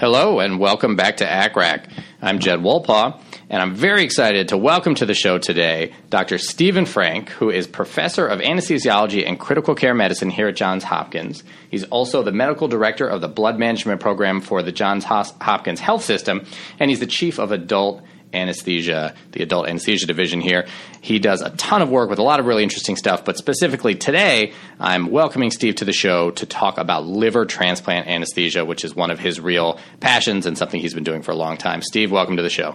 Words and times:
Hello 0.00 0.40
and 0.40 0.58
welcome 0.58 0.96
back 0.96 1.18
to 1.18 1.24
ACCRAC. 1.24 1.88
I'm 2.20 2.40
Jed 2.40 2.58
Wolpaw, 2.58 3.20
and 3.48 3.62
I'm 3.62 3.76
very 3.76 4.02
excited 4.02 4.48
to 4.48 4.58
welcome 4.58 4.96
to 4.96 5.06
the 5.06 5.14
show 5.14 5.38
today 5.38 5.92
Dr. 6.10 6.36
Stephen 6.36 6.84
Frank, 6.84 7.28
who 7.28 7.48
is 7.48 7.68
professor 7.68 8.26
of 8.26 8.40
anesthesiology 8.40 9.24
and 9.24 9.38
critical 9.38 9.76
care 9.76 9.94
medicine 9.94 10.30
here 10.30 10.48
at 10.48 10.56
Johns 10.56 10.82
Hopkins. 10.82 11.44
He's 11.70 11.84
also 11.84 12.24
the 12.24 12.32
medical 12.32 12.66
director 12.66 13.06
of 13.06 13.20
the 13.20 13.28
blood 13.28 13.56
management 13.56 14.00
program 14.00 14.40
for 14.40 14.64
the 14.64 14.72
Johns 14.72 15.04
Hopkins 15.04 15.78
Health 15.78 16.02
System, 16.02 16.44
and 16.80 16.90
he's 16.90 16.98
the 16.98 17.06
chief 17.06 17.38
of 17.38 17.52
adult 17.52 18.02
anesthesia, 18.34 19.14
the 19.32 19.42
adult 19.42 19.68
anesthesia 19.68 20.06
division 20.06 20.40
here. 20.40 20.66
He 21.00 21.18
does 21.18 21.42
a 21.42 21.50
ton 21.50 21.82
of 21.82 21.90
work 21.90 22.10
with 22.10 22.18
a 22.18 22.22
lot 22.22 22.40
of 22.40 22.46
really 22.46 22.62
interesting 22.62 22.96
stuff, 22.96 23.24
but 23.24 23.36
specifically 23.36 23.94
today, 23.94 24.52
I'm 24.80 25.10
welcoming 25.10 25.50
Steve 25.50 25.76
to 25.76 25.84
the 25.84 25.92
show 25.92 26.30
to 26.32 26.46
talk 26.46 26.78
about 26.78 27.06
liver 27.06 27.46
transplant 27.46 28.06
anesthesia, 28.08 28.64
which 28.64 28.84
is 28.84 28.94
one 28.94 29.10
of 29.10 29.18
his 29.18 29.40
real 29.40 29.78
passions 30.00 30.46
and 30.46 30.58
something 30.58 30.80
he's 30.80 30.94
been 30.94 31.04
doing 31.04 31.22
for 31.22 31.32
a 31.32 31.36
long 31.36 31.56
time. 31.56 31.82
Steve, 31.82 32.10
welcome 32.10 32.36
to 32.36 32.42
the 32.42 32.50
show. 32.50 32.74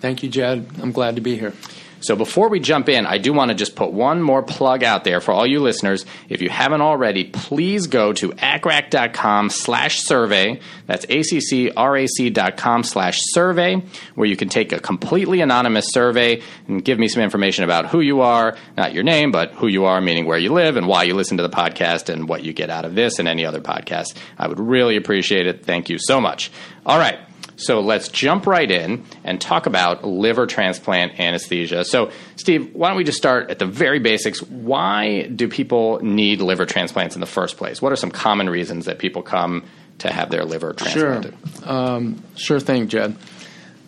Thank 0.00 0.22
you, 0.22 0.28
Jed. 0.28 0.66
I'm 0.80 0.92
glad 0.92 1.16
to 1.16 1.22
be 1.22 1.36
here. 1.36 1.52
So 2.00 2.16
before 2.16 2.48
we 2.48 2.60
jump 2.60 2.88
in, 2.88 3.06
I 3.06 3.18
do 3.18 3.32
want 3.32 3.50
to 3.50 3.54
just 3.54 3.74
put 3.76 3.92
one 3.92 4.22
more 4.22 4.42
plug 4.42 4.82
out 4.82 5.04
there 5.04 5.20
for 5.20 5.32
all 5.32 5.46
you 5.46 5.60
listeners. 5.60 6.04
If 6.28 6.42
you 6.42 6.48
haven't 6.48 6.80
already, 6.80 7.24
please 7.24 7.86
go 7.86 8.12
to 8.14 8.30
accrac.com 8.30 9.50
slash 9.50 10.02
survey. 10.02 10.60
That's 10.86 11.06
accrac.com 11.06 12.82
slash 12.84 13.18
survey, 13.22 13.82
where 14.14 14.28
you 14.28 14.36
can 14.36 14.48
take 14.48 14.72
a 14.72 14.80
completely 14.80 15.40
anonymous 15.40 15.86
survey 15.90 16.42
and 16.68 16.84
give 16.84 16.98
me 16.98 17.08
some 17.08 17.22
information 17.22 17.64
about 17.64 17.86
who 17.86 18.00
you 18.00 18.20
are, 18.20 18.56
not 18.76 18.92
your 18.92 19.02
name, 19.02 19.32
but 19.32 19.52
who 19.52 19.66
you 19.66 19.84
are, 19.84 20.00
meaning 20.00 20.26
where 20.26 20.38
you 20.38 20.52
live 20.52 20.76
and 20.76 20.86
why 20.86 21.02
you 21.04 21.14
listen 21.14 21.36
to 21.38 21.42
the 21.42 21.48
podcast 21.50 22.08
and 22.12 22.28
what 22.28 22.44
you 22.44 22.52
get 22.52 22.70
out 22.70 22.84
of 22.84 22.94
this 22.94 23.18
and 23.18 23.26
any 23.26 23.44
other 23.44 23.60
podcast. 23.60 24.16
I 24.38 24.48
would 24.48 24.60
really 24.60 24.96
appreciate 24.96 25.46
it. 25.46 25.64
Thank 25.64 25.88
you 25.88 25.98
so 25.98 26.20
much. 26.20 26.50
All 26.84 26.98
right. 26.98 27.18
So 27.56 27.80
let's 27.80 28.08
jump 28.08 28.46
right 28.46 28.70
in 28.70 29.04
and 29.24 29.40
talk 29.40 29.66
about 29.66 30.04
liver 30.04 30.46
transplant 30.46 31.18
anesthesia. 31.18 31.84
So, 31.84 32.10
Steve, 32.36 32.74
why 32.74 32.88
don't 32.88 32.98
we 32.98 33.04
just 33.04 33.18
start 33.18 33.50
at 33.50 33.58
the 33.58 33.66
very 33.66 33.98
basics? 33.98 34.42
Why 34.42 35.22
do 35.22 35.48
people 35.48 36.00
need 36.02 36.40
liver 36.40 36.66
transplants 36.66 37.16
in 37.16 37.20
the 37.20 37.26
first 37.26 37.56
place? 37.56 37.80
What 37.80 37.92
are 37.92 37.96
some 37.96 38.10
common 38.10 38.50
reasons 38.50 38.84
that 38.84 38.98
people 38.98 39.22
come 39.22 39.64
to 39.98 40.12
have 40.12 40.30
their 40.30 40.44
liver 40.44 40.74
transplanted? 40.74 41.34
Sure, 41.58 41.70
um, 41.70 42.22
sure 42.36 42.60
thing, 42.60 42.88
Jed. 42.88 43.16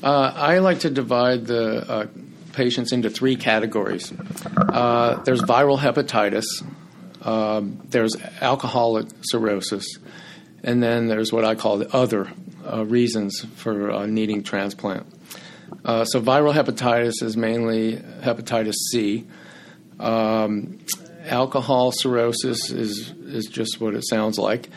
Uh, 0.02 0.32
I 0.34 0.58
like 0.58 0.80
to 0.80 0.90
divide 0.90 1.46
the 1.46 1.90
uh, 1.90 2.06
patients 2.54 2.92
into 2.92 3.10
three 3.10 3.36
categories. 3.36 4.12
Uh, 4.56 5.22
there's 5.24 5.42
viral 5.42 5.78
hepatitis, 5.78 6.46
um, 7.26 7.80
there's 7.90 8.16
alcoholic 8.40 9.08
cirrhosis, 9.22 9.98
and 10.62 10.82
then 10.82 11.08
there's 11.08 11.32
what 11.32 11.44
I 11.44 11.54
call 11.54 11.78
the 11.78 11.94
other 11.94 12.30
uh, 12.72 12.84
reasons 12.84 13.44
for 13.56 13.90
uh, 13.90 14.06
needing 14.06 14.42
transplant. 14.42 15.06
Uh, 15.84 16.04
so, 16.04 16.20
viral 16.20 16.54
hepatitis 16.54 17.22
is 17.22 17.36
mainly 17.36 17.96
hepatitis 17.96 18.74
C. 18.90 19.26
Um, 20.00 20.78
alcohol 21.26 21.92
cirrhosis 21.92 22.70
is 22.70 23.12
is 23.26 23.46
just 23.46 23.80
what 23.80 23.94
it 23.94 24.06
sounds 24.06 24.38
like, 24.38 24.68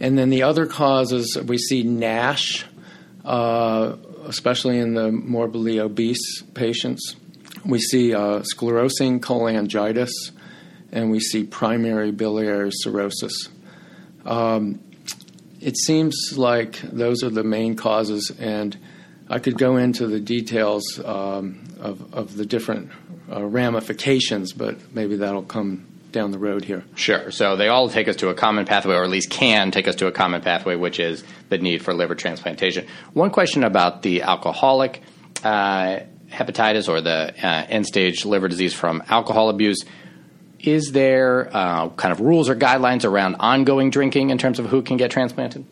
and 0.00 0.16
then 0.16 0.30
the 0.30 0.42
other 0.42 0.66
causes 0.66 1.36
we 1.46 1.58
see 1.58 1.82
NASH, 1.82 2.64
uh, 3.24 3.96
especially 4.26 4.78
in 4.78 4.94
the 4.94 5.10
morbidly 5.10 5.80
obese 5.80 6.42
patients. 6.54 7.16
We 7.64 7.80
see 7.80 8.14
uh, 8.14 8.42
sclerosing 8.54 9.20
cholangitis, 9.20 10.12
and 10.92 11.10
we 11.10 11.20
see 11.20 11.44
primary 11.44 12.12
biliary 12.12 12.70
cirrhosis. 12.72 13.48
Um, 14.24 14.80
it 15.66 15.76
seems 15.76 16.34
like 16.36 16.80
those 16.80 17.24
are 17.24 17.28
the 17.28 17.42
main 17.42 17.74
causes, 17.74 18.30
and 18.38 18.78
I 19.28 19.40
could 19.40 19.58
go 19.58 19.76
into 19.76 20.06
the 20.06 20.20
details 20.20 21.00
um, 21.04 21.64
of, 21.80 22.14
of, 22.14 22.36
the 22.36 22.46
different 22.46 22.92
uh, 23.28 23.42
ramifications, 23.44 24.52
but 24.52 24.94
maybe 24.94 25.16
that'll 25.16 25.42
come 25.42 25.88
down 26.12 26.30
the 26.30 26.38
road 26.38 26.64
here. 26.64 26.84
Sure. 26.94 27.32
So 27.32 27.56
they 27.56 27.66
all 27.66 27.88
take 27.88 28.06
us 28.06 28.14
to 28.16 28.28
a 28.28 28.34
common 28.34 28.64
pathway, 28.64 28.94
or 28.94 29.02
at 29.02 29.10
least 29.10 29.28
can 29.28 29.72
take 29.72 29.88
us 29.88 29.96
to 29.96 30.06
a 30.06 30.12
common 30.12 30.40
pathway, 30.40 30.76
which 30.76 31.00
is 31.00 31.24
the 31.48 31.58
need 31.58 31.82
for 31.82 31.92
liver 31.92 32.14
transplantation. 32.14 32.86
One 33.12 33.32
question 33.32 33.64
about 33.64 34.02
the 34.02 34.22
alcoholic 34.22 35.02
uh, 35.42 35.98
hepatitis 36.30 36.88
or 36.88 37.00
the 37.00 37.34
uh, 37.44 37.66
end 37.68 37.86
stage 37.86 38.24
liver 38.24 38.46
disease 38.46 38.72
from 38.72 39.02
alcohol 39.08 39.48
abuse 39.48 39.84
is 40.60 40.92
there 40.92 41.48
uh, 41.54 41.88
kind 41.90 42.12
of 42.12 42.20
rules 42.20 42.48
or 42.48 42.56
guidelines 42.56 43.04
around 43.04 43.36
ongoing 43.36 43.90
drinking 43.90 44.30
in 44.30 44.38
terms 44.38 44.58
of 44.58 44.66
who 44.66 44.82
can 44.82 44.96
get 44.96 45.10
transplanted? 45.10 45.64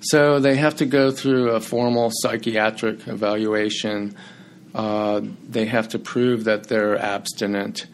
So 0.00 0.40
they 0.40 0.56
have 0.56 0.76
to 0.76 0.86
go 0.86 1.10
through 1.10 1.50
a 1.50 1.60
formal 1.60 2.10
psychiatric 2.12 3.06
evaluation. 3.06 4.16
Uh, 4.74 5.20
they 5.48 5.66
have 5.66 5.90
to 5.90 5.98
prove 5.98 6.44
that 6.44 6.66
they're 6.66 6.98
abstinent. 6.98 7.86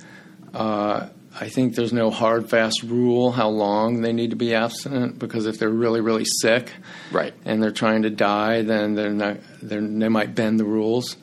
Uh, 0.54 1.08
I 1.40 1.48
think 1.48 1.74
there's 1.74 1.92
no 1.92 2.10
hard, 2.10 2.48
fast 2.48 2.82
rule 2.82 3.30
how 3.30 3.48
long 3.48 4.00
they 4.00 4.12
need 4.12 4.30
to 4.30 4.36
be 4.36 4.54
abstinent 4.54 5.18
because 5.18 5.46
if 5.46 5.58
they're 5.58 5.68
really, 5.68 6.00
really 6.00 6.24
sick, 6.24 6.72
right, 7.12 7.34
and 7.44 7.62
they're 7.62 7.70
trying 7.70 8.02
to 8.02 8.10
die, 8.10 8.62
then 8.62 8.94
they're 8.94 9.10
not. 9.10 9.36
They're, 9.62 9.80
they 9.80 10.08
might 10.08 10.34
bend 10.34 10.58
the 10.58 10.64
rules 10.64 11.16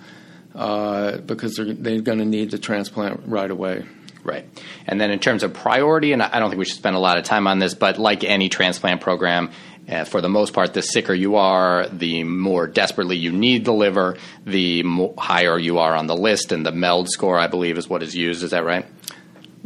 uh, 0.53 1.17
because 1.17 1.55
they're, 1.55 1.73
they're 1.73 2.01
going 2.01 2.19
to 2.19 2.25
need 2.25 2.51
the 2.51 2.57
transplant 2.57 3.23
right 3.25 3.49
away. 3.49 3.83
Right. 4.25 4.44
And 4.88 5.00
then 5.00 5.12
in 5.12 5.19
terms 5.19 5.44
of 5.44 5.53
priority, 5.53 6.12
and 6.12 6.24
I 6.24 6.40
don't 6.40 6.50
think 6.50 6.58
we 6.58 6.66
should 6.66 6.78
spend 6.78 6.96
a 6.96 7.00
lot 7.00 7.19
of 7.19 7.25
time 7.25 7.46
on 7.46 7.59
this, 7.59 7.75
but 7.75 8.00
like 8.00 8.24
any 8.24 8.50
transplant 8.50 9.02
program, 9.02 9.52
uh, 9.88 10.03
for 10.03 10.19
the 10.19 10.30
most 10.30 10.52
part, 10.52 10.74
the 10.74 10.81
sicker 10.81 11.13
you 11.13 11.36
are, 11.36 11.88
the 11.90 12.24
more 12.24 12.66
desperately 12.66 13.18
you 13.18 13.31
need 13.31 13.66
the 13.66 13.72
liver, 13.72 14.18
the 14.44 14.81
mo- 14.81 15.13
higher 15.16 15.59
you 15.59 15.78
are 15.78 15.94
on 15.94 16.08
the 16.08 16.16
list, 16.16 16.52
and 16.52 16.66
the 16.66 16.72
MELD 16.72 17.08
score, 17.08 17.38
I 17.38 17.46
believe, 17.46 17.78
is 17.78 17.88
what 17.88 18.02
is 18.02 18.16
used. 18.16 18.41
Is 18.41 18.50
that 18.50 18.66
right? 18.66 18.88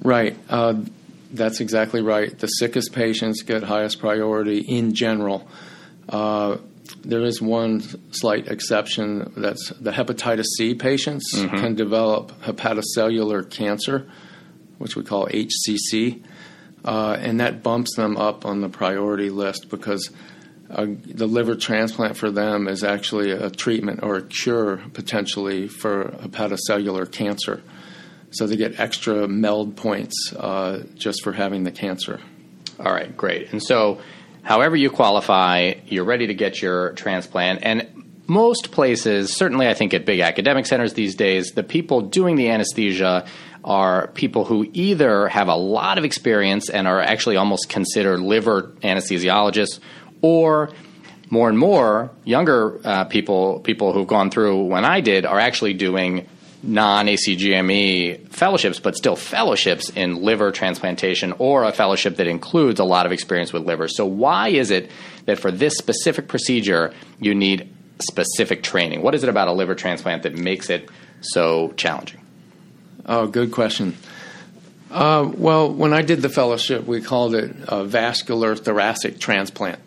Right. 0.01 0.37
Uh, 0.49 0.81
that's 1.31 1.61
exactly 1.61 2.01
right. 2.01 2.37
The 2.37 2.47
sickest 2.47 2.91
patients 2.91 3.43
get 3.43 3.63
highest 3.63 3.99
priority 3.99 4.59
in 4.59 4.93
general. 4.93 5.47
Uh, 6.09 6.57
there 7.05 7.23
is 7.23 7.41
one 7.41 7.81
slight 8.11 8.49
exception 8.49 9.31
that's 9.37 9.69
the 9.69 9.91
hepatitis 9.91 10.47
C 10.57 10.75
patients 10.75 11.33
mm-hmm. 11.33 11.55
can 11.55 11.75
develop 11.75 12.33
hepatocellular 12.41 13.49
cancer 13.49 14.09
which 14.79 14.95
we 14.95 15.03
call 15.03 15.27
HCC, 15.27 16.23
uh, 16.83 17.17
and 17.19 17.39
that 17.39 17.61
bumps 17.61 17.95
them 17.95 18.17
up 18.17 18.45
on 18.45 18.61
the 18.61 18.69
priority 18.69 19.29
list 19.29 19.69
because 19.69 20.09
uh, 20.69 20.87
the 21.05 21.27
liver 21.27 21.55
transplant 21.55 22.15
for 22.15 22.31
them 22.31 22.67
is 22.67 22.83
actually 22.83 23.31
a 23.31 23.49
treatment 23.49 24.01
or 24.03 24.17
a 24.17 24.21
cure 24.21 24.77
potentially 24.93 25.67
for 25.67 26.05
hepatocellular 26.21 27.11
cancer. 27.11 27.61
So 28.31 28.45
they 28.45 28.55
get 28.55 28.79
extra 28.79 29.27
MELD 29.27 29.75
points 29.75 30.33
uh, 30.33 30.83
just 30.95 31.23
for 31.23 31.33
having 31.33 31.63
the 31.63 31.71
cancer. 31.71 32.19
All 32.79 32.93
right, 32.93 33.15
great. 33.15 33.51
And 33.51 33.61
so, 33.61 33.99
however 34.43 34.75
you 34.75 34.89
qualify, 34.91 35.73
you're 35.87 36.05
ready 36.05 36.27
to 36.27 36.35
get 36.35 36.61
your 36.61 36.93
transplant. 36.93 37.63
And 37.63 37.99
most 38.27 38.71
places, 38.71 39.35
certainly 39.35 39.67
I 39.67 39.73
think 39.73 39.95
at 39.95 40.05
big 40.05 40.19
academic 40.19 40.67
centers 40.67 40.93
these 40.93 41.15
days, 41.15 41.51
the 41.53 41.63
people 41.63 42.01
doing 42.01 42.35
the 42.35 42.49
anesthesia 42.49 43.25
are 43.69 44.07
people 44.07 44.45
who 44.45 44.67
either 44.73 45.27
have 45.27 45.47
a 45.47 45.55
lot 45.55 45.99
of 45.99 46.03
experience 46.03 46.69
and 46.69 46.87
are 46.87 46.99
actually 46.99 47.37
almost 47.37 47.69
considered 47.69 48.19
liver 48.19 48.73
anesthesiologists 48.81 49.79
or 50.23 50.71
more 51.29 51.47
and 51.47 51.57
more 51.57 52.09
younger 52.25 52.81
uh, 52.83 53.03
people, 53.05 53.59
people 53.59 53.93
who've 53.93 54.07
gone 54.07 54.31
through 54.31 54.63
when 54.63 54.83
I 54.83 55.01
did, 55.01 55.23
are 55.23 55.39
actually 55.39 55.75
doing 55.75 56.27
non 56.63 57.05
ACGME 57.05 58.27
fellowships, 58.29 58.79
but 58.79 58.95
still 58.95 59.15
fellowships 59.15 59.91
in 59.91 60.23
liver 60.23 60.51
transplantation 60.51 61.33
or 61.37 61.63
a 61.63 61.71
fellowship 61.71 62.17
that 62.17 62.25
includes 62.25 62.79
a 62.79 62.83
lot 62.83 63.05
of 63.05 63.11
experience 63.11 63.53
with 63.53 63.67
liver. 63.67 63.87
So, 63.87 64.03
why 64.03 64.49
is 64.49 64.71
it 64.71 64.89
that 65.25 65.37
for 65.37 65.51
this 65.51 65.77
specific 65.77 66.27
procedure 66.27 66.91
you 67.19 67.35
need 67.35 67.71
specific 68.01 68.63
training? 68.63 69.03
What 69.03 69.13
is 69.13 69.23
it 69.23 69.29
about 69.29 69.47
a 69.47 69.53
liver 69.53 69.75
transplant 69.75 70.23
that 70.23 70.33
makes 70.33 70.71
it 70.71 70.89
so 71.21 71.71
challenging? 71.77 72.19
Oh, 73.09 73.25
good 73.25 73.51
question. 73.51 73.97
Uh, 74.91 75.31
well, 75.35 75.73
when 75.73 75.93
I 75.93 76.03
did 76.03 76.21
the 76.21 76.29
fellowship, 76.29 76.85
we 76.85 77.01
called 77.01 77.33
it 77.33 77.55
a 77.67 77.83
vascular 77.83 78.55
thoracic 78.55 79.19
transplant. 79.19 79.79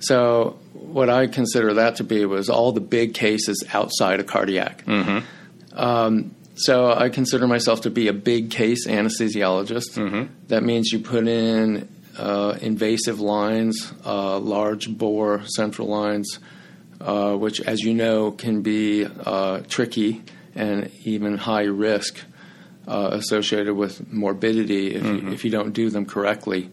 So, 0.00 0.58
what 0.72 1.10
I 1.10 1.26
consider 1.26 1.74
that 1.74 1.96
to 1.96 2.04
be 2.04 2.24
was 2.24 2.48
all 2.48 2.72
the 2.72 2.80
big 2.80 3.12
cases 3.12 3.62
outside 3.74 4.18
of 4.18 4.26
cardiac. 4.26 4.82
Mm-hmm. 4.86 5.78
Um, 5.78 6.34
so, 6.54 6.90
I 6.90 7.10
consider 7.10 7.46
myself 7.46 7.82
to 7.82 7.90
be 7.90 8.08
a 8.08 8.14
big 8.14 8.50
case 8.50 8.86
anesthesiologist. 8.86 9.98
Mm-hmm. 9.98 10.32
That 10.46 10.62
means 10.62 10.90
you 10.90 11.00
put 11.00 11.28
in 11.28 11.86
uh, 12.16 12.56
invasive 12.62 13.20
lines, 13.20 13.92
uh, 14.06 14.38
large 14.38 14.88
bore 14.88 15.42
central 15.44 15.88
lines, 15.88 16.38
uh, 17.02 17.34
which, 17.34 17.60
as 17.60 17.80
you 17.80 17.92
know, 17.92 18.30
can 18.30 18.62
be 18.62 19.04
uh, 19.04 19.60
tricky 19.68 20.22
and 20.54 20.90
even 21.04 21.36
high 21.36 21.64
risk 21.64 22.24
uh, 22.88 23.10
associated 23.12 23.74
with 23.74 24.12
morbidity 24.12 24.94
if, 24.94 25.02
Mm-hmm. 25.02 25.28
you, 25.28 25.32
if 25.34 25.44
you 25.44 25.50
don't 25.50 25.72
do 25.72 25.90
them 25.90 26.06
correctly. 26.06 26.70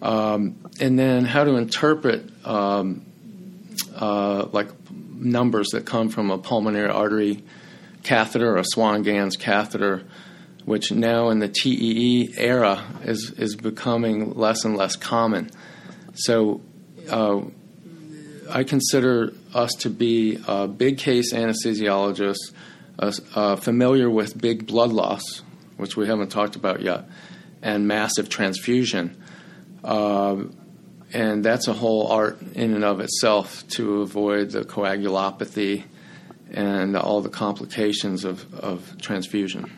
Um, 0.00 0.56
and 0.80 0.98
then 0.98 1.26
how 1.26 1.44
to 1.44 1.56
interpret 1.56 2.22
um, 2.46 3.04
uh, 3.94 4.46
like 4.52 4.68
numbers 4.88 5.68
that 5.72 5.84
come 5.84 6.08
from 6.08 6.30
a 6.30 6.38
pulmonary 6.38 6.88
artery 6.88 7.42
catheter, 8.02 8.56
a 8.56 8.64
Swan-Ganz 8.64 9.36
catheter, 9.36 10.04
which 10.64 10.90
now 10.92 11.28
in 11.28 11.40
the 11.40 11.48
TEE 11.48 12.32
era 12.38 12.82
is 13.04 13.30
is 13.36 13.56
becoming 13.56 14.32
less 14.34 14.64
and 14.64 14.76
less 14.76 14.96
common. 14.96 15.50
So. 16.14 16.62
Uh, 17.10 17.42
I 18.52 18.64
consider 18.64 19.32
us 19.54 19.70
to 19.80 19.90
be 19.90 20.36
uh, 20.46 20.66
big 20.66 20.98
case 20.98 21.32
anesthesiologists, 21.32 22.52
uh, 22.98 23.12
uh, 23.34 23.56
familiar 23.56 24.10
with 24.10 24.40
big 24.40 24.66
blood 24.66 24.92
loss, 24.92 25.42
which 25.76 25.96
we 25.96 26.06
haven't 26.06 26.30
talked 26.30 26.56
about 26.56 26.82
yet, 26.82 27.04
and 27.62 27.86
massive 27.86 28.28
transfusion. 28.28 29.22
Um, 29.84 30.56
and 31.12 31.44
that's 31.44 31.66
a 31.68 31.72
whole 31.72 32.08
art 32.08 32.40
in 32.54 32.74
and 32.74 32.84
of 32.84 33.00
itself 33.00 33.66
to 33.68 34.02
avoid 34.02 34.50
the 34.50 34.62
coagulopathy 34.62 35.84
and 36.52 36.96
all 36.96 37.20
the 37.20 37.28
complications 37.28 38.24
of, 38.24 38.52
of 38.54 38.96
transfusion. 39.00 39.70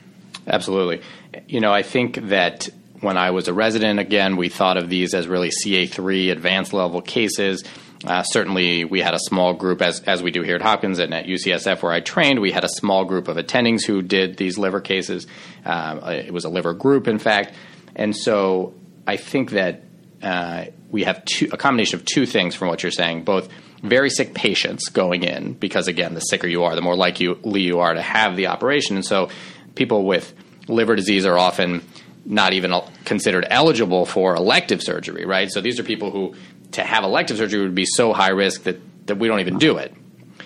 Absolutely. 0.47 1.01
You 1.47 1.61
know, 1.61 1.73
I 1.73 1.83
think 1.83 2.17
that 2.29 2.69
when 3.01 3.17
I 3.17 3.31
was 3.31 3.49
a 3.49 3.53
resident, 3.53 3.99
again, 3.99 4.37
we 4.37 4.49
thought 4.49 4.77
of 4.77 4.89
these 4.89 5.15
as 5.15 5.27
really 5.27 5.51
CA3 5.51 6.31
advanced 6.31 6.73
level 6.73 7.01
cases. 7.01 7.65
Uh, 8.05 8.23
certainly, 8.23 8.85
we 8.85 9.01
had 9.01 9.15
a 9.15 9.19
small 9.19 9.55
group, 9.55 9.81
as, 9.81 10.01
as 10.01 10.23
we 10.23 10.31
do 10.31 10.43
here 10.43 10.57
at 10.57 10.63
Hopkins 10.63 10.99
and 10.99 11.15
at 11.15 11.27
UCSF, 11.27 11.83
where 11.83 11.93
I 11.93 12.01
trained. 12.01 12.41
We 12.41 12.51
had 12.51 12.65
a 12.65 12.69
small 12.69 13.05
group 13.05 13.29
of 13.29 13.37
attendings 13.37 13.85
who 13.85 14.03
did 14.03 14.37
these 14.37 14.59
liver 14.59 14.81
cases. 14.81 15.27
Um, 15.65 16.03
it 16.05 16.33
was 16.33 16.45
a 16.45 16.49
liver 16.49 16.75
group, 16.75 17.07
in 17.07 17.19
fact. 17.19 17.55
And 17.95 18.17
so 18.17 18.75
I 19.07 19.17
think 19.17 19.51
that 19.51 19.83
uh, 20.23 20.67
we 20.91 21.05
have 21.05 21.25
two, 21.25 21.49
a 21.53 21.57
combination 21.57 21.99
of 21.99 22.05
two 22.05 22.27
things 22.27 22.55
from 22.55 22.69
what 22.69 22.83
you're 22.83 22.93
saying 22.93 23.25
both 23.25 23.49
very 23.83 24.11
sick 24.11 24.35
patients 24.35 24.89
going 24.89 25.25
in, 25.25 25.55
because 25.55 25.89
again, 25.89 26.15
the 26.15 26.21
sicker 26.21 26.47
you 26.47 26.63
are, 26.63 26.77
the 26.77 26.83
more 26.83 26.95
likely 26.95 27.37
you 27.61 27.81
are 27.81 27.95
to 27.95 28.03
have 28.03 28.37
the 28.37 28.47
operation. 28.47 28.97
And 28.97 29.05
so 29.05 29.29
people 29.75 30.05
with 30.05 30.33
liver 30.69 30.95
disease 30.95 31.27
are 31.27 31.37
often 31.37 31.83
not 32.25 32.53
even 32.53 32.73
considered 33.05 33.45
eligible 33.51 34.07
for 34.07 34.37
elective 34.37 34.81
surgery, 34.81 35.25
right? 35.25 35.51
So 35.51 35.61
these 35.61 35.81
are 35.81 35.83
people 35.83 36.13
who 36.13 36.37
to 36.73 36.83
have 36.83 37.05
elective 37.05 37.37
surgery 37.37 37.63
would 37.63 37.75
be 37.75 37.87
so 37.87 38.13
high 38.13 38.31
risk 38.31 38.65
that, 38.65 38.81
that 39.07 39.17
we 39.17 39.29
don't 39.29 39.41
even 39.41 39.59
do 39.59 39.79
it. 39.79 39.95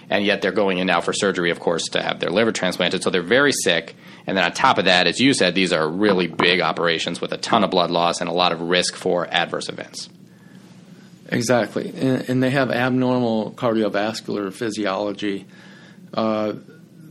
And 0.09 0.25
yet 0.25 0.41
they're 0.41 0.53
going 0.53 0.79
in 0.79 0.87
now 0.87 1.01
for 1.01 1.13
surgery, 1.13 1.51
of 1.51 1.59
course, 1.59 1.89
to 1.91 2.03
have 2.03 2.21
their 2.21 2.31
liver 2.31 2.53
transplanted. 2.53 3.03
So 3.03 3.11
they're 3.11 3.23
very 3.23 3.53
sick. 3.53 3.97
And 4.27 4.37
then 4.37 4.45
on 4.45 4.53
top 4.53 4.79
of 4.79 4.85
that, 4.85 5.07
as 5.07 5.21
you 5.21 5.35
said, 5.35 5.55
these 5.55 5.73
are 5.73 5.89
really 5.89 6.29
big 6.29 6.61
operations 6.61 7.21
with 7.21 7.33
a 7.33 7.39
ton 7.39 7.65
of 7.65 7.71
blood 7.71 7.91
loss 7.91 8.21
and 8.21 8.31
a 8.31 8.33
lot 8.33 8.53
of 8.53 8.61
risk 8.61 8.95
for 8.95 9.27
adverse 9.27 9.69
events. 9.69 10.09
Exactly. 11.29 11.93
And, 11.97 12.29
and 12.29 12.43
they 12.43 12.51
have 12.51 12.71
abnormal 12.71 13.53
cardiovascular 13.53 14.53
physiology. 14.53 15.47
Uh, 16.15 16.55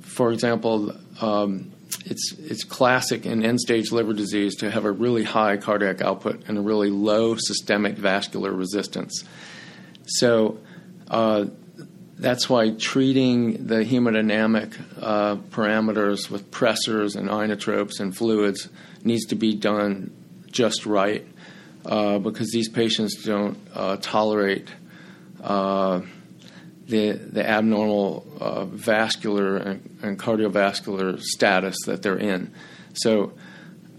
for 0.01 0.31
example, 0.31 0.95
um, 1.19 1.71
it's 2.05 2.33
it's 2.33 2.63
classic 2.63 3.25
in 3.25 3.43
end 3.43 3.59
stage 3.59 3.91
liver 3.91 4.13
disease 4.13 4.55
to 4.57 4.71
have 4.71 4.85
a 4.85 4.91
really 4.91 5.23
high 5.23 5.57
cardiac 5.57 6.01
output 6.01 6.43
and 6.47 6.57
a 6.57 6.61
really 6.61 6.89
low 6.89 7.35
systemic 7.35 7.95
vascular 7.95 8.51
resistance. 8.51 9.23
So 10.05 10.59
uh, 11.09 11.45
that's 12.17 12.49
why 12.49 12.71
treating 12.71 13.67
the 13.67 13.83
hemodynamic 13.83 14.79
uh, 15.01 15.35
parameters 15.35 16.29
with 16.29 16.49
pressors 16.51 17.15
and 17.15 17.29
inotropes 17.29 17.99
and 17.99 18.15
fluids 18.15 18.69
needs 19.03 19.25
to 19.25 19.35
be 19.35 19.55
done 19.55 20.11
just 20.51 20.85
right 20.85 21.25
uh, 21.85 22.17
because 22.19 22.51
these 22.51 22.69
patients 22.69 23.23
don't 23.23 23.57
uh, 23.73 23.97
tolerate 23.97 24.67
uh, 25.43 26.01
the 26.87 27.13
the 27.13 27.47
abnormal 27.47 28.25
uh, 28.39 28.65
vascular 28.65 29.57
and, 29.57 29.97
and, 30.03 30.19
cardiovascular 30.19 31.19
status 31.19 31.75
that 31.85 32.01
they're 32.01 32.17
in. 32.17 32.53
So 32.93 33.33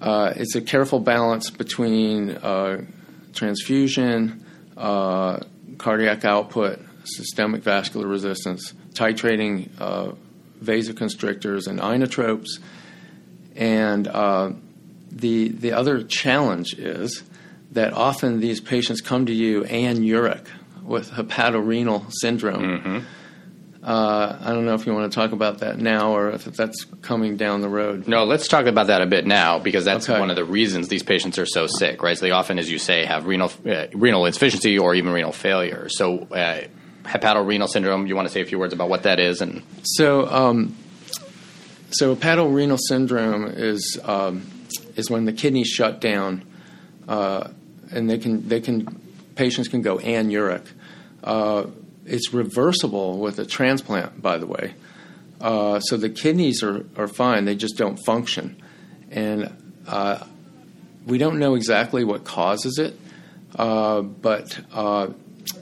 uh, 0.00 0.32
it's 0.36 0.54
a 0.54 0.60
careful 0.60 1.00
balance 1.00 1.50
between 1.50 2.30
uh, 2.30 2.84
transfusion, 3.32 4.44
uh, 4.76 5.40
cardiac 5.78 6.24
output, 6.24 6.80
systemic 7.04 7.62
vascular 7.62 8.06
resistance, 8.06 8.72
titrating 8.92 9.68
uh, 9.80 10.12
vasoconstrictors 10.62 11.66
and 11.66 11.80
inotropes, 11.80 12.60
and 13.56 14.06
uh, 14.06 14.52
the 15.10 15.48
the 15.48 15.72
other 15.72 16.04
challenge 16.04 16.74
is 16.74 17.24
that 17.72 17.92
often 17.92 18.38
these 18.38 18.60
patients 18.60 19.00
come 19.00 19.26
to 19.26 19.32
you 19.32 19.64
anuric 19.64 20.46
with 20.86 21.10
hepatorenal 21.10 22.10
syndrome. 22.12 22.62
Mm-hmm. 22.62 22.98
Uh, 23.82 24.36
I 24.40 24.52
don't 24.52 24.64
know 24.64 24.74
if 24.74 24.84
you 24.84 24.92
want 24.94 25.12
to 25.12 25.14
talk 25.14 25.30
about 25.30 25.58
that 25.58 25.78
now 25.78 26.16
or 26.16 26.30
if 26.30 26.44
that's 26.44 26.84
coming 27.02 27.36
down 27.36 27.60
the 27.60 27.68
road. 27.68 28.08
No, 28.08 28.24
let's 28.24 28.48
talk 28.48 28.66
about 28.66 28.88
that 28.88 29.00
a 29.00 29.06
bit 29.06 29.26
now 29.26 29.60
because 29.60 29.84
that's 29.84 30.08
Okay. 30.08 30.18
one 30.18 30.28
of 30.28 30.34
the 30.34 30.44
reasons 30.44 30.88
these 30.88 31.04
patients 31.04 31.38
are 31.38 31.46
so 31.46 31.68
sick, 31.68 32.02
right? 32.02 32.18
So 32.18 32.26
they 32.26 32.32
often, 32.32 32.58
as 32.58 32.68
you 32.70 32.78
say, 32.80 33.04
have 33.04 33.26
renal 33.26 33.52
uh, 33.64 33.86
renal 33.94 34.26
insufficiency 34.26 34.76
or 34.76 34.94
even 34.96 35.12
renal 35.12 35.30
failure. 35.30 35.88
So 35.88 36.22
uh, 36.32 36.62
hepatorenal 37.04 37.68
syndrome. 37.68 38.08
You 38.08 38.16
want 38.16 38.26
to 38.26 38.34
say 38.34 38.40
a 38.40 38.44
few 38.44 38.58
words 38.58 38.72
about 38.72 38.88
what 38.88 39.04
that 39.04 39.20
is 39.20 39.40
and 39.40 39.62
So, 39.84 40.26
um, 40.26 40.74
so 41.90 42.16
hepatorenal 42.16 42.78
syndrome 42.88 43.44
is 43.46 44.00
um, 44.02 44.50
is 44.96 45.08
when 45.10 45.26
the 45.26 45.32
kidneys 45.32 45.68
shut 45.68 46.00
down, 46.00 46.44
uh, 47.06 47.48
and 47.92 48.10
they 48.10 48.18
can 48.18 48.48
they 48.48 48.60
can 48.60 49.00
patients 49.36 49.68
can 49.68 49.82
go 49.82 49.98
anuric. 49.98 50.66
Uh, 51.26 51.66
it's 52.06 52.32
reversible 52.32 53.18
with 53.18 53.38
a 53.38 53.44
transplant, 53.44 54.22
by 54.22 54.38
the 54.38 54.46
way. 54.46 54.74
Uh, 55.40 55.80
so 55.80 55.96
the 55.96 56.08
kidneys 56.08 56.62
are, 56.62 56.86
are 56.96 57.08
fine; 57.08 57.44
they 57.44 57.56
just 57.56 57.76
don't 57.76 57.96
function, 57.96 58.62
and 59.10 59.52
uh, 59.86 60.24
we 61.04 61.18
don't 61.18 61.38
know 61.38 61.54
exactly 61.54 62.04
what 62.04 62.24
causes 62.24 62.78
it, 62.78 62.98
uh, 63.56 64.00
but 64.00 64.58
uh, 64.72 65.08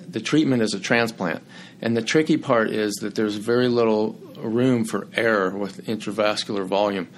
the 0.08 0.20
treatment 0.20 0.62
is 0.62 0.74
a 0.74 0.80
transplant. 0.80 1.42
And 1.80 1.96
the 1.96 2.02
tricky 2.02 2.36
part 2.36 2.70
is 2.70 2.94
that 2.96 3.14
there's 3.14 3.36
very 3.36 3.68
little 3.68 4.12
room 4.36 4.84
for 4.84 5.08
error 5.14 5.50
with 5.50 5.86
intravascular 5.86 6.64
volume. 6.64 7.08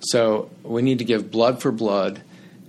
So 0.00 0.50
we 0.62 0.82
need 0.82 0.98
to 0.98 1.04
give 1.04 1.30
blood 1.30 1.62
for 1.62 1.70
blood, 1.70 2.22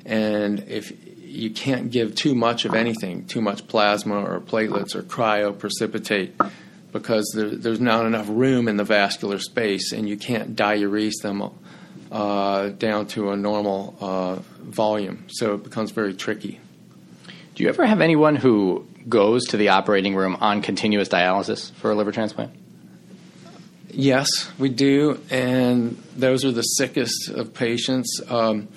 and 0.05 0.59
if 0.67 0.91
you 1.23 1.49
can't 1.49 1.91
give 1.91 2.13
too 2.15 2.35
much 2.35 2.65
of 2.65 2.73
anything, 2.73 3.25
too 3.25 3.41
much 3.41 3.67
plasma 3.67 4.15
or 4.15 4.39
platelets 4.39 4.95
or 4.95 5.01
cryoprecipitate, 5.01 6.31
because 6.91 7.31
there, 7.35 7.49
there's 7.49 7.79
not 7.79 8.05
enough 8.05 8.27
room 8.29 8.67
in 8.67 8.77
the 8.77 8.83
vascular 8.83 9.39
space, 9.39 9.93
and 9.93 10.09
you 10.09 10.17
can't 10.17 10.55
diurese 10.55 11.21
them 11.21 11.49
uh, 12.11 12.69
down 12.69 13.07
to 13.07 13.31
a 13.31 13.37
normal 13.37 13.95
uh, 14.01 14.35
volume. 14.61 15.25
So 15.29 15.55
it 15.55 15.63
becomes 15.63 15.91
very 15.91 16.13
tricky. 16.13 16.59
Do 17.55 17.63
you 17.63 17.69
ever 17.69 17.85
have 17.85 18.01
anyone 18.01 18.35
who 18.35 18.85
goes 19.07 19.45
to 19.47 19.57
the 19.57 19.69
operating 19.69 20.15
room 20.15 20.35
on 20.41 20.61
continuous 20.61 21.07
dialysis 21.09 21.71
for 21.73 21.91
a 21.91 21.95
liver 21.95 22.11
transplant? 22.11 22.51
Yes, 23.89 24.49
we 24.57 24.69
do, 24.69 25.19
and 25.29 25.97
those 26.15 26.45
are 26.45 26.51
the 26.51 26.61
sickest 26.61 27.29
of 27.29 27.53
patients. 27.53 28.21
Um, 28.29 28.69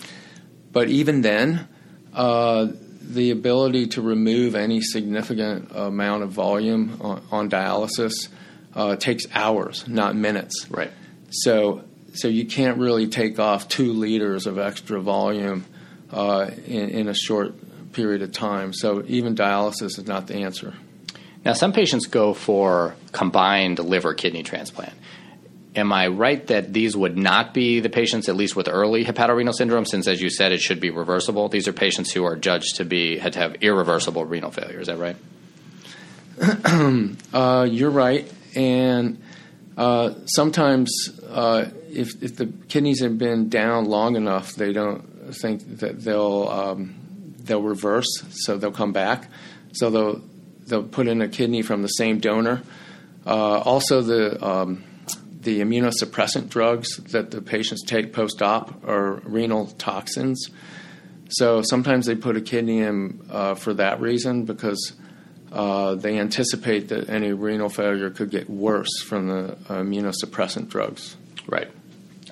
but 0.75 0.89
even 0.89 1.23
then, 1.23 1.67
uh, 2.13 2.67
the 3.01 3.31
ability 3.31 3.87
to 3.87 4.03
remove 4.03 4.55
any 4.55 4.81
significant 4.83 5.71
amount 5.75 6.23
of 6.23 6.31
volume 6.31 6.99
on, 7.01 7.23
on 7.31 7.51
dialysis 7.51 8.29
uh, 8.75 8.97
takes 8.97 9.25
hours, 9.33 9.87
not 9.89 10.17
minutes. 10.17 10.67
Right. 10.71 10.91
So, 11.31 11.85
so 12.13 12.29
you 12.29 12.45
can't 12.45 12.79
really 12.79 13.09
take 13.09 13.39
off 13.39 13.69
two 13.69 13.93
liters 13.93 14.47
of 14.47 14.59
extra 14.59 15.01
volume 15.01 15.65
uh, 16.11 16.51
in, 16.67 16.91
in 16.91 17.09
a 17.09 17.15
short 17.15 17.55
period 17.93 18.23
of 18.23 18.33
time. 18.33 18.73
So 18.73 19.05
even 19.07 19.35
dialysis 19.35 19.99
is 19.99 20.07
not 20.07 20.27
the 20.27 20.37
answer. 20.37 20.75
Now, 21.45 21.53
some 21.53 21.73
patients 21.73 22.07
go 22.07 22.35
for 22.35 22.97
combined 23.13 23.79
liver 23.79 24.15
kidney 24.15 24.43
transplant. 24.43 24.95
Am 25.77 25.93
I 25.93 26.07
right 26.07 26.47
that 26.47 26.73
these 26.73 26.97
would 26.97 27.17
not 27.17 27.53
be 27.53 27.81
the 27.81 27.89
patients, 27.89 28.29
at 28.29 28.37
least 28.37 28.55
with 28.55 28.69
early 28.69 29.05
hepatorenal 29.05 29.53
syndrome, 29.53 29.85
since, 29.85 30.07
as 30.07 30.23
you 30.23 30.31
said, 30.31 30.53
it 30.53 30.61
should 30.61 30.79
be 30.79 30.91
reversible? 30.91 31.49
These 31.49 31.67
are 31.67 31.73
patients 31.73 32.13
who 32.13 32.25
are 32.25 32.37
judged 32.37 32.77
to 32.77 32.85
be 32.85 33.19
had 33.19 33.33
to 33.33 33.41
have 33.41 33.57
irreversible 33.57 34.25
renal 34.25 34.53
failure. 34.53 34.81
Is 34.81 34.87
that 34.87 34.99
right? 34.99 35.17
uh, 37.35 37.67
you're 37.69 37.91
right, 37.91 38.33
and 38.55 39.21
uh, 39.77 40.15
sometimes 40.27 41.21
uh, 41.29 41.67
if, 41.91 42.23
if 42.23 42.37
the 42.37 42.47
kidneys 42.69 43.01
have 43.01 43.19
been 43.19 43.49
down 43.49 43.87
long 43.87 44.17
enough, 44.17 44.55
they 44.55 44.73
don't 44.73 45.35
think 45.35 45.79
that 45.79 46.01
they'll 46.01 46.49
um, 46.49 46.95
they'll 47.39 47.63
reverse, 47.63 48.23
so 48.31 48.57
they'll 48.57 48.71
come 48.73 48.93
back. 48.93 49.29
So 49.73 49.91
they'll 49.91 50.23
they'll 50.67 50.85
put 50.85 51.09
in 51.09 51.21
a 51.21 51.29
kidney 51.29 51.63
from 51.63 51.83
the 51.83 51.89
same 51.89 52.21
donor. 52.21 52.63
Uh, 53.27 53.59
also, 53.59 54.03
the 54.03 54.45
um, 54.45 54.85
the 55.45 55.61
immunosuppressant 55.61 56.49
drugs 56.49 56.97
that 57.13 57.31
the 57.31 57.41
patients 57.41 57.83
take 57.85 58.13
post 58.13 58.43
op 58.43 58.85
are 58.87 59.15
renal 59.25 59.67
toxins. 59.67 60.51
So 61.29 61.63
sometimes 61.63 62.07
they 62.07 62.15
put 62.15 62.37
a 62.37 62.41
kidney 62.41 62.81
in 62.81 63.27
uh, 63.31 63.55
for 63.55 63.75
that 63.75 64.01
reason 64.01 64.45
because 64.45 64.93
uh, 65.53 65.95
they 65.95 66.19
anticipate 66.19 66.89
that 66.89 67.09
any 67.09 67.33
renal 67.33 67.69
failure 67.69 68.11
could 68.11 68.31
get 68.31 68.51
worse 68.51 69.01
from 69.03 69.29
the 69.29 69.57
immunosuppressant 69.69 70.69
drugs. 70.69 71.17
Right. 71.47 71.71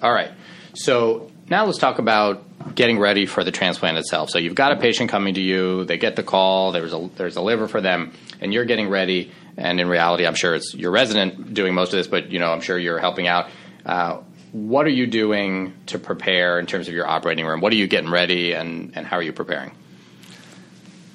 All 0.03 0.13
right. 0.13 0.31
So 0.75 1.31
now 1.49 1.65
let's 1.67 1.79
talk 1.79 1.99
about 1.99 2.75
getting 2.75 2.99
ready 2.99 3.27
for 3.27 3.45
the 3.45 3.51
transplant 3.51 3.99
itself. 3.99 4.31
So 4.31 4.39
you've 4.39 4.55
got 4.55 4.73
a 4.73 4.77
patient 4.77 5.11
coming 5.11 5.35
to 5.35 5.41
you, 5.41 5.85
they 5.85 5.99
get 5.99 6.17
the 6.17 6.23
call, 6.23 6.73
there's 6.73 6.93
a 6.93 7.11
there's 7.17 7.37
a 7.37 7.43
liver 7.43 7.69
for 7.69 7.81
them, 7.81 8.13
and 8.41 8.53
you're 8.53 8.65
getting 8.65 8.89
ready. 8.89 9.31
And 9.57 9.81
in 9.81 9.89
reality, 9.89 10.27
I'm 10.27 10.35
sure 10.35 10.55
it's 10.55 10.75
your 10.75 10.91
resident 10.91 11.55
doing 11.55 11.75
most 11.75 11.93
of 11.93 11.99
this, 11.99 12.07
but 12.07 12.31
you 12.31 12.39
know 12.39 12.53
I'm 12.53 12.61
sure 12.61 12.79
you're 12.79 12.99
helping 12.99 13.29
out. 13.29 13.49
Uh, 13.85 14.19
what 14.53 14.87
are 14.87 14.91
you 14.91 15.07
doing 15.07 15.73
to 15.87 15.99
prepare 15.99 16.59
in 16.59 16.67
terms 16.67 16.87
of 16.87 16.95
your 16.95 17.07
operating 17.07 17.47
room? 17.47 17.61
What 17.61 17.73
are 17.73 17.77
you 17.77 17.87
getting 17.87 18.11
ready, 18.11 18.53
and, 18.53 18.93
and 18.95 19.07
how 19.07 19.17
are 19.17 19.23
you 19.23 19.33
preparing? 19.33 19.73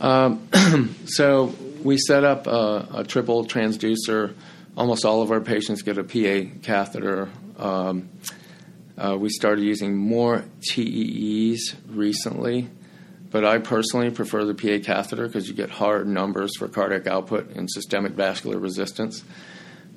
Um, 0.01 0.47
so 1.05 1.53
we 1.83 1.97
set 1.97 2.23
up 2.23 2.47
a, 2.47 2.87
a, 2.95 3.03
triple 3.03 3.45
transducer. 3.45 4.33
Almost 4.75 5.05
all 5.05 5.21
of 5.21 5.31
our 5.31 5.39
patients 5.39 5.81
get 5.81 5.97
a 5.97 6.03
PA 6.03 6.51
catheter. 6.61 7.29
Um, 7.57 8.09
uh, 8.97 9.15
we 9.19 9.29
started 9.29 9.63
using 9.63 9.95
more 9.95 10.43
TEEs 10.61 11.75
recently, 11.89 12.69
but 13.37 13.45
I 13.45 13.59
personally 13.59 14.09
prefer 14.09 14.45
the 14.45 14.55
PA 14.55 14.83
catheter 14.83 15.27
because 15.27 15.47
you 15.47 15.53
get 15.53 15.69
hard 15.69 16.07
numbers 16.07 16.57
for 16.57 16.67
cardiac 16.67 17.05
output 17.05 17.51
and 17.51 17.69
systemic 17.69 18.13
vascular 18.13 18.57
resistance. 18.57 19.23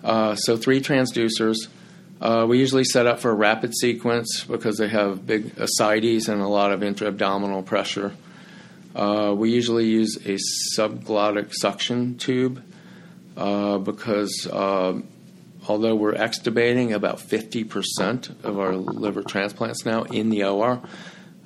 Uh, 0.04 0.34
so, 0.34 0.58
three 0.58 0.78
transducers. 0.82 1.56
Uh, 2.20 2.44
we 2.46 2.58
usually 2.58 2.84
set 2.84 3.06
up 3.06 3.18
for 3.18 3.30
a 3.30 3.34
rapid 3.34 3.74
sequence 3.74 4.44
because 4.44 4.76
they 4.76 4.88
have 4.88 5.26
big 5.26 5.54
ascites 5.56 6.28
and 6.28 6.42
a 6.42 6.46
lot 6.46 6.70
of 6.70 6.82
intra-abdominal 6.82 7.62
pressure. 7.62 8.12
Uh, 8.94 9.34
we 9.34 9.50
usually 9.50 9.86
use 9.86 10.16
a 10.26 10.36
subglottic 10.76 11.54
suction 11.54 12.18
tube 12.18 12.62
uh, 13.38 13.78
because 13.78 14.46
uh, 14.52 15.00
although 15.66 15.94
we're 15.94 16.12
extubating 16.12 16.92
about 16.92 17.20
50% 17.20 18.44
of 18.44 18.58
our 18.58 18.76
liver 18.76 19.22
transplants 19.22 19.86
now 19.86 20.02
in 20.02 20.28
the 20.28 20.44
OR, 20.44 20.82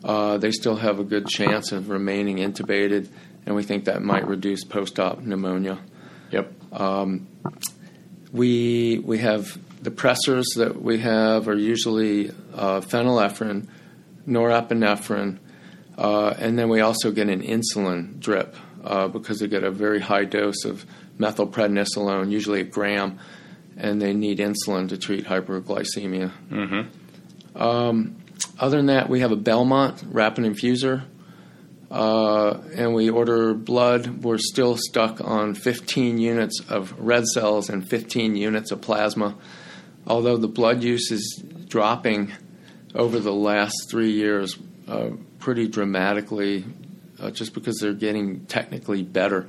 uh, 0.05 0.37
they 0.37 0.51
still 0.51 0.77
have 0.77 1.01
a 1.01 1.05
good 1.05 1.27
chance 1.27 1.73
of 1.73 1.89
remaining 1.89 2.37
intubated, 2.37 3.09
and 3.47 3.57
we 3.57 3.63
think 3.63 3.87
that 3.87 4.03
might 4.03 4.27
reduce 4.29 4.63
post 4.63 5.01
op 5.01 5.21
pneumonia. 5.21 5.81
Yep. 6.31 6.53
Um, 6.73 7.27
we, 8.33 8.99
we 8.99 9.19
have 9.19 9.59
the 9.83 9.91
pressors 9.91 10.45
that 10.57 10.81
we 10.81 10.99
have 10.99 11.49
are 11.49 11.57
usually 11.57 12.31
uh, 12.53 12.81
phenylephrine, 12.81 13.69
norepinephrine, 14.29 15.39
uh, 15.97 16.35
and 16.39 16.59
then 16.59 16.69
we 16.69 16.81
also 16.81 17.11
get 17.11 17.29
an 17.29 17.43
insulin 17.43 18.21
drip 18.21 18.55
uh, 18.85 19.09
because 19.09 19.39
they 19.39 19.49
get 19.49 19.65
a 19.65 19.71
very 19.71 20.01
high 20.01 20.25
dose 20.25 20.65
of 20.65 20.85
methylprednisolone, 21.19 22.31
usually 22.31 22.61
a 22.61 22.65
gram, 22.65 23.19
and 23.77 24.03
they 24.03 24.13
need 24.13 24.39
insulin 24.39 24.89
to 24.89 24.99
treat 24.99 25.25
hyperglycemia. 25.25 26.31
Mm-hmm. 26.51 27.63
Um, 27.63 28.17
other 28.59 28.77
than 28.77 28.87
that, 28.87 29.09
we 29.09 29.21
have 29.21 29.33
a 29.33 29.37
Belmont 29.37 30.03
rapid 30.07 30.45
infuser, 30.45 31.05
uh, 31.91 32.59
and 32.75 32.95
we 32.95 33.11
order 33.11 33.55
blood. 33.55 34.25
We're 34.25 34.39
still 34.39 34.77
stuck 34.77 35.21
on 35.21 35.55
15 35.55 36.19
units 36.19 36.61
of 36.69 36.99
red 36.99 37.27
cells 37.27 37.69
and 37.69 37.89
15 37.89 38.37
units 38.37 38.71
of 38.71 38.81
plasma. 38.81 39.37
Although 40.07 40.37
the 40.37 40.49
blood 40.49 40.83
use 40.83 41.11
is 41.11 41.43
dropping 41.69 42.33
over 42.95 43.19
the 43.19 43.33
last 43.33 43.89
three 43.91 44.13
years 44.13 44.59
uh, 44.87 45.11
pretty 45.39 45.69
dramatically, 45.69 46.65
uh, 47.21 47.31
just 47.31 47.55
because 47.55 47.79
they're 47.79 47.95
getting 47.95 48.47
technically 48.47 49.03
better 49.03 49.49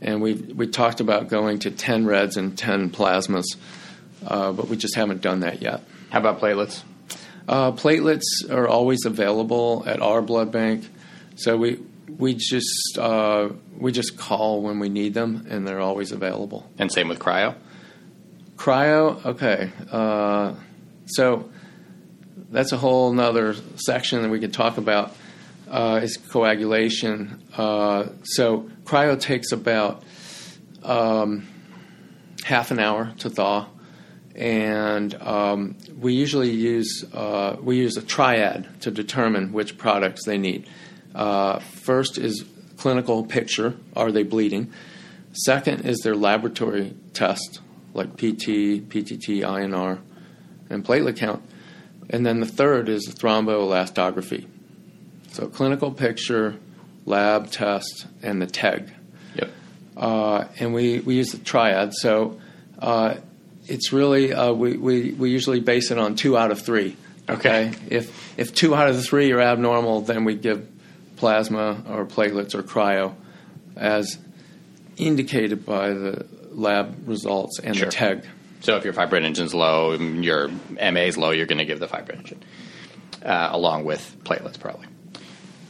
and 0.00 0.20
we 0.20 0.34
we 0.34 0.66
talked 0.66 1.00
about 1.00 1.28
going 1.28 1.58
to 1.60 1.70
10 1.70 2.06
reds 2.06 2.36
and 2.36 2.56
10 2.56 2.90
plasmas, 2.90 3.44
uh, 4.26 4.52
but 4.52 4.68
we 4.68 4.76
just 4.76 4.94
haven't 4.94 5.20
done 5.20 5.40
that 5.40 5.62
yet. 5.62 5.82
How 6.10 6.20
about 6.20 6.40
platelets? 6.40 6.82
Uh, 7.48 7.72
platelets 7.72 8.24
are 8.50 8.66
always 8.66 9.04
available 9.04 9.84
at 9.86 10.00
our 10.00 10.20
blood 10.20 10.50
bank, 10.50 10.88
so 11.36 11.56
we 11.56 11.80
we 12.18 12.34
just 12.34 12.98
uh, 12.98 13.48
we 13.78 13.92
just 13.92 14.16
call 14.16 14.62
when 14.62 14.78
we 14.78 14.88
need 14.88 15.14
them, 15.14 15.46
and 15.48 15.66
they're 15.66 15.80
always 15.80 16.12
available. 16.12 16.68
And 16.78 16.90
same 16.90 17.08
with 17.08 17.18
cryo. 17.18 17.54
Cryo, 18.56 19.24
okay. 19.24 19.70
Uh, 19.90 20.54
so 21.06 21.50
that's 22.50 22.72
a 22.72 22.76
whole 22.76 23.12
nother 23.12 23.54
section 23.76 24.22
that 24.22 24.28
we 24.28 24.40
could 24.40 24.52
talk 24.52 24.78
about 24.78 25.14
uh, 25.70 26.00
is 26.02 26.16
coagulation. 26.16 27.42
Uh, 27.56 28.08
so 28.22 28.70
cryo 28.84 29.20
takes 29.20 29.52
about 29.52 30.02
um, 30.82 31.46
half 32.44 32.70
an 32.70 32.78
hour 32.78 33.12
to 33.18 33.30
thaw, 33.30 33.66
and 34.36 35.14
um, 35.22 35.76
we 35.98 36.12
usually 36.12 36.50
use 36.50 37.04
uh, 37.14 37.56
we 37.60 37.78
use 37.78 37.96
a 37.96 38.02
triad 38.02 38.68
to 38.82 38.90
determine 38.90 39.52
which 39.52 39.78
products 39.78 40.24
they 40.26 40.36
need. 40.36 40.68
Uh, 41.14 41.58
first 41.58 42.18
is 42.18 42.44
clinical 42.76 43.24
picture: 43.24 43.74
are 43.96 44.12
they 44.12 44.22
bleeding? 44.22 44.72
Second 45.32 45.86
is 45.86 45.98
their 45.98 46.14
laboratory 46.14 46.94
test, 47.12 47.60
like 47.92 48.16
PT, 48.16 48.88
PTT, 48.88 49.40
INR, 49.40 50.00
and 50.70 50.84
platelet 50.84 51.16
count. 51.16 51.42
And 52.08 52.24
then 52.24 52.40
the 52.40 52.46
third 52.46 52.88
is 52.88 53.08
thromboelastography. 53.08 54.46
So 55.32 55.48
clinical 55.48 55.90
picture, 55.90 56.56
lab 57.04 57.50
test, 57.50 58.06
and 58.22 58.40
the 58.40 58.46
TEG. 58.46 58.90
Yep. 59.34 59.50
Uh, 59.96 60.44
and 60.58 60.72
we, 60.72 61.00
we 61.00 61.16
use 61.16 61.32
the 61.32 61.38
triad. 61.38 61.92
So 61.92 62.40
uh, 62.78 63.16
it's 63.68 63.92
really, 63.92 64.32
uh, 64.32 64.52
we, 64.52 64.76
we, 64.76 65.12
we 65.12 65.30
usually 65.30 65.60
base 65.60 65.90
it 65.90 65.98
on 65.98 66.14
two 66.14 66.36
out 66.36 66.50
of 66.50 66.60
three. 66.60 66.96
Okay. 67.28 67.72
If, 67.88 68.38
if 68.38 68.54
two 68.54 68.74
out 68.74 68.88
of 68.88 68.96
the 68.96 69.02
three 69.02 69.32
are 69.32 69.40
abnormal, 69.40 70.02
then 70.02 70.24
we 70.24 70.34
give 70.34 70.68
plasma 71.16 71.82
or 71.88 72.06
platelets 72.06 72.54
or 72.54 72.62
cryo 72.62 73.14
as 73.76 74.18
indicated 74.96 75.66
by 75.66 75.90
the 75.90 76.26
lab 76.52 77.08
results 77.08 77.58
and 77.58 77.76
sure. 77.76 77.86
the 77.86 77.92
TEG. 77.92 78.26
So 78.60 78.76
if 78.76 78.84
your 78.84 78.94
fibrinogen's 78.94 79.54
low, 79.54 79.92
and 79.92 80.24
your 80.24 80.48
MA 80.48 81.00
is 81.00 81.18
low, 81.18 81.30
you're 81.30 81.46
going 81.46 81.58
to 81.58 81.64
give 81.64 81.78
the 81.78 81.86
fibrinogen 81.86 82.38
uh, 83.22 83.50
along 83.52 83.84
with 83.84 84.16
platelets, 84.24 84.58
probably. 84.58 84.86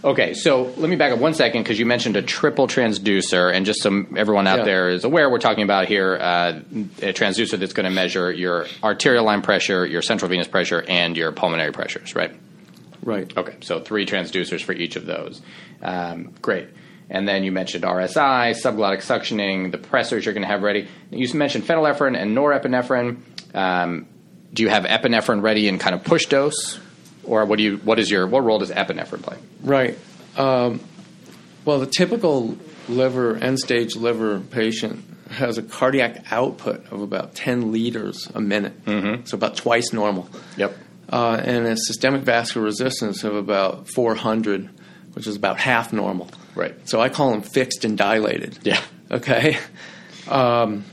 Okay, 0.06 0.34
so 0.34 0.72
let 0.76 0.88
me 0.88 0.94
back 0.94 1.10
up 1.10 1.18
one 1.18 1.34
second 1.34 1.64
because 1.64 1.80
you 1.80 1.84
mentioned 1.84 2.16
a 2.16 2.22
triple 2.22 2.68
transducer, 2.68 3.52
and 3.52 3.66
just 3.66 3.82
so 3.82 4.06
everyone 4.14 4.46
out 4.46 4.60
yeah. 4.60 4.64
there 4.64 4.88
is 4.90 5.02
aware, 5.02 5.28
we're 5.28 5.40
talking 5.40 5.64
about 5.64 5.88
here 5.88 6.14
uh, 6.14 6.60
a 7.02 7.12
transducer 7.12 7.58
that's 7.58 7.72
going 7.72 7.86
to 7.86 7.90
measure 7.90 8.30
your 8.30 8.66
arterial 8.84 9.24
line 9.24 9.42
pressure, 9.42 9.84
your 9.84 10.02
central 10.02 10.28
venous 10.28 10.46
pressure, 10.46 10.80
and 10.86 11.16
your 11.16 11.32
pulmonary 11.32 11.72
pressures, 11.72 12.14
right? 12.14 12.32
Right. 13.02 13.36
Okay, 13.36 13.56
so 13.62 13.80
three 13.80 14.06
transducers 14.06 14.62
for 14.62 14.74
each 14.74 14.94
of 14.94 15.06
those. 15.06 15.42
Um, 15.82 16.32
great. 16.40 16.68
And 17.10 17.26
then 17.26 17.42
you 17.42 17.50
mentioned 17.50 17.82
RSI, 17.82 18.52
subglottic 18.52 18.98
suctioning, 18.98 19.72
the 19.72 19.78
pressors 19.78 20.24
you're 20.24 20.34
going 20.34 20.42
to 20.42 20.48
have 20.48 20.62
ready. 20.62 20.86
You 21.10 21.34
mentioned 21.34 21.64
phenylephrine 21.64 22.16
and 22.16 22.36
norepinephrine. 22.36 23.22
Um, 23.56 24.06
do 24.54 24.62
you 24.62 24.68
have 24.68 24.84
epinephrine 24.84 25.42
ready 25.42 25.66
in 25.66 25.80
kind 25.80 25.96
of 25.96 26.04
push 26.04 26.26
dose? 26.26 26.78
or 27.26 27.44
what 27.44 27.56
do 27.56 27.62
you 27.62 27.76
what 27.78 27.98
is 27.98 28.10
your 28.10 28.26
what 28.26 28.44
role 28.44 28.58
does 28.58 28.70
epinephrine 28.70 29.22
play? 29.22 29.36
Right. 29.66 29.98
Um, 30.36 30.80
Well, 31.66 31.80
the 31.80 31.86
typical 31.86 32.56
liver, 32.88 33.36
end 33.36 33.58
stage 33.58 33.96
liver 33.96 34.38
patient 34.38 35.04
has 35.30 35.58
a 35.58 35.62
cardiac 35.62 36.24
output 36.30 36.86
of 36.92 37.02
about 37.02 37.34
10 37.34 37.72
liters 37.72 38.30
a 38.34 38.40
minute, 38.40 38.84
mm-hmm. 38.84 39.24
so 39.24 39.36
about 39.36 39.56
twice 39.56 39.92
normal. 39.92 40.28
Yep. 40.56 40.76
Uh, 41.12 41.40
and 41.44 41.66
a 41.66 41.76
systemic 41.76 42.22
vascular 42.22 42.64
resistance 42.64 43.24
of 43.24 43.34
about 43.34 43.88
400, 43.88 44.70
which 45.14 45.26
is 45.26 45.34
about 45.34 45.58
half 45.58 45.92
normal. 45.92 46.30
Right. 46.54 46.74
So 46.88 47.00
I 47.00 47.08
call 47.08 47.32
them 47.32 47.42
fixed 47.42 47.84
and 47.84 47.98
dilated. 47.98 48.60
Yeah. 48.62 48.80
Okay. 49.10 49.58
Um, 50.28 50.84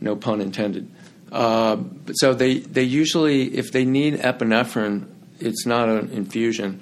no 0.00 0.16
pun 0.16 0.40
intended. 0.40 0.90
Uh, 1.30 1.78
so 2.14 2.34
they, 2.34 2.58
they 2.58 2.82
usually, 2.82 3.56
if 3.56 3.72
they 3.72 3.84
need 3.84 4.14
epinephrine, 4.14 5.06
it's 5.40 5.66
not 5.66 5.88
an 5.88 6.10
infusion. 6.10 6.80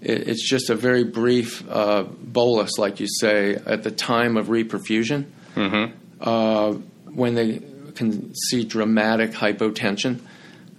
It, 0.00 0.28
it's 0.28 0.48
just 0.48 0.70
a 0.70 0.74
very 0.74 1.04
brief 1.04 1.68
uh, 1.68 2.04
bolus, 2.04 2.78
like 2.78 3.00
you 3.00 3.06
say, 3.08 3.54
at 3.54 3.82
the 3.82 3.90
time 3.90 4.36
of 4.36 4.46
reperfusion, 4.46 5.26
Mm-hmm. 5.56 5.94
uh, 6.20 6.72
when 7.12 7.34
they 7.34 7.60
can 7.96 8.32
see 8.34 8.62
dramatic 8.64 9.32
hypotension. 9.32 10.20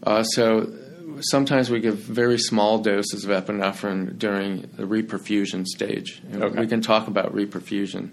Uh, 0.02 0.24
so 0.24 0.72
sometimes 1.20 1.70
we 1.70 1.82
give 1.82 1.98
very 1.98 2.38
small 2.38 2.78
doses 2.80 3.26
of 3.26 3.32
epinephrine 3.32 4.18
during 4.18 4.62
the 4.78 4.84
reperfusion 4.84 5.66
stage. 5.66 6.22
Okay. 6.34 6.58
We 6.62 6.68
can 6.68 6.80
talk 6.82 7.08
about 7.10 7.36
reperfusion 7.36 8.12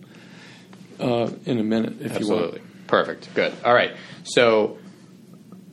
uh, 0.98 1.30
in 1.44 1.58
a 1.60 1.62
minute 1.62 2.00
if 2.00 2.18
you 2.18 2.26
want. 2.28 2.42
Absolutely. 2.42 2.62
Perfect. 2.88 3.34
Good. 3.34 3.52
All 3.64 3.74
right. 3.74 3.92
So 4.24 4.78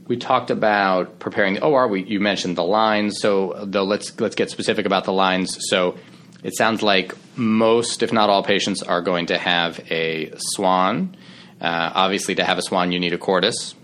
we 0.08 0.18
talked 0.18 0.52
about 0.52 1.20
preparing 1.20 1.56
the 1.56 1.64
OR. 1.64 1.88
We, 1.88 2.04
you 2.04 2.20
mentioned 2.20 2.58
the 2.58 2.64
lines. 2.64 3.20
So 3.20 3.68
let's 3.72 4.20
let's 4.20 4.36
get 4.36 4.50
specific 4.50 4.86
about 4.86 5.06
the 5.06 5.14
lines. 5.14 5.58
So 5.70 5.98
it 6.44 6.56
sounds 6.58 6.82
like 6.84 7.16
most, 7.38 8.04
if 8.04 8.12
not 8.12 8.30
all, 8.30 8.44
patients 8.44 8.84
are 8.84 9.02
going 9.02 9.28
to 9.28 9.38
have 9.38 9.80
a 9.90 10.34
swan. 10.38 11.16
Uh, 11.62 11.92
obviously, 11.96 12.36
to 12.36 12.44
have 12.44 12.58
a 12.58 12.62
swan, 12.62 12.92
you 12.92 13.00
need 13.00 13.14
a 13.14 13.18
cordis. 13.18 13.76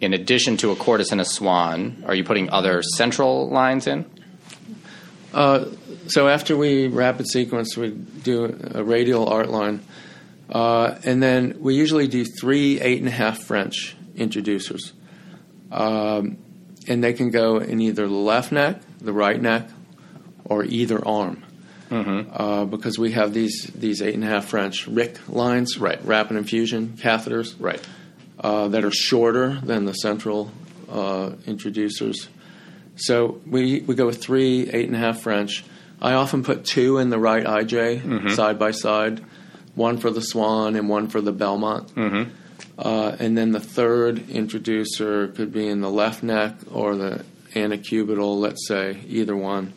In 0.00 0.14
addition 0.14 0.56
to 0.58 0.70
a 0.70 0.76
cordis 0.76 1.12
and 1.12 1.20
a 1.20 1.24
swan, 1.24 2.04
are 2.06 2.14
you 2.14 2.24
putting 2.24 2.48
other 2.50 2.82
central 2.82 3.48
lines 3.50 3.86
in? 3.86 4.10
Uh, 5.32 5.66
so 6.06 6.28
after 6.28 6.56
we 6.56 6.86
rapid 6.86 7.28
sequence, 7.28 7.76
we 7.76 7.90
do 7.90 8.56
a 8.74 8.82
radial 8.82 9.28
art 9.28 9.50
line, 9.50 9.82
uh, 10.48 10.96
and 11.04 11.22
then 11.22 11.56
we 11.60 11.74
usually 11.74 12.08
do 12.08 12.24
three 12.24 12.80
eight 12.80 12.98
and 12.98 13.08
a 13.08 13.12
half 13.12 13.38
French 13.38 13.96
introducers, 14.14 14.92
um, 15.74 16.36
and 16.88 17.02
they 17.02 17.12
can 17.12 17.30
go 17.30 17.58
in 17.58 17.80
either 17.80 18.06
the 18.06 18.14
left 18.14 18.52
neck, 18.52 18.80
the 19.00 19.12
right 19.12 19.40
neck, 19.40 19.68
or 20.44 20.64
either 20.64 21.06
arm. 21.06 21.42
Uh, 21.90 22.64
because 22.64 22.98
we 22.98 23.12
have 23.12 23.32
these 23.32 23.70
these 23.74 24.02
eight 24.02 24.14
and 24.14 24.24
a 24.24 24.26
half 24.26 24.46
French 24.46 24.88
RIC 24.88 25.28
lines, 25.28 25.78
Right. 25.78 26.04
rapid 26.04 26.36
infusion 26.36 26.94
catheters, 27.00 27.54
Right. 27.60 27.80
uh, 28.40 28.66
that 28.68 28.84
are 28.84 28.90
shorter 28.90 29.60
than 29.62 29.84
the 29.84 29.92
central 29.92 30.50
uh, 30.90 31.30
introducers. 31.46 32.28
So 32.96 33.40
we, 33.46 33.80
we 33.82 33.94
go 33.94 34.06
with 34.06 34.20
three, 34.20 34.68
eight 34.70 34.86
and 34.86 34.96
a 34.96 34.98
half 34.98 35.20
French. 35.22 35.64
I 36.02 36.14
often 36.14 36.42
put 36.42 36.64
two 36.64 36.98
in 36.98 37.10
the 37.10 37.18
right 37.18 37.44
IJ 37.44 38.34
side 38.34 38.58
by 38.58 38.72
side, 38.72 39.24
one 39.76 39.98
for 39.98 40.10
the 40.10 40.20
Swan 40.20 40.74
and 40.74 40.88
one 40.88 41.06
for 41.08 41.20
the 41.20 41.32
Belmont. 41.32 41.92
Uh, 42.78 43.16
and 43.18 43.38
then 43.38 43.52
the 43.52 43.60
third 43.60 44.28
introducer 44.30 45.28
could 45.28 45.52
be 45.52 45.68
in 45.68 45.80
the 45.80 45.90
left 45.90 46.22
neck 46.22 46.54
or 46.72 46.96
the 46.96 47.24
antecubital, 47.54 48.38
let's 48.38 48.66
say, 48.66 49.00
either 49.06 49.36
one. 49.36 49.72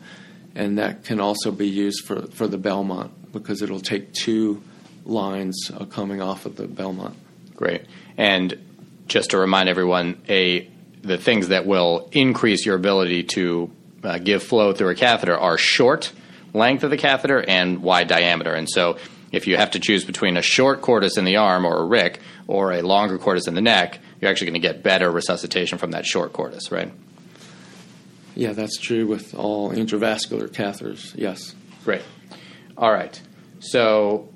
And 0.54 0.78
that 0.78 1.04
can 1.04 1.20
also 1.20 1.52
be 1.52 1.68
used 1.68 2.04
for, 2.04 2.22
for 2.28 2.48
the 2.48 2.58
Belmont 2.58 3.32
because 3.32 3.62
it'll 3.62 3.80
take 3.80 4.12
two 4.12 4.62
lines 5.04 5.70
coming 5.90 6.20
off 6.20 6.46
of 6.46 6.56
the 6.56 6.66
Belmont. 6.66 7.16
Great. 7.54 7.82
And 8.16 8.58
just 9.06 9.30
to 9.30 9.38
remind 9.38 9.68
everyone, 9.68 10.20
a 10.28 10.68
the 11.02 11.16
things 11.16 11.48
that 11.48 11.64
will 11.64 12.08
increase 12.12 12.66
your 12.66 12.74
ability 12.74 13.22
to 13.22 13.70
uh, 14.02 14.18
give 14.18 14.42
flow 14.42 14.72
through 14.72 14.90
a 14.90 14.94
catheter 14.94 15.36
are 15.36 15.56
short 15.56 16.12
length 16.52 16.82
of 16.82 16.90
the 16.90 16.96
catheter 16.96 17.40
and 17.40 17.82
wide 17.82 18.08
diameter. 18.08 18.52
And 18.54 18.68
so, 18.68 18.98
if 19.32 19.46
you 19.46 19.56
have 19.56 19.72
to 19.72 19.80
choose 19.80 20.04
between 20.04 20.36
a 20.36 20.42
short 20.42 20.80
cordis 20.80 21.16
in 21.16 21.24
the 21.24 21.36
arm 21.36 21.64
or 21.64 21.78
a 21.78 21.84
RIC 21.84 22.20
or 22.46 22.72
a 22.72 22.82
longer 22.82 23.18
cordis 23.18 23.46
in 23.46 23.54
the 23.54 23.60
neck, 23.60 23.98
you're 24.20 24.30
actually 24.30 24.50
going 24.50 24.60
to 24.60 24.66
get 24.66 24.82
better 24.82 25.10
resuscitation 25.10 25.78
from 25.78 25.92
that 25.92 26.06
short 26.06 26.32
cordis, 26.32 26.70
right? 26.70 26.92
Yeah, 28.34 28.52
that's 28.52 28.78
true 28.78 29.06
with 29.06 29.34
all 29.34 29.70
intravascular 29.70 30.48
catheters. 30.48 31.12
Yes. 31.16 31.54
Great. 31.84 32.02
All 32.76 32.92
right. 32.92 33.20
So 33.60 34.28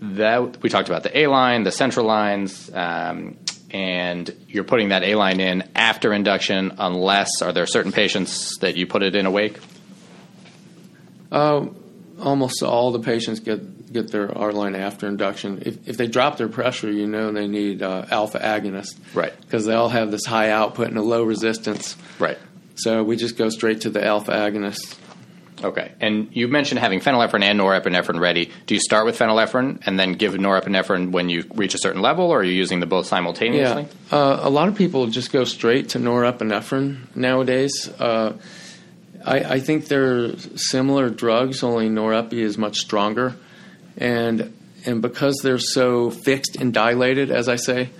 that 0.00 0.62
we 0.62 0.68
talked 0.68 0.88
about 0.88 1.02
the 1.02 1.18
A 1.18 1.26
line, 1.26 1.62
the 1.62 1.72
central 1.72 2.06
lines, 2.06 2.70
um, 2.72 3.38
and 3.70 4.34
you're 4.48 4.64
putting 4.64 4.90
that 4.90 5.02
A 5.02 5.14
line 5.14 5.40
in 5.40 5.68
after 5.74 6.12
induction, 6.12 6.74
unless 6.78 7.42
are 7.42 7.52
there 7.52 7.66
certain 7.66 7.92
patients 7.92 8.58
that 8.58 8.76
you 8.76 8.86
put 8.86 9.02
it 9.02 9.16
in 9.16 9.26
awake? 9.26 9.58
Uh, 11.30 11.66
almost 12.20 12.62
all 12.62 12.92
the 12.92 13.00
patients 13.00 13.40
get 13.40 13.60
get 13.92 14.10
their 14.10 14.36
art 14.36 14.54
line 14.54 14.74
after 14.74 15.06
induction. 15.06 15.62
If, 15.64 15.88
if 15.88 15.96
they 15.96 16.06
drop 16.06 16.36
their 16.36 16.48
pressure, 16.48 16.90
you 16.90 17.06
know 17.06 17.32
they 17.32 17.48
need 17.48 17.82
uh, 17.82 18.06
alpha 18.10 18.38
agonist. 18.38 18.96
Right. 19.14 19.38
Because 19.40 19.66
they 19.66 19.74
all 19.74 19.88
have 19.88 20.10
this 20.10 20.24
high 20.26 20.50
output 20.50 20.88
and 20.88 20.98
a 20.98 21.02
low 21.02 21.22
resistance. 21.22 21.96
Right. 22.18 22.38
So 22.76 23.02
we 23.02 23.16
just 23.16 23.36
go 23.36 23.48
straight 23.48 23.82
to 23.82 23.90
the 23.90 24.04
alpha 24.04 24.32
agonist. 24.32 24.96
Okay. 25.62 25.92
And 26.00 26.28
you 26.32 26.46
mentioned 26.46 26.78
having 26.78 27.00
phenylephrine 27.00 27.42
and 27.42 27.58
norepinephrine 27.58 28.20
ready. 28.20 28.52
Do 28.66 28.74
you 28.74 28.80
start 28.80 29.06
with 29.06 29.18
phenylephrine 29.18 29.82
and 29.86 29.98
then 29.98 30.12
give 30.12 30.34
norepinephrine 30.34 31.10
when 31.10 31.28
you 31.28 31.44
reach 31.54 31.74
a 31.74 31.78
certain 31.78 32.00
level, 32.00 32.30
or 32.30 32.40
are 32.40 32.44
you 32.44 32.52
using 32.52 32.78
them 32.80 32.88
both 32.88 33.06
simultaneously? 33.06 33.88
Yeah. 34.12 34.16
Uh, 34.16 34.40
a 34.42 34.50
lot 34.50 34.68
of 34.68 34.76
people 34.76 35.06
just 35.08 35.32
go 35.32 35.42
straight 35.44 35.88
to 35.90 35.98
norepinephrine 35.98 37.14
nowadays. 37.16 37.88
Uh, 37.98 38.34
I, 39.24 39.38
I 39.54 39.60
think 39.60 39.88
they're 39.88 40.36
similar 40.38 41.10
drugs, 41.10 41.64
only 41.64 41.88
norepi 41.88 42.34
is 42.34 42.56
much 42.56 42.78
stronger. 42.78 43.34
And, 43.98 44.56
and 44.86 45.02
because 45.02 45.36
they're 45.42 45.58
so 45.58 46.10
fixed 46.10 46.56
and 46.56 46.72
dilated, 46.72 47.30
as 47.30 47.48
I 47.48 47.56
say, 47.56 47.90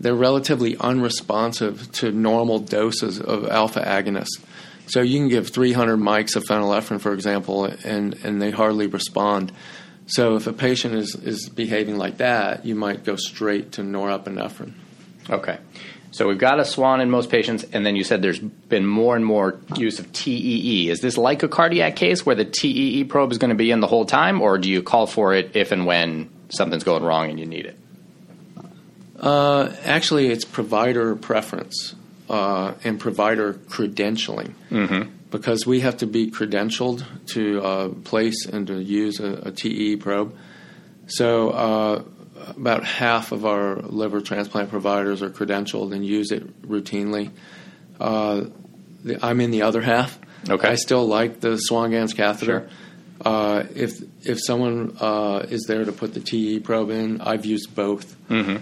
they're 0.00 0.14
relatively 0.14 0.76
unresponsive 0.78 1.92
to 1.92 2.10
normal 2.10 2.58
doses 2.58 3.20
of 3.20 3.46
alpha 3.48 3.80
agonists. 3.80 4.40
So 4.86 5.00
you 5.00 5.18
can 5.18 5.28
give 5.28 5.48
300 5.48 5.96
mics 5.96 6.34
of 6.34 6.42
phenylephrine, 6.44 7.00
for 7.00 7.12
example, 7.12 7.66
and, 7.66 8.14
and 8.24 8.42
they 8.42 8.50
hardly 8.50 8.88
respond. 8.88 9.52
So 10.06 10.34
if 10.34 10.46
a 10.46 10.52
patient 10.52 10.94
is, 10.94 11.14
is 11.14 11.48
behaving 11.48 11.96
like 11.96 12.16
that, 12.16 12.66
you 12.66 12.74
might 12.74 13.04
go 13.04 13.14
straight 13.16 13.72
to 13.72 13.82
norepinephrine. 13.82 14.72
Okay. 15.30 15.58
So 16.12 16.28
we've 16.28 16.38
got 16.38 16.60
a 16.60 16.64
swan 16.66 17.00
in 17.00 17.10
most 17.10 17.30
patients, 17.30 17.64
and 17.72 17.86
then 17.86 17.96
you 17.96 18.04
said 18.04 18.20
there's 18.20 18.38
been 18.38 18.86
more 18.86 19.16
and 19.16 19.24
more 19.24 19.58
use 19.76 19.98
of 19.98 20.12
TEE. 20.12 20.90
Is 20.90 21.00
this 21.00 21.16
like 21.16 21.42
a 21.42 21.48
cardiac 21.48 21.96
case 21.96 22.24
where 22.26 22.36
the 22.36 22.44
TEE 22.44 23.04
probe 23.04 23.32
is 23.32 23.38
going 23.38 23.48
to 23.48 23.56
be 23.56 23.70
in 23.70 23.80
the 23.80 23.86
whole 23.86 24.04
time, 24.04 24.42
or 24.42 24.58
do 24.58 24.68
you 24.68 24.82
call 24.82 25.06
for 25.06 25.32
it 25.32 25.56
if 25.56 25.72
and 25.72 25.86
when 25.86 26.28
something's 26.50 26.84
going 26.84 27.02
wrong 27.02 27.30
and 27.30 27.40
you 27.40 27.46
need 27.46 27.64
it? 27.64 27.78
Uh, 29.18 29.72
actually, 29.84 30.28
it's 30.28 30.44
provider 30.44 31.16
preference 31.16 31.94
uh, 32.28 32.74
and 32.84 33.00
provider 33.00 33.54
credentialing 33.54 34.52
because 35.30 35.66
we 35.66 35.80
have 35.80 35.96
to 35.96 36.06
be 36.06 36.30
credentialed 36.30 37.04
to 37.28 37.62
uh, 37.62 37.88
place 37.88 38.44
and 38.44 38.66
to 38.66 38.78
use 38.82 39.18
a, 39.18 39.48
a 39.48 39.50
TE 39.50 39.96
probe. 39.96 40.36
So, 41.06 41.50
uh, 41.50 42.02
about 42.48 42.84
half 42.84 43.32
of 43.32 43.44
our 43.46 43.76
liver 43.76 44.20
transplant 44.20 44.70
providers 44.70 45.22
are 45.22 45.30
credentialed 45.30 45.92
and 45.94 46.04
use 46.04 46.30
it 46.30 46.62
routinely. 46.62 47.30
Uh, 48.00 48.44
the, 49.04 49.24
I'm 49.24 49.40
in 49.40 49.50
the 49.50 49.62
other 49.62 49.80
half. 49.80 50.18
Okay. 50.48 50.68
I 50.68 50.74
still 50.74 51.06
like 51.06 51.40
the 51.40 51.56
Swan-Ganz 51.56 52.14
catheter. 52.14 52.68
Sure. 52.68 52.78
Uh, 53.24 53.64
if 53.76 54.00
if 54.26 54.40
someone 54.44 54.96
uh, 55.00 55.46
is 55.48 55.64
there 55.68 55.84
to 55.84 55.92
put 55.92 56.12
the 56.14 56.20
TE 56.20 56.58
probe 56.60 56.90
in, 56.90 57.20
I've 57.20 57.46
used 57.46 57.74
both. 57.74 58.16
Mm-hmm. 58.28 58.56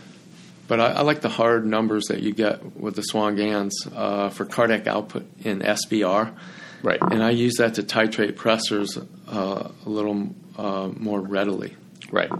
But 0.68 0.80
I, 0.80 0.86
I 0.92 1.00
like 1.00 1.22
the 1.22 1.30
hard 1.30 1.64
numbers 1.66 2.06
that 2.06 2.20
you 2.22 2.32
get 2.32 2.76
with 2.78 2.94
the 2.96 3.02
Swan-Ganz 3.02 3.72
uh, 3.94 4.28
for 4.28 4.44
cardiac 4.44 4.86
output 4.86 5.26
in 5.42 5.60
SVR, 5.60 6.34
Right. 6.82 6.98
and 7.00 7.22
I 7.22 7.30
use 7.30 7.54
that 7.56 7.74
to 7.74 7.82
titrate 7.82 8.34
pressors 8.34 8.96
uh, 9.26 9.68
a 9.84 9.88
little 9.88 10.28
uh, 10.56 10.88
more 10.94 11.20
readily. 11.20 11.74
Right. 12.12 12.30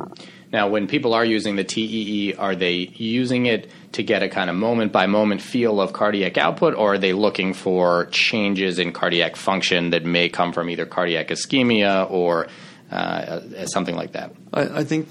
Now, 0.53 0.69
when 0.69 0.89
people 0.89 1.15
are 1.15 1.25
using 1.25 1.57
the 1.57 1.65
TEE, 1.65 2.35
are 2.35 2.57
they 2.57 2.73
using 2.95 3.47
it 3.47 3.71
to 3.93 4.03
get 4.03 4.23
a 4.23 4.29
kind 4.29 4.51
of 4.51 4.57
moment 4.57 4.93
by 4.93 5.07
moment 5.07 5.43
feel 5.43 5.81
of 5.81 5.93
cardiac 5.93 6.37
output, 6.39 6.75
or 6.75 6.95
are 6.95 6.99
they 6.99 7.13
looking 7.13 7.55
for 7.55 8.07
changes 8.07 8.79
in 8.79 8.93
cardiac 8.93 9.37
function 9.37 9.91
that 9.91 10.05
may 10.05 10.29
come 10.29 10.53
from 10.53 10.69
either 10.69 10.87
cardiac 10.87 11.29
ischemia 11.29 12.11
or 12.11 12.49
uh, 12.91 13.67
something 13.67 13.95
like 13.95 14.13
that? 14.13 14.33
I, 14.53 14.81
I 14.81 14.85
think 14.85 15.09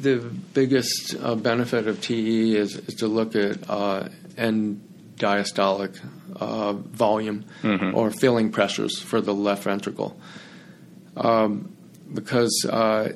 the 0.00 0.16
biggest 0.16 1.14
uh, 1.20 1.36
benefit 1.36 1.86
of 1.86 2.00
TE 2.00 2.56
is, 2.56 2.76
is 2.76 2.94
to 2.96 3.06
look 3.06 3.36
at 3.36 3.70
uh, 3.70 4.08
end 4.36 4.80
diastolic 5.16 6.00
uh, 6.36 6.72
volume 6.72 7.44
or 7.94 8.10
filling 8.10 8.50
pressures 8.50 8.98
for 8.98 9.20
the 9.20 9.34
left 9.34 9.64
ventricle. 9.64 10.18
Um, 11.16 11.76
because 12.12 12.66
uh, 12.68 13.12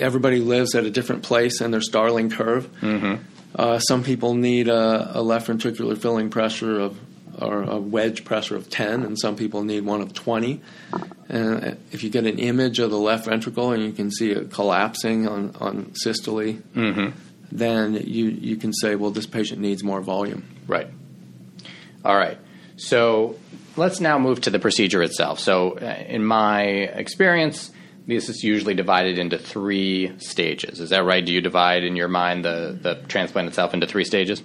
everybody 0.00 0.40
lives 0.40 0.74
at 0.74 0.84
a 0.84 0.90
different 0.90 1.22
place 1.22 1.60
in 1.60 1.70
their 1.70 1.80
Starling 1.80 2.30
curve. 2.30 2.68
Mm-hmm. 2.80 3.22
Uh, 3.54 3.78
some 3.78 4.02
people 4.02 4.34
need 4.34 4.68
a, 4.68 5.18
a 5.18 5.22
left 5.22 5.48
ventricular 5.48 5.96
filling 5.96 6.30
pressure 6.30 6.78
of 6.80 6.98
or 7.38 7.62
a 7.64 7.76
wedge 7.76 8.24
pressure 8.24 8.56
of 8.56 8.70
10, 8.70 9.02
and 9.02 9.18
some 9.18 9.36
people 9.36 9.62
need 9.62 9.84
one 9.84 10.00
of 10.00 10.14
20. 10.14 10.60
And 11.28 11.76
if 11.92 12.02
you 12.02 12.08
get 12.08 12.24
an 12.24 12.38
image 12.38 12.78
of 12.78 12.90
the 12.90 12.98
left 12.98 13.26
ventricle 13.26 13.72
and 13.72 13.82
you 13.82 13.92
can 13.92 14.10
see 14.10 14.30
it 14.30 14.50
collapsing 14.50 15.28
on, 15.28 15.54
on 15.60 15.94
systole, 15.94 16.36
Mm-hmm. 16.36 17.10
then 17.52 17.94
you, 17.94 18.26
you 18.26 18.56
can 18.56 18.72
say, 18.72 18.94
well, 18.94 19.10
this 19.10 19.26
patient 19.26 19.60
needs 19.60 19.84
more 19.84 20.00
volume. 20.00 20.44
Right. 20.66 20.88
All 22.04 22.16
right. 22.16 22.38
So 22.76 23.38
let's 23.76 24.00
now 24.00 24.18
move 24.18 24.40
to 24.42 24.50
the 24.50 24.58
procedure 24.58 25.02
itself. 25.02 25.38
So, 25.38 25.72
uh, 25.72 26.04
in 26.08 26.24
my 26.24 26.62
experience, 26.62 27.70
this 28.06 28.28
is 28.28 28.44
usually 28.44 28.74
divided 28.74 29.18
into 29.18 29.36
three 29.36 30.16
stages. 30.18 30.80
Is 30.80 30.90
that 30.90 31.04
right? 31.04 31.24
Do 31.24 31.32
you 31.32 31.40
divide 31.40 31.84
in 31.84 31.96
your 31.96 32.08
mind 32.08 32.44
the, 32.44 32.78
the 32.80 32.94
transplant 33.08 33.48
itself 33.48 33.74
into 33.74 33.86
three 33.86 34.04
stages? 34.04 34.42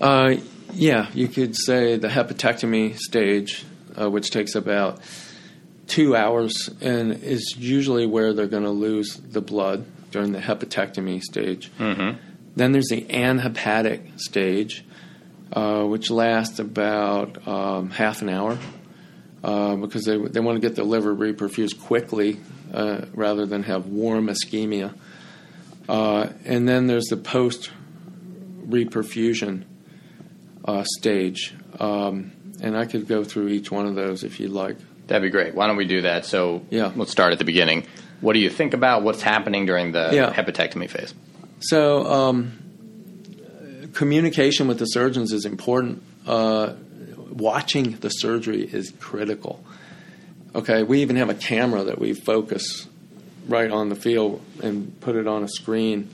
Uh, 0.00 0.36
yeah, 0.72 1.08
you 1.14 1.28
could 1.28 1.56
say 1.56 1.96
the 1.96 2.08
hepatectomy 2.08 2.96
stage, 2.96 3.64
uh, 4.00 4.08
which 4.08 4.30
takes 4.30 4.54
about 4.54 5.00
two 5.88 6.14
hours 6.14 6.70
and 6.80 7.24
is 7.24 7.56
usually 7.58 8.06
where 8.06 8.32
they're 8.32 8.46
going 8.46 8.62
to 8.62 8.70
lose 8.70 9.16
the 9.16 9.40
blood 9.40 9.86
during 10.10 10.32
the 10.32 10.38
hepatectomy 10.38 11.20
stage. 11.20 11.72
Mm-hmm. 11.78 12.18
Then 12.54 12.72
there's 12.72 12.88
the 12.88 13.10
anhepatic 13.10 14.02
stage, 14.16 14.84
uh, 15.52 15.82
which 15.84 16.10
lasts 16.10 16.58
about 16.58 17.48
um, 17.48 17.90
half 17.90 18.22
an 18.22 18.28
hour 18.28 18.58
uh, 19.44 19.76
because 19.76 20.04
they, 20.04 20.16
they 20.18 20.40
want 20.40 20.60
to 20.60 20.66
get 20.66 20.76
the 20.76 20.84
liver 20.84 21.14
reperfused 21.14 21.80
quickly 21.80 22.38
uh, 22.72 23.02
rather 23.14 23.46
than 23.46 23.62
have 23.64 23.86
warm 23.86 24.26
ischemia. 24.28 24.94
Uh, 25.88 26.28
and 26.44 26.68
then 26.68 26.86
there's 26.86 27.06
the 27.06 27.16
post 27.16 27.70
reperfusion 28.66 29.64
uh, 30.64 30.84
stage. 30.98 31.54
Um, 31.80 32.32
and 32.60 32.76
I 32.76 32.84
could 32.86 33.06
go 33.08 33.24
through 33.24 33.48
each 33.48 33.70
one 33.70 33.86
of 33.86 33.94
those 33.94 34.24
if 34.24 34.40
you'd 34.40 34.50
like. 34.50 34.76
That'd 35.06 35.22
be 35.22 35.30
great. 35.30 35.54
Why 35.54 35.66
don't 35.66 35.76
we 35.76 35.86
do 35.86 36.02
that? 36.02 36.26
So, 36.26 36.62
Yeah. 36.70 36.92
let's 36.96 37.10
start 37.10 37.32
at 37.32 37.38
the 37.38 37.44
beginning. 37.46 37.86
What 38.20 38.34
do 38.34 38.40
you 38.40 38.50
think 38.50 38.74
about 38.74 39.02
what's 39.02 39.22
happening 39.22 39.64
during 39.64 39.92
the 39.92 40.10
Yeah. 40.12 40.32
hepatectomy 40.32 40.90
phase? 40.90 41.14
So, 41.60 42.04
um, 42.06 42.52
communication 43.94 44.68
with 44.68 44.78
the 44.78 44.84
surgeons 44.86 45.32
is 45.32 45.44
important. 45.46 46.02
Uh, 46.26 46.74
watching 47.38 47.92
the 48.00 48.10
surgery 48.10 48.62
is 48.62 48.92
critical. 49.00 49.64
Okay, 50.54 50.82
we 50.82 51.02
even 51.02 51.16
have 51.16 51.30
a 51.30 51.34
camera 51.34 51.84
that 51.84 51.98
we 51.98 52.12
focus 52.12 52.86
right 53.46 53.70
on 53.70 53.88
the 53.88 53.96
field 53.96 54.42
and 54.62 54.98
put 55.00 55.16
it 55.16 55.26
on 55.26 55.42
a 55.42 55.48
screen. 55.48 56.10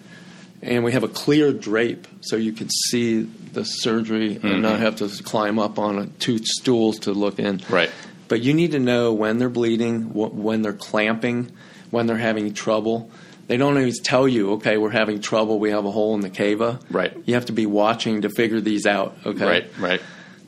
And 0.62 0.82
we 0.82 0.92
have 0.92 1.02
a 1.02 1.08
clear 1.08 1.52
drape 1.52 2.06
so 2.20 2.36
you 2.36 2.52
can 2.52 2.70
see 2.70 3.22
the 3.22 3.64
surgery 3.64 4.36
and 4.36 4.42
mm-hmm. 4.42 4.60
not 4.62 4.80
have 4.80 4.96
to 4.96 5.08
climb 5.22 5.58
up 5.58 5.78
on 5.78 5.98
a, 5.98 6.06
two 6.06 6.38
stools 6.38 7.00
to 7.00 7.12
look 7.12 7.38
in. 7.38 7.60
Right. 7.68 7.90
But 8.28 8.40
you 8.40 8.54
need 8.54 8.72
to 8.72 8.78
know 8.78 9.12
when 9.12 9.38
they're 9.38 9.50
bleeding, 9.50 10.04
wh- 10.04 10.34
when 10.34 10.62
they're 10.62 10.72
clamping, 10.72 11.52
when 11.90 12.06
they're 12.06 12.16
having 12.16 12.54
trouble. 12.54 13.10
They 13.46 13.58
don't 13.58 13.76
always 13.76 14.00
tell 14.00 14.26
you, 14.26 14.52
okay, 14.52 14.78
we're 14.78 14.90
having 14.90 15.20
trouble, 15.20 15.58
we 15.58 15.70
have 15.70 15.84
a 15.84 15.90
hole 15.90 16.14
in 16.14 16.22
the 16.22 16.30
cava. 16.30 16.80
Right. 16.90 17.14
You 17.26 17.34
have 17.34 17.46
to 17.46 17.52
be 17.52 17.66
watching 17.66 18.22
to 18.22 18.30
figure 18.30 18.60
these 18.60 18.86
out, 18.86 19.18
okay? 19.26 19.44
Right, 19.44 19.78
right. 19.78 20.02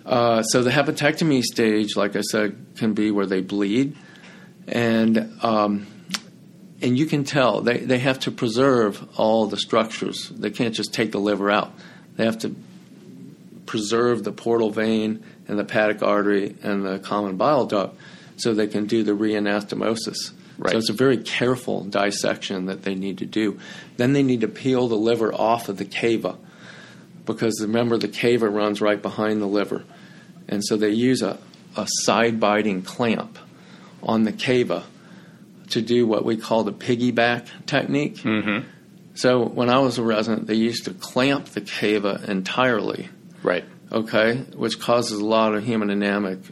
Uh, 0.06 0.42
so 0.44 0.62
the 0.62 0.70
hepatectomy 0.70 1.42
stage, 1.42 1.96
like 1.96 2.14
I 2.14 2.20
said, 2.20 2.66
can 2.76 2.94
be 2.94 3.10
where 3.10 3.26
they 3.26 3.40
bleed, 3.40 3.96
and 4.68 5.32
um, 5.42 5.88
and 6.80 6.96
you 6.96 7.06
can 7.06 7.24
tell 7.24 7.60
they, 7.60 7.78
they 7.78 7.98
have 7.98 8.20
to 8.20 8.30
preserve 8.30 9.04
all 9.18 9.46
the 9.46 9.56
structures. 9.56 10.28
They 10.28 10.50
can't 10.50 10.74
just 10.74 10.94
take 10.94 11.10
the 11.10 11.18
liver 11.18 11.50
out. 11.50 11.72
They 12.14 12.24
have 12.24 12.38
to 12.38 12.54
preserve 13.66 14.22
the 14.22 14.30
portal 14.30 14.70
vein 14.70 15.24
and 15.48 15.58
the 15.58 15.64
hepatic 15.64 16.02
artery 16.02 16.54
and 16.62 16.86
the 16.86 17.00
common 17.00 17.36
bile 17.36 17.66
duct 17.66 17.98
so 18.36 18.54
they 18.54 18.68
can 18.68 18.86
do 18.86 19.02
the 19.02 19.12
reanastomosis. 19.12 20.32
Right. 20.58 20.70
So 20.70 20.78
it's 20.78 20.88
a 20.88 20.94
very 20.94 21.18
careful 21.18 21.82
dissection 21.82 22.66
that 22.66 22.82
they 22.82 22.94
need 22.94 23.18
to 23.18 23.26
do. 23.26 23.58
Then 23.96 24.12
they 24.12 24.22
need 24.22 24.42
to 24.42 24.48
peel 24.48 24.86
the 24.86 24.96
liver 24.96 25.34
off 25.34 25.68
of 25.68 25.78
the 25.78 25.84
cava 25.84 26.38
because 27.26 27.60
remember 27.60 27.98
the 27.98 28.08
cava 28.08 28.48
runs 28.48 28.80
right 28.80 29.00
behind 29.00 29.42
the 29.42 29.46
liver. 29.46 29.84
And 30.48 30.64
so 30.64 30.76
they 30.76 30.90
use 30.90 31.22
a, 31.22 31.38
a 31.76 31.86
side 32.04 32.38
biting 32.40 32.82
clamp 32.82 33.38
on 34.02 34.24
the 34.24 34.32
cava 34.32 34.84
to 35.70 35.82
do 35.82 36.06
what 36.06 36.24
we 36.24 36.36
call 36.36 36.62
the 36.64 36.72
piggyback 36.72 37.46
technique. 37.66 38.18
Mm-hmm. 38.18 38.68
So 39.14 39.44
when 39.44 39.70
I 39.70 39.78
was 39.78 39.98
a 39.98 40.02
resident, 40.02 40.46
they 40.46 40.54
used 40.54 40.84
to 40.84 40.94
clamp 40.94 41.46
the 41.46 41.60
cava 41.62 42.20
entirely, 42.28 43.08
Right. 43.42 43.64
okay, 43.90 44.36
which 44.54 44.78
causes 44.78 45.18
a 45.20 45.24
lot 45.24 45.54
of 45.54 45.64
hemodynamic 45.64 46.42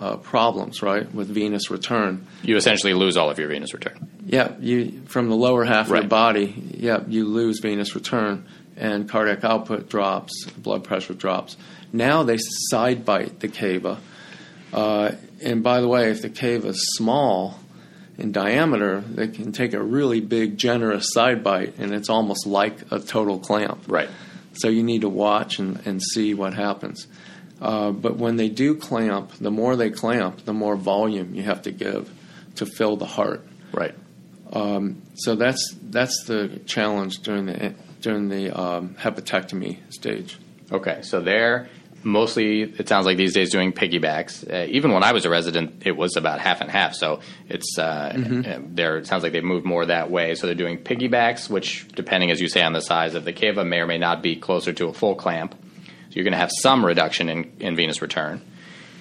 uh, 0.00 0.16
problems, 0.16 0.82
right, 0.82 1.12
with 1.14 1.28
venous 1.28 1.70
return. 1.70 2.26
You 2.42 2.56
essentially 2.56 2.92
lose 2.94 3.16
all 3.16 3.30
of 3.30 3.38
your 3.38 3.48
venous 3.48 3.72
return. 3.72 4.08
Yeah, 4.26 4.52
you 4.60 5.02
from 5.06 5.28
the 5.28 5.34
lower 5.36 5.64
half 5.64 5.90
of 5.90 5.96
your 5.96 6.04
body, 6.08 6.54
yeah, 6.76 7.02
you 7.08 7.24
lose 7.24 7.60
venous 7.60 7.94
return 7.94 8.46
and 8.76 9.08
cardiac 9.08 9.42
output 9.42 9.88
drops, 9.88 10.44
blood 10.50 10.84
pressure 10.84 11.14
drops. 11.14 11.56
Now 11.92 12.22
they 12.22 12.38
side 12.70 13.04
bite 13.04 13.40
the 13.40 13.48
cava. 13.48 13.98
Uh, 14.72 15.12
and 15.42 15.62
by 15.62 15.80
the 15.80 15.88
way, 15.88 16.10
if 16.10 16.22
the 16.22 16.30
cava 16.30 16.68
is 16.68 16.96
small 16.96 17.58
in 18.18 18.32
diameter, 18.32 19.00
they 19.00 19.28
can 19.28 19.52
take 19.52 19.72
a 19.72 19.82
really 19.82 20.20
big, 20.20 20.58
generous 20.58 21.12
side 21.12 21.42
bite, 21.42 21.78
and 21.78 21.94
it's 21.94 22.10
almost 22.10 22.46
like 22.46 22.90
a 22.90 22.98
total 22.98 23.38
clamp. 23.38 23.84
Right. 23.86 24.10
So 24.54 24.68
you 24.68 24.82
need 24.82 25.02
to 25.02 25.08
watch 25.08 25.58
and, 25.58 25.80
and 25.86 26.02
see 26.02 26.34
what 26.34 26.54
happens. 26.54 27.06
Uh, 27.60 27.90
but 27.90 28.16
when 28.16 28.36
they 28.36 28.48
do 28.48 28.74
clamp, 28.74 29.32
the 29.32 29.50
more 29.50 29.76
they 29.76 29.90
clamp, 29.90 30.44
the 30.44 30.52
more 30.52 30.76
volume 30.76 31.34
you 31.34 31.42
have 31.42 31.62
to 31.62 31.70
give 31.70 32.10
to 32.56 32.66
fill 32.66 32.96
the 32.96 33.06
heart. 33.06 33.46
Right. 33.72 33.94
Um, 34.52 35.02
so 35.14 35.34
that's 35.34 35.74
that's 35.82 36.24
the 36.24 36.60
challenge 36.66 37.18
during 37.18 37.46
the 37.46 37.74
during 38.00 38.28
the 38.28 38.50
um, 38.58 38.94
hepatectomy 38.94 39.78
stage. 39.90 40.38
Okay, 40.70 41.00
so 41.02 41.20
they're 41.20 41.68
mostly, 42.02 42.62
it 42.62 42.88
sounds 42.88 43.06
like 43.06 43.16
these 43.16 43.34
days 43.34 43.50
doing 43.50 43.72
piggybacks. 43.72 44.50
Uh, 44.50 44.66
even 44.68 44.92
when 44.92 45.02
I 45.02 45.12
was 45.12 45.24
a 45.24 45.30
resident, 45.30 45.82
it 45.86 45.96
was 45.96 46.16
about 46.16 46.40
half 46.40 46.60
and 46.60 46.70
half. 46.70 46.94
So 46.94 47.20
it's 47.48 47.78
uh, 47.78 47.82
uh, 47.82 48.58
there. 48.64 48.98
It 48.98 49.06
sounds 49.06 49.22
like 49.22 49.32
they've 49.32 49.44
moved 49.44 49.66
more 49.66 49.86
that 49.86 50.10
way. 50.10 50.34
So 50.34 50.46
they're 50.46 50.54
doing 50.54 50.78
piggybacks, 50.78 51.50
which, 51.50 51.88
depending 51.88 52.30
as 52.30 52.40
you 52.40 52.48
say 52.48 52.62
on 52.62 52.72
the 52.72 52.80
size 52.80 53.14
of 53.14 53.24
the 53.24 53.32
cava, 53.32 53.64
may 53.64 53.80
or 53.80 53.86
may 53.86 53.98
not 53.98 54.22
be 54.22 54.36
closer 54.36 54.72
to 54.72 54.88
a 54.88 54.92
full 54.92 55.14
clamp. 55.14 55.54
So 56.08 56.14
you're 56.14 56.24
going 56.24 56.32
to 56.32 56.38
have 56.38 56.52
some 56.52 56.84
reduction 56.84 57.28
in, 57.28 57.52
in 57.60 57.76
venous 57.76 58.00
return, 58.00 58.40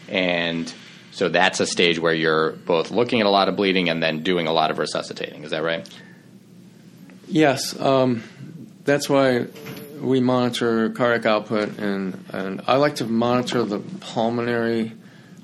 and 0.10 0.72
so 1.12 1.30
that's 1.30 1.60
a 1.62 1.66
stage 1.66 2.00
where 2.00 2.14
you're 2.14 2.52
both 2.52 2.92
looking 2.92 3.22
at 3.22 3.26
a 3.26 3.30
lot 3.30 3.48
of 3.48 3.56
bleeding 3.56 3.90
and 3.90 4.04
then 4.04 4.24
doing 4.24 4.46
a 4.46 4.52
lot 4.52 4.72
of 4.72 4.78
resuscitating. 4.78 5.44
Is 5.46 5.52
that 5.52 5.64
right? 5.64 5.90
Yes, 7.28 7.80
um, 7.80 8.24
that's 8.84 9.10
why 9.10 9.48
we 10.00 10.20
monitor 10.20 10.90
cardiac 10.90 11.26
output, 11.26 11.78
and, 11.78 12.24
and 12.32 12.62
I 12.68 12.78
like 12.78 12.96
to 12.96 13.06
monitor 13.06 13.64
the 13.64 13.80
pulmonary 13.80 14.94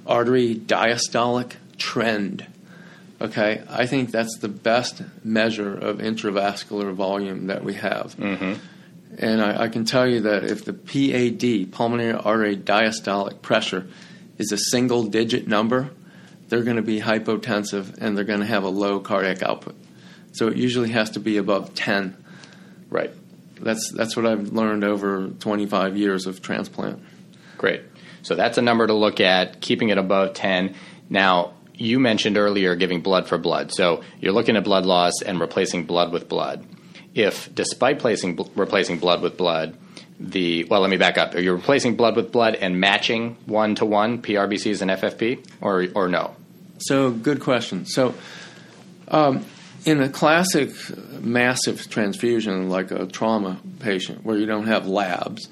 artery 0.05 0.55
diastolic 0.55 1.53
trend. 1.77 2.45
Okay, 3.21 3.63
I 3.69 3.85
think 3.85 4.11
that's 4.11 4.37
the 4.39 4.49
best 4.49 5.01
measure 5.23 5.73
of 5.73 5.99
intravascular 5.99 6.93
volume 6.93 7.47
that 7.47 7.63
we 7.63 7.75
have. 7.75 8.15
Mm-hmm. 8.17 8.53
And 9.17 9.41
I, 9.41 9.63
I 9.63 9.69
can 9.69 9.85
tell 9.85 10.07
you 10.07 10.21
that 10.21 10.43
if 10.43 10.65
the 10.65 10.73
PAD, 10.73 11.71
pulmonary 11.71 12.13
artery 12.13 12.57
diastolic 12.57 13.41
pressure, 13.41 13.87
is 14.37 14.51
a 14.51 14.57
single 14.57 15.03
digit 15.03 15.47
number, 15.47 15.91
they're 16.49 16.63
going 16.63 16.77
to 16.77 16.81
be 16.81 16.99
hypotensive 16.99 17.97
and 17.99 18.17
they're 18.17 18.25
going 18.25 18.39
to 18.39 18.45
have 18.45 18.63
a 18.63 18.69
low 18.69 18.99
cardiac 18.99 19.41
output. 19.43 19.75
So 20.33 20.47
it 20.47 20.57
usually 20.57 20.89
has 20.89 21.11
to 21.11 21.19
be 21.19 21.37
above 21.37 21.75
10. 21.75 22.17
Right. 22.89 23.11
That's, 23.63 23.91
that's 23.91 24.15
what 24.15 24.25
I've 24.25 24.53
learned 24.53 24.83
over 24.83 25.27
25 25.27 25.97
years 25.97 26.27
of 26.27 26.41
transplant. 26.41 27.01
Great. 27.57 27.81
So 28.21 28.35
that's 28.35 28.57
a 28.57 28.61
number 28.61 28.87
to 28.87 28.93
look 28.93 29.19
at, 29.19 29.61
keeping 29.61 29.89
it 29.89 29.97
above 29.97 30.33
10. 30.33 30.75
Now, 31.09 31.53
you 31.75 31.99
mentioned 31.99 32.37
earlier 32.37 32.75
giving 32.75 33.01
blood 33.01 33.27
for 33.27 33.37
blood. 33.37 33.71
So 33.73 34.03
you're 34.19 34.31
looking 34.31 34.55
at 34.55 34.63
blood 34.63 34.85
loss 34.85 35.21
and 35.21 35.39
replacing 35.39 35.85
blood 35.85 36.11
with 36.11 36.29
blood. 36.29 36.65
If, 37.13 37.53
despite 37.53 37.99
placing, 37.99 38.39
replacing 38.55 38.99
blood 38.99 39.21
with 39.21 39.37
blood, 39.37 39.77
the 40.19 40.63
well, 40.65 40.81
let 40.81 40.89
me 40.89 40.97
back 40.97 41.17
up. 41.17 41.35
Are 41.35 41.39
you 41.39 41.53
replacing 41.53 41.95
blood 41.95 42.15
with 42.15 42.31
blood 42.31 42.55
and 42.55 42.79
matching 42.79 43.35
one 43.45 43.75
to 43.75 43.85
one 43.85 44.21
PRBCs 44.21 44.81
and 44.81 44.91
FFP, 44.91 45.45
or 45.59 45.87
or 45.95 46.07
no? 46.07 46.35
So, 46.77 47.11
good 47.11 47.39
question. 47.39 47.85
So, 47.85 48.13
um, 49.07 49.45
in 49.85 50.01
a 50.01 50.09
classic 50.09 50.71
massive 51.21 51.89
transfusion, 51.89 52.69
like 52.69 52.91
a 52.91 53.05
trauma 53.05 53.59
patient 53.79 54.23
where 54.23 54.37
you 54.37 54.45
don't 54.45 54.67
have 54.67 54.87
labs, 54.87 55.47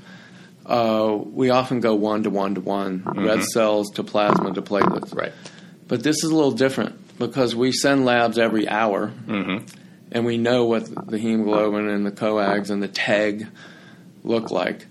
uh, 0.65 1.17
we 1.22 1.50
often 1.50 1.80
go 1.80 1.96
one 1.96 2.24
to 2.24 2.30
one 2.30 2.56
to 2.56 2.62
one, 2.62 3.04
red 3.15 3.44
cells 3.44 3.89
to 3.91 4.04
plasma 4.04 4.54
to 4.54 4.62
platelets. 4.62 5.13
Right. 5.15 5.34
But 5.88 6.04
this 6.04 6.24
is 6.24 6.32
a 6.32 6.36
little 6.36 6.52
different 6.52 7.17
because 7.17 7.56
we 7.56 7.72
send 7.72 8.06
labs 8.06 8.38
every 8.38 8.67
hour, 8.70 9.12
Mm-hmm. 9.28 9.65
and 10.12 10.26
we 10.26 10.38
know 10.38 10.65
what 10.65 11.08
the 11.08 11.17
hemoglobin 11.17 11.88
and 11.89 12.06
the 12.06 12.12
coags 12.12 12.70
and 12.70 12.82
the 12.82 12.88
TEG 12.88 13.48
look 14.24 14.52
like. 14.52 14.88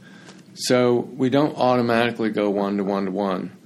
So 0.54 0.96
we 1.16 1.30
don't 1.30 1.56
automatically 1.56 2.30
go 2.30 2.50
one 2.50 2.76
to 2.76 2.84
one 2.84 3.06
to 3.06 3.10
one, 3.10 3.56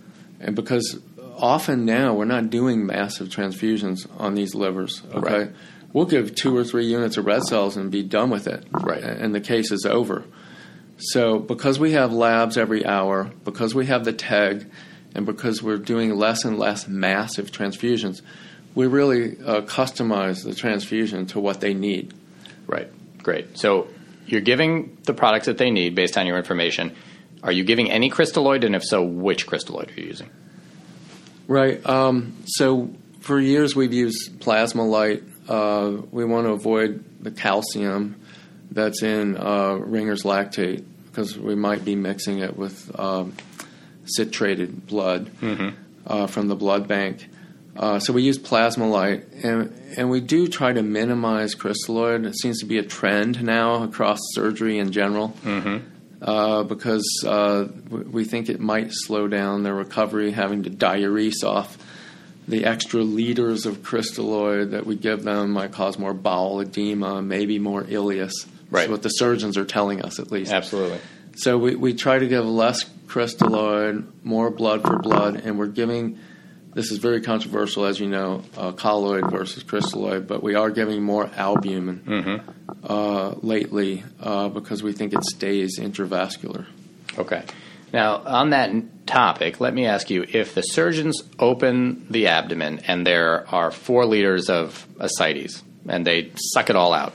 and 0.40 0.54
because 0.54 0.98
often 1.44 1.84
now 1.84 2.14
we're 2.14 2.24
not 2.24 2.48
doing 2.50 2.86
massive 2.86 3.28
transfusions 3.28 4.08
on 4.18 4.34
these 4.34 4.54
livers. 4.54 5.02
Okay, 5.14 5.38
Right. 5.38 5.50
we'll 5.92 6.06
give 6.06 6.34
two 6.34 6.56
or 6.56 6.64
three 6.64 6.86
units 6.86 7.16
of 7.18 7.26
red 7.26 7.42
cells 7.44 7.76
and 7.76 7.90
be 7.90 8.02
done 8.02 8.30
with 8.30 8.46
it. 8.46 8.64
Right. 8.72 9.02
and 9.02 9.34
the 9.34 9.40
case 9.40 9.70
is 9.70 9.84
over. 9.84 10.24
So 10.98 11.38
because 11.38 11.78
we 11.78 11.92
have 11.92 12.12
labs 12.12 12.56
every 12.56 12.86
hour, 12.86 13.30
because 13.44 13.74
we 13.74 13.86
have 13.86 14.04
the 14.04 14.12
TEG, 14.12 14.66
and 15.14 15.26
because 15.26 15.62
we're 15.62 15.76
doing 15.76 16.14
less 16.16 16.44
and 16.44 16.58
less 16.58 16.88
massive 16.88 17.50
transfusions, 17.52 18.22
we 18.74 18.86
really 18.86 19.36
uh, 19.44 19.60
customize 19.62 20.42
the 20.44 20.54
transfusion 20.54 21.26
to 21.26 21.40
what 21.40 21.60
they 21.60 21.74
need. 21.74 22.14
Right. 22.66 22.88
Great. 23.22 23.58
So 23.58 23.88
you're 24.26 24.40
giving 24.40 24.96
the 25.04 25.14
products 25.14 25.46
that 25.46 25.58
they 25.58 25.70
need 25.70 25.94
based 25.94 26.16
on 26.16 26.26
your 26.26 26.36
information. 26.38 26.94
Are 27.42 27.52
you 27.52 27.62
giving 27.64 27.90
any 27.90 28.10
crystalloid, 28.10 28.64
and 28.64 28.74
if 28.74 28.82
so, 28.82 29.02
which 29.04 29.46
crystalloid 29.46 29.94
are 29.96 30.00
you 30.00 30.06
using? 30.06 30.30
Right. 31.46 31.84
Um, 31.86 32.36
so 32.46 32.90
for 33.20 33.40
years 33.40 33.76
we've 33.76 33.92
used 33.92 34.40
Plasma-Lyte. 34.40 35.22
Uh, 35.48 35.98
we 36.10 36.24
want 36.24 36.46
to 36.46 36.52
avoid 36.52 37.04
the 37.22 37.30
calcium 37.30 38.20
that's 38.70 39.02
in 39.02 39.36
uh, 39.36 39.74
Ringer's 39.74 40.22
lactate 40.22 40.84
because 41.06 41.38
we 41.38 41.54
might 41.54 41.84
be 41.84 41.94
mixing 41.94 42.38
it 42.40 42.56
with 42.56 42.98
um, 42.98 43.34
citrated 44.04 44.86
blood 44.86 45.30
uh, 46.06 46.26
from 46.26 46.48
the 46.48 46.56
blood 46.56 46.88
bank. 46.88 47.28
Uh, 47.76 47.98
so 47.98 48.12
we 48.12 48.22
use 48.22 48.38
Plasma-Lyte, 48.38 49.24
and 49.42 49.72
and 49.96 50.08
we 50.08 50.20
do 50.20 50.46
try 50.46 50.72
to 50.72 50.82
minimize 50.82 51.56
crystalloid. 51.56 52.24
It 52.24 52.38
seems 52.38 52.60
to 52.60 52.66
be 52.66 52.78
a 52.78 52.84
trend 52.84 53.42
now 53.42 53.82
across 53.82 54.18
surgery 54.32 54.78
in 54.78 54.92
general 54.92 55.34
uh, 56.24 56.62
because 56.62 57.22
uh, 57.26 57.68
we 57.90 58.24
think 58.24 58.48
it 58.48 58.58
might 58.58 58.88
slow 58.90 59.28
down 59.28 59.62
their 59.62 59.74
recovery, 59.74 60.30
having 60.30 60.62
to 60.62 60.70
diurese 60.70 61.44
off 61.44 61.76
the 62.48 62.64
extra 62.64 63.02
liters 63.02 63.66
of 63.66 63.78
crystalloid 63.82 64.70
that 64.70 64.86
we 64.86 64.96
give 64.96 65.22
them 65.22 65.50
might 65.50 65.72
cause 65.72 65.98
more 65.98 66.14
bowel 66.14 66.60
edema, 66.60 67.22
maybe 67.22 67.58
more 67.58 67.84
ileus. 67.84 68.32
Right. 68.70 68.80
That's 68.80 68.90
what 68.90 69.02
the 69.02 69.10
surgeons 69.10 69.56
are 69.58 69.64
telling 69.64 70.02
us, 70.02 70.18
at 70.18 70.32
least. 70.32 70.52
Absolutely. 70.52 70.98
So 71.36 71.58
we, 71.58 71.74
we 71.74 71.94
try 71.94 72.18
to 72.18 72.26
give 72.26 72.46
less 72.46 72.84
crystalloid, 73.06 74.06
more 74.22 74.50
blood 74.50 74.82
for 74.82 74.98
blood, 74.98 75.36
and 75.36 75.58
we're 75.58 75.66
giving. 75.66 76.18
This 76.74 76.90
is 76.90 76.98
very 76.98 77.20
controversial, 77.20 77.84
as 77.84 78.00
you 78.00 78.08
know, 78.08 78.42
uh, 78.56 78.72
colloid 78.72 79.30
versus 79.30 79.62
crystalloid, 79.62 80.26
but 80.26 80.42
we 80.42 80.56
are 80.56 80.70
giving 80.70 81.02
more 81.02 81.30
albumin 81.36 82.02
uh, 82.82 83.34
lately 83.42 84.02
uh, 84.20 84.48
because 84.48 84.82
we 84.82 84.92
think 84.92 85.12
it 85.14 85.22
stays 85.24 85.78
intravascular. 85.78 86.66
Okay. 87.16 87.44
Now, 87.92 88.16
on 88.16 88.50
that 88.50 88.72
topic, 89.06 89.60
let 89.60 89.72
me 89.72 89.86
ask 89.86 90.10
you 90.10 90.26
if 90.28 90.54
the 90.56 90.62
surgeons 90.62 91.22
open 91.38 92.08
the 92.10 92.26
abdomen 92.26 92.80
and 92.88 93.06
there 93.06 93.48
are 93.54 93.70
four 93.70 94.04
liters 94.04 94.50
of 94.50 94.84
ascites 94.98 95.62
and 95.88 96.04
they 96.04 96.32
suck 96.54 96.70
it 96.70 96.76
all 96.76 96.92
out, 96.92 97.14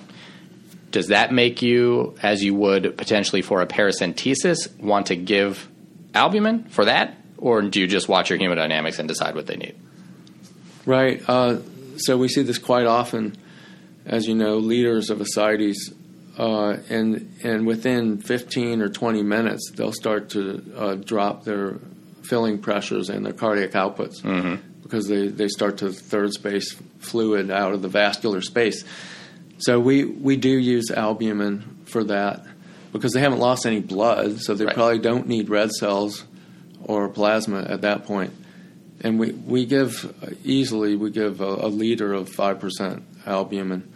does 0.92 1.08
that 1.08 1.34
make 1.34 1.62
you, 1.62 2.16
as 2.24 2.42
you 2.42 2.56
would 2.56 2.98
potentially 2.98 3.42
for 3.42 3.62
a 3.62 3.68
paracentesis, 3.68 4.74
want 4.80 5.08
to 5.08 5.18
give 5.18 5.68
albumin 6.16 6.64
for 6.70 6.86
that? 6.86 7.19
Or 7.42 7.62
do 7.62 7.80
you 7.80 7.88
just 7.88 8.08
watch 8.10 8.30
your 8.30 8.38
hemodynamics 8.40 9.00
and 9.00 9.08
decide 9.08 9.34
what 9.36 9.48
they 9.48 9.56
need? 9.56 9.76
Right. 10.86 11.22
Uh, 11.28 11.58
so 11.98 12.18
we 12.18 12.28
see 12.28 12.42
this 12.44 12.58
quite 12.58 12.86
often, 12.86 13.36
as 14.06 14.28
you 14.28 14.36
know, 14.36 14.58
leaders 14.58 15.10
of 15.10 15.22
ascites, 15.22 15.92
uh, 16.38 16.78
and 16.90 17.34
and 17.44 17.66
within 17.68 18.18
15 18.20 18.82
or 18.82 18.90
20 18.90 19.24
minutes, 19.24 19.72
they'll 19.76 19.92
start 19.94 20.30
to 20.32 20.64
uh, 20.76 20.96
drop 20.96 21.44
their 21.44 21.80
filling 22.24 22.60
pressures 22.60 23.10
and 23.10 23.26
their 23.26 23.34
cardiac 23.34 23.72
outputs 23.72 24.22
because 24.84 25.08
they, 25.08 25.28
they 25.28 25.48
start 25.48 25.78
to 25.80 25.92
third 25.92 26.32
space 26.34 26.76
fluid 27.00 27.50
out 27.52 27.74
of 27.74 27.82
the 27.82 27.88
vascular 27.88 28.42
space. 28.42 28.84
So 29.60 29.80
we, 29.80 30.06
we 30.06 30.38
do 30.38 30.50
use 30.50 30.90
albumin 30.92 31.84
for 31.86 32.04
that 32.06 32.44
because 32.94 33.14
they 33.14 33.20
haven't 33.20 33.40
lost 33.40 33.66
any 33.66 33.80
blood, 33.82 34.40
so 34.42 34.54
they 34.54 34.66
Right. 34.66 34.74
probably 34.76 35.00
don't 35.00 35.28
need 35.28 35.50
red 35.50 35.72
cells 35.72 36.24
or 36.84 37.10
plasma 37.10 37.62
at 37.62 37.82
that 37.82 38.06
point. 38.06 38.34
and 39.02 39.20
we, 39.20 39.32
we 39.32 39.66
give 39.66 40.14
easily 40.44 40.96
we 40.96 41.10
give 41.12 41.42
a, 41.42 41.46
a 41.46 41.68
liter 41.68 42.14
of 42.14 42.30
five 42.30 42.60
percent 42.60 43.04
albumin 43.26 43.92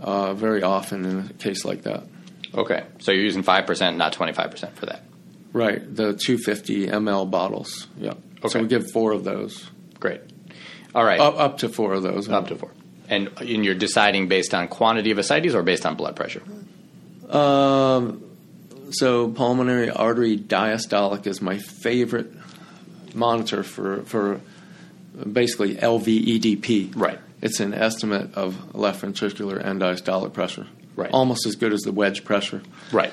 uh, 0.00 0.34
very 0.34 0.62
often 0.62 1.04
in 1.04 1.18
a 1.20 1.32
case 1.34 1.64
like 1.64 1.82
that. 1.82 2.04
Okay. 2.54 2.84
So 2.98 3.10
you're 3.12 3.24
using 3.24 3.42
5%, 3.42 3.96
not 3.96 4.12
25% 4.12 4.72
for 4.74 4.86
that. 4.86 5.02
Right, 5.52 5.80
the 5.82 6.14
250 6.14 6.86
ml 6.88 7.30
bottles. 7.30 7.86
Yeah. 7.98 8.10
Okay. 8.38 8.48
So 8.48 8.60
we 8.60 8.68
give 8.68 8.90
four 8.92 9.12
of 9.12 9.24
those, 9.24 9.70
Great. 10.00 10.20
All 10.94 11.04
right. 11.04 11.18
up, 11.18 11.38
up 11.38 11.58
to 11.58 11.68
four 11.68 11.94
of 11.94 12.02
those. 12.02 12.28
Up 12.28 12.48
to 12.48 12.56
four. 12.56 12.70
And, 13.08 13.30
and 13.38 13.64
you're 13.64 13.74
deciding 13.74 14.28
based 14.28 14.54
on 14.54 14.68
quantity 14.68 15.10
of 15.10 15.18
ascites 15.18 15.54
or 15.54 15.62
based 15.62 15.84
on 15.86 15.94
blood 15.96 16.16
pressure? 16.16 16.42
Um, 17.28 18.23
so 18.98 19.28
pulmonary 19.28 19.90
artery 19.90 20.36
diastolic 20.38 21.26
is 21.26 21.40
my 21.40 21.58
favorite 21.58 22.32
monitor 23.14 23.62
for 23.62 24.02
for 24.02 24.40
basically 25.30 25.76
LVEDP. 25.76 26.92
Right. 26.96 27.18
It's 27.40 27.60
an 27.60 27.74
estimate 27.74 28.34
of 28.34 28.74
left 28.74 29.02
ventricular 29.02 29.64
end 29.64 29.82
diastolic 29.82 30.32
pressure. 30.32 30.66
Right. 30.96 31.10
Almost 31.12 31.46
as 31.46 31.56
good 31.56 31.72
as 31.72 31.80
the 31.82 31.92
wedge 31.92 32.24
pressure. 32.24 32.62
Right. 32.92 33.12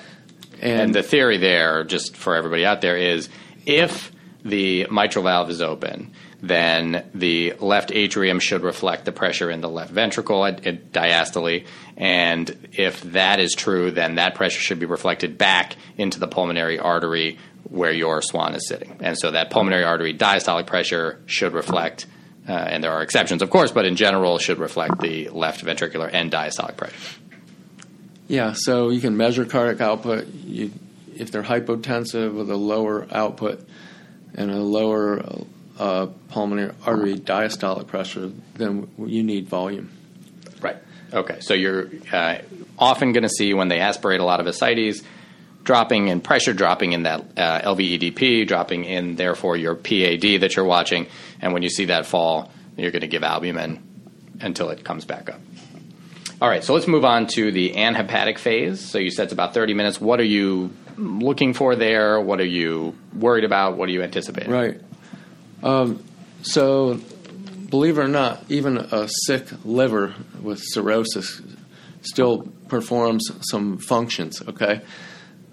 And, 0.62 0.82
And 0.82 0.96
the 0.96 1.04
theory 1.04 1.38
there, 1.38 1.84
just 1.84 2.16
for 2.16 2.36
everybody 2.36 2.66
out 2.66 2.82
there, 2.82 2.96
is 2.96 3.30
if 3.66 4.12
the 4.46 4.88
mitral 4.92 5.24
valve 5.24 5.50
is 5.50 5.62
open, 5.62 6.14
then 6.42 7.06
the 7.14 7.54
left 7.60 7.92
atrium 7.92 8.40
should 8.40 8.64
reflect 8.64 9.06
the 9.06 9.12
pressure 9.12 9.52
in 9.52 9.62
the 9.62 9.70
left 9.70 9.92
ventricle 9.92 10.44
at, 10.44 10.66
at 10.66 10.92
diastole. 10.92 11.66
And 11.96 12.70
if 12.74 13.02
that 13.02 13.40
is 13.40 13.54
true, 13.54 13.92
then 13.92 14.16
that 14.16 14.34
pressure 14.36 14.60
should 14.60 14.80
be 14.80 14.88
reflected 14.88 15.38
back 15.38 15.76
into 15.98 16.20
the 16.20 16.28
pulmonary 16.28 16.80
artery 16.80 17.38
where 17.70 17.92
your 17.92 18.22
swan 18.22 18.56
is 18.56 18.68
sitting. 18.68 18.98
And 19.02 19.18
so 19.18 19.32
that 19.32 19.52
pulmonary 19.52 19.84
artery 19.84 20.18
diastolic 20.18 20.66
pressure 20.66 21.22
should 21.28 21.54
reflect, 21.54 22.08
uh, 22.50 22.54
and 22.54 22.84
there 22.84 22.92
are 22.92 23.04
exceptions, 23.04 23.44
of 23.44 23.52
course, 23.52 23.72
but 23.72 23.86
in 23.86 23.96
general, 23.96 24.40
should 24.40 24.58
reflect 24.58 25.00
the 25.00 25.30
left 25.30 25.64
ventricular 25.64 26.10
and 26.12 26.32
diastolic 26.32 26.76
pressure. 26.76 27.20
Yeah, 28.28 28.54
so 28.56 28.90
you 28.90 29.00
can 29.00 29.16
measure 29.16 29.46
cardiac 29.46 29.80
output. 29.82 30.28
You, 30.28 30.72
if 31.16 31.32
they're 31.32 31.44
hypotensive 31.44 32.34
with 32.34 32.50
a 32.50 32.56
lower 32.56 33.06
output 33.12 33.68
and 34.34 34.50
a 34.50 34.58
lower 34.58 35.22
uh, 35.80 36.08
pulmonary 36.30 36.74
artery 36.86 37.16
diastolic 37.16 37.88
pressure, 37.88 38.32
then 38.56 38.90
you 38.98 39.24
need 39.24 39.48
volume. 39.48 39.92
Right. 40.62 40.78
Okay. 41.14 41.40
So 41.40 41.54
you're 41.54 41.90
uh, 42.12 42.40
often 42.78 43.14
going 43.14 43.24
to 43.24 43.30
see 43.30 43.54
when 43.54 43.68
they 43.68 43.80
aspirate 43.80 44.20
a 44.20 44.26
lot 44.26 44.40
of 44.40 44.48
ascites, 44.48 45.02
dropping 45.64 46.08
in 46.08 46.22
pressure, 46.22 46.54
dropping 46.54 46.94
in 46.94 47.04
that 47.04 47.22
uh, 47.38 47.62
LVEDP, 47.62 48.48
dropping 48.48 48.86
in 48.86 49.16
therefore 49.16 49.58
your 49.58 49.76
PAD 49.76 50.42
that 50.42 50.56
you're 50.56 50.66
watching, 50.66 51.08
and 51.42 51.54
when 51.54 51.64
you 51.64 51.70
see 51.70 51.86
that 51.86 52.06
fall, 52.06 52.52
you're 52.78 52.92
going 52.92 53.02
to 53.02 53.08
give 53.08 53.24
albumin 53.24 53.82
until 54.42 54.70
it 54.70 54.84
comes 54.84 55.06
back 55.06 55.30
up. 55.30 55.40
All 56.42 56.50
right. 56.50 56.64
So 56.64 56.74
let's 56.74 56.88
move 56.88 57.06
on 57.06 57.28
to 57.28 57.52
the 57.52 57.78
anhepatic 57.78 58.40
phase. 58.40 58.80
So 58.80 58.98
you 58.98 59.12
said 59.12 59.26
it's 59.26 59.34
about 59.34 59.54
30 59.54 59.76
minutes. 59.76 60.02
What 60.02 60.20
are 60.20 60.26
you 60.26 60.74
looking 60.98 61.54
for 61.54 61.76
there? 61.76 62.20
What 62.20 62.40
are 62.40 62.46
you 62.46 62.96
worried 63.14 63.44
about? 63.44 63.78
What 63.78 63.90
are 63.90 63.92
you 63.92 64.02
anticipating? 64.02 64.52
Right. 64.52 64.82
Um, 65.64 66.04
so, 66.44 67.00
believe 67.70 67.98
it 67.98 68.02
or 68.02 68.08
not, 68.08 68.44
even 68.50 68.78
a 68.78 69.08
sick 69.26 69.48
liver 69.64 70.16
with 70.42 70.62
cirrhosis 70.62 71.42
still 72.02 72.52
performs 72.68 73.30
some 73.50 73.78
functions, 73.78 74.42
okay? 74.42 74.82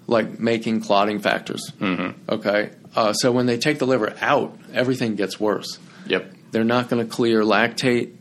Like 0.07 0.39
making 0.39 0.81
clotting 0.81 1.19
factors. 1.19 1.71
Mm-hmm. 1.79 2.31
Okay. 2.31 2.71
Uh, 2.95 3.13
so, 3.13 3.31
when 3.31 3.45
they 3.45 3.57
take 3.57 3.79
the 3.79 3.85
liver 3.85 4.15
out, 4.19 4.57
everything 4.73 5.15
gets 5.15 5.39
worse. 5.39 5.77
Yep. 6.07 6.33
They're 6.51 6.63
not 6.63 6.89
going 6.89 7.05
to 7.05 7.11
clear 7.11 7.43
lactate. 7.43 8.15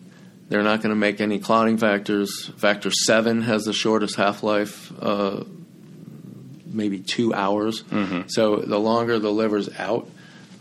They're 0.48 0.62
not 0.62 0.82
going 0.82 0.90
to 0.90 0.96
make 0.96 1.20
any 1.20 1.38
clotting 1.38 1.78
factors. 1.78 2.50
Factor 2.56 2.90
seven 2.90 3.42
has 3.42 3.64
the 3.64 3.72
shortest 3.72 4.16
half 4.16 4.42
life, 4.42 4.90
uh, 5.00 5.44
maybe 6.66 7.00
two 7.00 7.34
hours. 7.34 7.84
So 8.28 8.56
the 8.56 8.78
longer 8.78 9.18
the 9.18 9.32
liver's 9.32 9.68
out, 9.78 10.08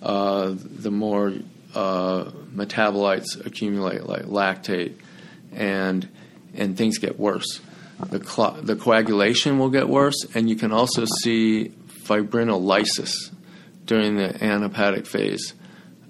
uh, 0.02 0.54
the 0.56 0.92
more 0.92 1.34
uh, 1.76 2.26
metabolites 2.56 3.46
accumulate, 3.46 4.04
like 4.04 4.24
lactate, 4.24 4.94
and 5.54 6.08
and 6.56 6.78
things 6.78 6.98
get 6.98 7.20
worse. 7.20 7.60
The 8.10 8.20
clo- 8.20 8.60
the 8.62 8.76
coagulation 8.76 9.58
will 9.60 9.70
get 9.70 9.90
worse, 9.90 10.26
and 10.36 10.50
you 10.50 10.56
can 10.56 10.72
also 10.72 11.06
see 11.22 11.72
fibrinolysis 12.04 13.32
during 13.86 14.16
the 14.18 14.44
anhepatic 14.44 15.06
phase, 15.06 15.54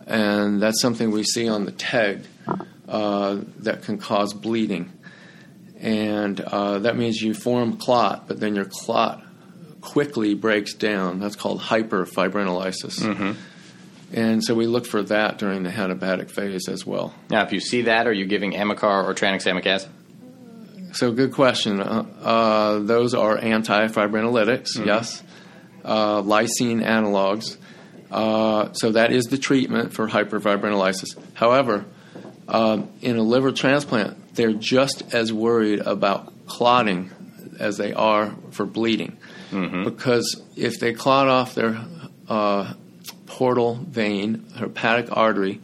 and 0.05 0.61
that's 0.61 0.81
something 0.81 1.11
we 1.11 1.23
see 1.23 1.47
on 1.47 1.65
the 1.65 1.71
TEG 1.71 2.21
uh, 2.87 3.37
that 3.59 3.83
can 3.83 3.97
cause 3.97 4.33
bleeding. 4.33 4.91
and 5.79 6.39
uh, 6.41 6.79
that 6.79 6.97
means 6.97 7.21
you 7.21 7.33
form 7.33 7.77
clot, 7.77 8.27
but 8.27 8.39
then 8.39 8.55
your 8.55 8.65
clot 8.65 9.23
quickly 9.81 10.33
breaks 10.33 10.73
down. 10.73 11.19
That's 11.19 11.35
called 11.35 11.61
hyperfibrinolysis. 11.61 13.37
And 14.13 14.43
so 14.43 14.55
we 14.55 14.67
look 14.67 14.85
for 14.85 15.03
that 15.03 15.37
during 15.37 15.63
the 15.63 15.69
hepatic 15.69 16.29
phase 16.29 16.69
as 16.69 16.85
well. 16.85 17.13
Now, 17.29 17.43
if 17.43 17.51
you 17.51 17.59
see 17.59 17.83
that, 17.83 18.07
are 18.07 18.13
you 18.13 18.25
giving 18.25 18.53
Amicar 18.53 19.03
or 19.03 19.13
tranexamic 19.13 19.65
acid? 19.65 19.89
So, 20.93 21.11
good 21.11 21.33
question. 21.33 21.81
Uh, 21.81 22.05
uh, 22.21 22.79
those 22.79 23.13
are 23.13 23.37
antifibrinolytics, 23.37 24.85
yes. 24.85 25.21
Uh, 25.83 26.21
lysine 26.21 26.83
analogs. 26.83 27.57
Uh, 28.09 28.71
so, 28.71 28.93
that 28.93 29.11
is 29.11 29.25
the 29.25 29.37
treatment 29.37 29.93
for 29.93 30.07
hyperfibrinolysis. 30.07 31.17
However, 31.33 31.85
um, 32.47 32.89
in 33.01 33.17
a 33.17 33.21
liver 33.21 33.51
transplant, 33.51 34.35
they're 34.35 34.53
just 34.53 35.03
as 35.13 35.33
worried 35.33 35.79
about 35.79 36.47
clotting 36.47 37.11
as 37.59 37.77
they 37.77 37.91
are 37.91 38.33
for 38.51 38.65
bleeding. 38.65 39.17
Because 39.83 40.41
if 40.55 40.79
they 40.79 40.93
clot 40.93 41.27
off 41.27 41.55
their 41.55 41.83
uh, 42.29 42.73
portal 43.37 43.75
vein, 43.75 44.43
hepatic 44.57 45.15
artery, 45.15 45.61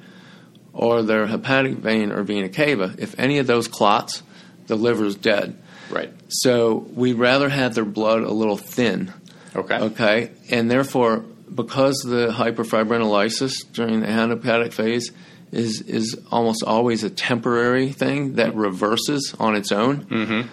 or 0.73 1.01
their 1.01 1.25
hepatic 1.25 1.73
vein 1.77 2.11
or 2.11 2.21
vena 2.21 2.49
cava, 2.49 2.93
if 2.99 3.19
any 3.19 3.39
of 3.39 3.47
those 3.47 3.67
clots, 3.67 4.21
the 4.67 4.75
liver 4.75 5.05
is 5.05 5.15
dead. 5.15 5.57
Right. 5.89 6.13
So 6.27 6.75
we'd 6.93 7.15
rather 7.15 7.49
have 7.49 7.73
their 7.73 7.83
blood 7.85 8.21
a 8.21 8.31
little 8.31 8.57
thin, 8.57 9.11
Okay. 9.55 9.75
okay? 9.75 10.31
And 10.51 10.69
therefore, 10.69 11.25
because 11.53 11.97
the 12.05 12.27
hyperfibrinolysis 12.29 13.71
during 13.73 14.01
the 14.01 14.07
hepatic 14.07 14.71
phase 14.71 15.11
is, 15.51 15.81
is 15.81 16.15
almost 16.31 16.63
always 16.63 17.03
a 17.03 17.09
temporary 17.09 17.89
thing 17.91 18.35
that 18.35 18.53
reverses 18.55 19.35
on 19.39 19.55
its 19.55 19.71
own, 19.71 20.49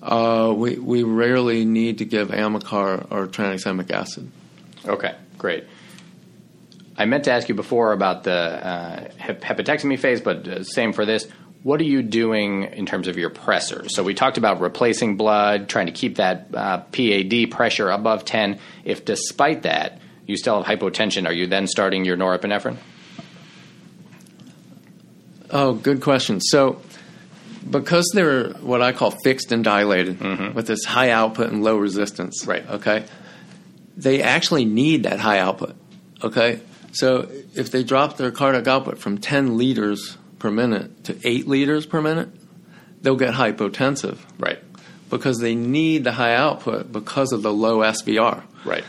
uh, 0.00 0.52
we, 0.56 0.76
we 0.78 1.02
rarely 1.02 1.64
need 1.64 1.98
to 1.98 2.04
give 2.04 2.28
Amicar 2.28 3.06
or 3.10 3.26
tranexamic 3.26 3.90
acid. 3.90 4.30
Okay, 4.86 5.14
great. 5.38 5.64
I 7.02 7.04
meant 7.04 7.24
to 7.24 7.32
ask 7.32 7.48
you 7.48 7.56
before 7.56 7.92
about 7.92 8.22
the 8.22 8.32
uh, 8.32 9.08
hepatectomy 9.18 9.98
phase, 9.98 10.20
but 10.20 10.46
uh, 10.46 10.62
same 10.62 10.92
for 10.92 11.04
this. 11.04 11.26
What 11.64 11.80
are 11.80 11.84
you 11.84 12.00
doing 12.00 12.62
in 12.62 12.86
terms 12.86 13.08
of 13.08 13.18
your 13.18 13.28
pressors? 13.28 13.90
So 13.90 14.04
we 14.04 14.14
talked 14.14 14.38
about 14.38 14.60
replacing 14.60 15.16
blood, 15.16 15.68
trying 15.68 15.86
to 15.86 15.92
keep 15.92 16.16
that 16.16 16.46
uh, 16.54 16.78
PAD 16.92 17.50
pressure 17.50 17.90
above 17.90 18.24
10. 18.24 18.60
If 18.84 19.04
despite 19.04 19.62
that 19.62 20.00
you 20.28 20.36
still 20.36 20.62
have 20.62 20.78
hypotension, 20.78 21.26
are 21.26 21.32
you 21.32 21.48
then 21.48 21.66
starting 21.66 22.04
your 22.04 22.16
norepinephrine? 22.16 22.76
Oh, 25.50 25.74
good 25.74 26.02
question. 26.02 26.40
So, 26.40 26.80
because 27.68 28.08
they're 28.14 28.50
what 28.50 28.80
I 28.80 28.92
call 28.92 29.10
fixed 29.10 29.50
and 29.50 29.64
dilated 29.64 30.54
with 30.54 30.68
this 30.68 30.84
high 30.84 31.10
output 31.10 31.50
and 31.50 31.64
low 31.64 31.76
resistance, 31.78 32.46
Right. 32.46 32.64
Okay, 32.70 33.04
they 33.96 34.22
actually 34.22 34.66
need 34.66 35.02
that 35.02 35.18
high 35.18 35.40
output. 35.40 35.74
Okay, 36.22 36.60
so 36.92 37.28
if 37.54 37.70
they 37.70 37.82
drop 37.82 38.16
their 38.16 38.30
cardiac 38.30 38.66
output 38.68 38.98
from 38.98 39.18
10 39.18 39.56
liters 39.58 40.16
per 40.38 40.50
minute 40.50 41.04
to 41.04 41.16
8 41.26 41.46
liters 41.48 41.86
per 41.86 42.00
minute, 42.02 42.28
they'll 43.00 43.16
get 43.16 43.34
hypotensive 43.34 44.18
Right, 44.38 44.58
because 45.10 45.38
they 45.38 45.54
need 45.54 46.04
the 46.04 46.12
high 46.12 46.34
output 46.34 46.92
because 46.92 47.32
of 47.32 47.42
the 47.42 47.52
low 47.52 47.78
SVR. 47.78 48.42
right, 48.64 48.84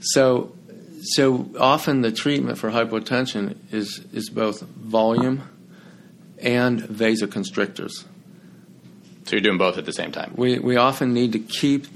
So, 0.00 0.52
so 1.02 1.50
often 1.60 2.00
the 2.02 2.12
treatment 2.12 2.56
for 2.58 2.70
hypotension 2.70 3.56
is 3.72 4.00
is 4.12 4.30
both 4.30 4.60
volume 4.62 5.42
and 6.40 6.80
vasoconstrictors. 6.82 8.04
So 9.24 9.30
you're 9.32 9.40
doing 9.40 9.58
both 9.58 9.78
at 9.78 9.84
the 9.86 9.92
same 9.92 10.12
time. 10.12 10.32
We 10.36 10.58
we 10.58 10.76
often 10.76 11.12
need 11.14 11.32
to 11.32 11.38
keep 11.38 11.86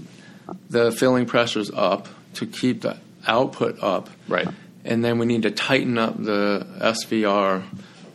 the 0.70 0.90
filling 0.92 1.26
pressures 1.26 1.70
up 1.74 2.08
to 2.34 2.46
keep 2.46 2.80
the 2.82 2.96
output 3.26 3.82
up, 3.82 4.08
Right, 4.28 4.48
and 4.88 5.04
then 5.04 5.18
we 5.18 5.26
need 5.26 5.42
to 5.42 5.50
tighten 5.50 5.98
up 5.98 6.16
the 6.16 6.66
SVR 6.80 7.62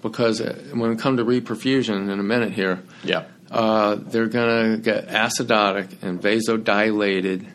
because 0.01 0.41
when 0.41 0.89
we 0.89 0.95
come 0.95 1.17
to 1.17 1.23
reperfusion 1.23 2.11
in 2.11 2.19
a 2.19 2.23
minute 2.23 2.51
here, 2.51 2.83
yeah, 3.03 3.25
uh, 3.51 3.95
they're 3.95 4.27
going 4.27 4.73
to 4.73 4.77
get 4.81 5.07
acidotic 5.07 6.01
and 6.01 6.19
vasodilated, 6.19 7.47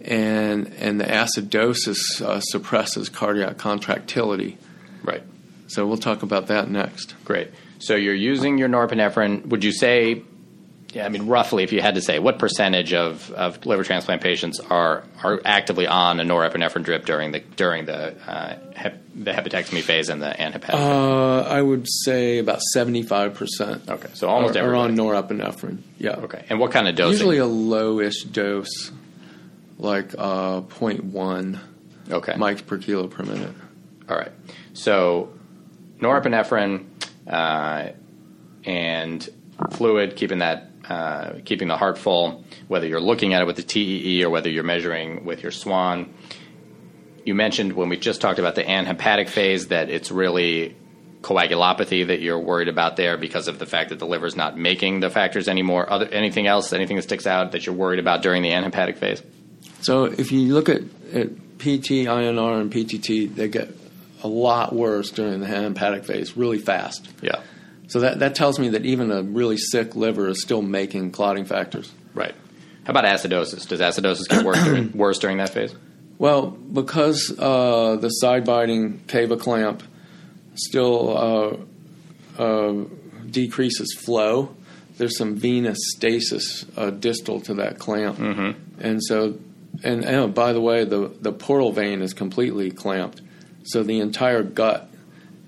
and 0.00 0.72
and 0.78 1.00
the 1.00 1.04
acidosis 1.04 2.22
uh, 2.22 2.40
suppresses 2.40 3.08
cardiac 3.08 3.58
contractility. 3.58 4.56
right. 5.02 5.22
So 5.66 5.86
we'll 5.86 5.98
talk 5.98 6.22
about 6.22 6.46
that 6.46 6.70
next. 6.70 7.14
Great. 7.26 7.50
So 7.78 7.94
you're 7.94 8.14
using 8.14 8.56
your 8.56 8.70
norepinephrine. 8.70 9.46
Would 9.46 9.64
you 9.64 9.72
say, 9.72 10.22
yeah, 10.92 11.04
I 11.04 11.10
mean, 11.10 11.26
roughly, 11.26 11.64
if 11.64 11.72
you 11.72 11.82
had 11.82 11.96
to 11.96 12.00
say, 12.00 12.18
what 12.18 12.38
percentage 12.38 12.94
of, 12.94 13.30
of 13.32 13.66
liver 13.66 13.84
transplant 13.84 14.22
patients 14.22 14.58
are 14.58 15.04
are 15.22 15.38
actively 15.44 15.86
on 15.86 16.18
a 16.18 16.24
norepinephrine 16.24 16.82
drip 16.82 17.04
during 17.04 17.30
the 17.32 17.40
during 17.40 17.84
the 17.84 18.14
uh, 18.26 18.56
hep, 18.74 19.02
the 19.14 19.32
hepatectomy 19.32 19.82
phase 19.82 20.08
and 20.08 20.22
the 20.22 20.40
and 20.40 20.54
hepatic? 20.54 20.80
Uh, 20.80 21.40
I 21.42 21.60
would 21.60 21.86
say 21.86 22.38
about 22.38 22.62
seventy-five 22.72 23.34
percent. 23.34 23.88
Okay, 23.88 24.08
so 24.14 24.28
almost 24.28 24.56
are, 24.56 24.70
are 24.70 24.76
on 24.76 24.96
norepinephrine. 24.96 25.82
Yeah. 25.98 26.12
okay, 26.12 26.46
and 26.48 26.58
what 26.58 26.72
kind 26.72 26.88
of 26.88 26.94
dosing? 26.94 27.12
Usually 27.12 27.38
a 27.38 27.44
lowish 27.44 28.30
dose, 28.32 28.90
like 29.76 30.14
uh, 30.16 30.62
0.1 30.62 31.58
okay, 32.10 32.32
mics 32.32 32.64
per 32.64 32.78
kilo 32.78 33.08
per 33.08 33.24
minute. 33.24 33.54
all 34.08 34.16
right. 34.16 34.32
So 34.72 35.34
norepinephrine 36.00 36.86
uh, 37.26 37.90
and 38.64 39.28
fluid, 39.72 40.16
keeping 40.16 40.38
that 40.38 40.67
uh, 40.88 41.34
keeping 41.44 41.68
the 41.68 41.76
heart 41.76 41.98
full, 41.98 42.44
whether 42.66 42.86
you're 42.86 43.00
looking 43.00 43.34
at 43.34 43.42
it 43.42 43.46
with 43.46 43.56
the 43.56 43.62
TEE 43.62 44.24
or 44.24 44.30
whether 44.30 44.48
you're 44.48 44.64
measuring 44.64 45.24
with 45.24 45.42
your 45.42 45.52
Swan. 45.52 46.14
You 47.24 47.34
mentioned 47.34 47.74
when 47.74 47.88
we 47.88 47.96
just 47.96 48.20
talked 48.20 48.38
about 48.38 48.54
the 48.54 48.68
anhepatic 48.68 49.28
phase 49.28 49.68
that 49.68 49.90
it's 49.90 50.10
really 50.10 50.76
coagulopathy 51.20 52.06
that 52.06 52.20
you're 52.20 52.38
worried 52.38 52.68
about 52.68 52.96
there 52.96 53.16
because 53.16 53.48
of 53.48 53.58
the 53.58 53.66
fact 53.66 53.90
that 53.90 53.98
the 53.98 54.06
liver's 54.06 54.36
not 54.36 54.56
making 54.56 55.00
the 55.00 55.10
factors 55.10 55.48
anymore. 55.48 55.90
Other 55.90 56.06
anything 56.06 56.46
else, 56.46 56.72
anything 56.72 56.96
that 56.96 57.02
sticks 57.02 57.26
out 57.26 57.52
that 57.52 57.66
you're 57.66 57.74
worried 57.74 57.98
about 57.98 58.22
during 58.22 58.42
the 58.42 58.52
anhepatic 58.52 58.96
phase? 58.96 59.22
So 59.80 60.04
if 60.04 60.32
you 60.32 60.54
look 60.54 60.68
at, 60.68 60.82
at 61.12 61.58
PT, 61.58 62.06
INR, 62.06 62.60
and 62.60 62.72
PTT, 62.72 63.34
they 63.34 63.48
get 63.48 63.68
a 64.22 64.28
lot 64.28 64.72
worse 64.72 65.10
during 65.10 65.40
the 65.40 65.46
hepatic 65.46 66.04
phase, 66.04 66.36
really 66.36 66.58
fast. 66.58 67.08
Yeah, 67.20 67.42
So 67.88 68.00
that, 68.00 68.20
that 68.20 68.34
tells 68.34 68.58
me 68.58 68.68
that 68.70 68.86
even 68.86 69.10
a 69.10 69.22
really 69.22 69.56
sick 69.56 69.96
liver 69.96 70.28
is 70.28 70.40
still 70.40 70.62
making 70.62 71.10
clotting 71.10 71.44
factors. 71.44 71.92
right. 72.14 72.34
How 72.84 72.92
about 72.92 73.04
acidosis? 73.04 73.68
Does 73.68 73.80
acidosis 73.80 74.28
get 74.28 74.46
worse 74.46 74.62
during, 74.64 74.92
worse 74.96 75.18
during 75.18 75.36
that 75.38 75.50
phase? 75.50 75.74
Well, 76.16 76.46
because 76.46 77.34
uh, 77.38 77.96
the 77.96 78.08
side 78.08 78.46
biting 78.46 79.02
cava 79.08 79.36
clamp 79.36 79.82
still 80.54 81.66
uh, 82.38 82.42
uh, 82.42 82.84
decreases 83.30 83.94
flow, 83.94 84.54
there's 84.96 85.18
some 85.18 85.36
venous 85.36 85.78
stasis 85.94 86.64
uh, 86.78 86.90
distal 86.90 87.42
to 87.42 87.54
that 87.54 87.78
clamp, 87.78 88.18
and 88.80 89.04
so 89.04 89.38
and, 89.84 90.04
and 90.04 90.16
oh, 90.16 90.28
by 90.28 90.52
the 90.52 90.60
way, 90.60 90.84
the 90.84 91.08
the 91.20 91.32
portal 91.32 91.72
vein 91.72 92.02
is 92.02 92.14
completely 92.14 92.70
clamped, 92.70 93.20
so 93.64 93.82
the 93.82 94.00
entire 94.00 94.42
gut 94.42 94.87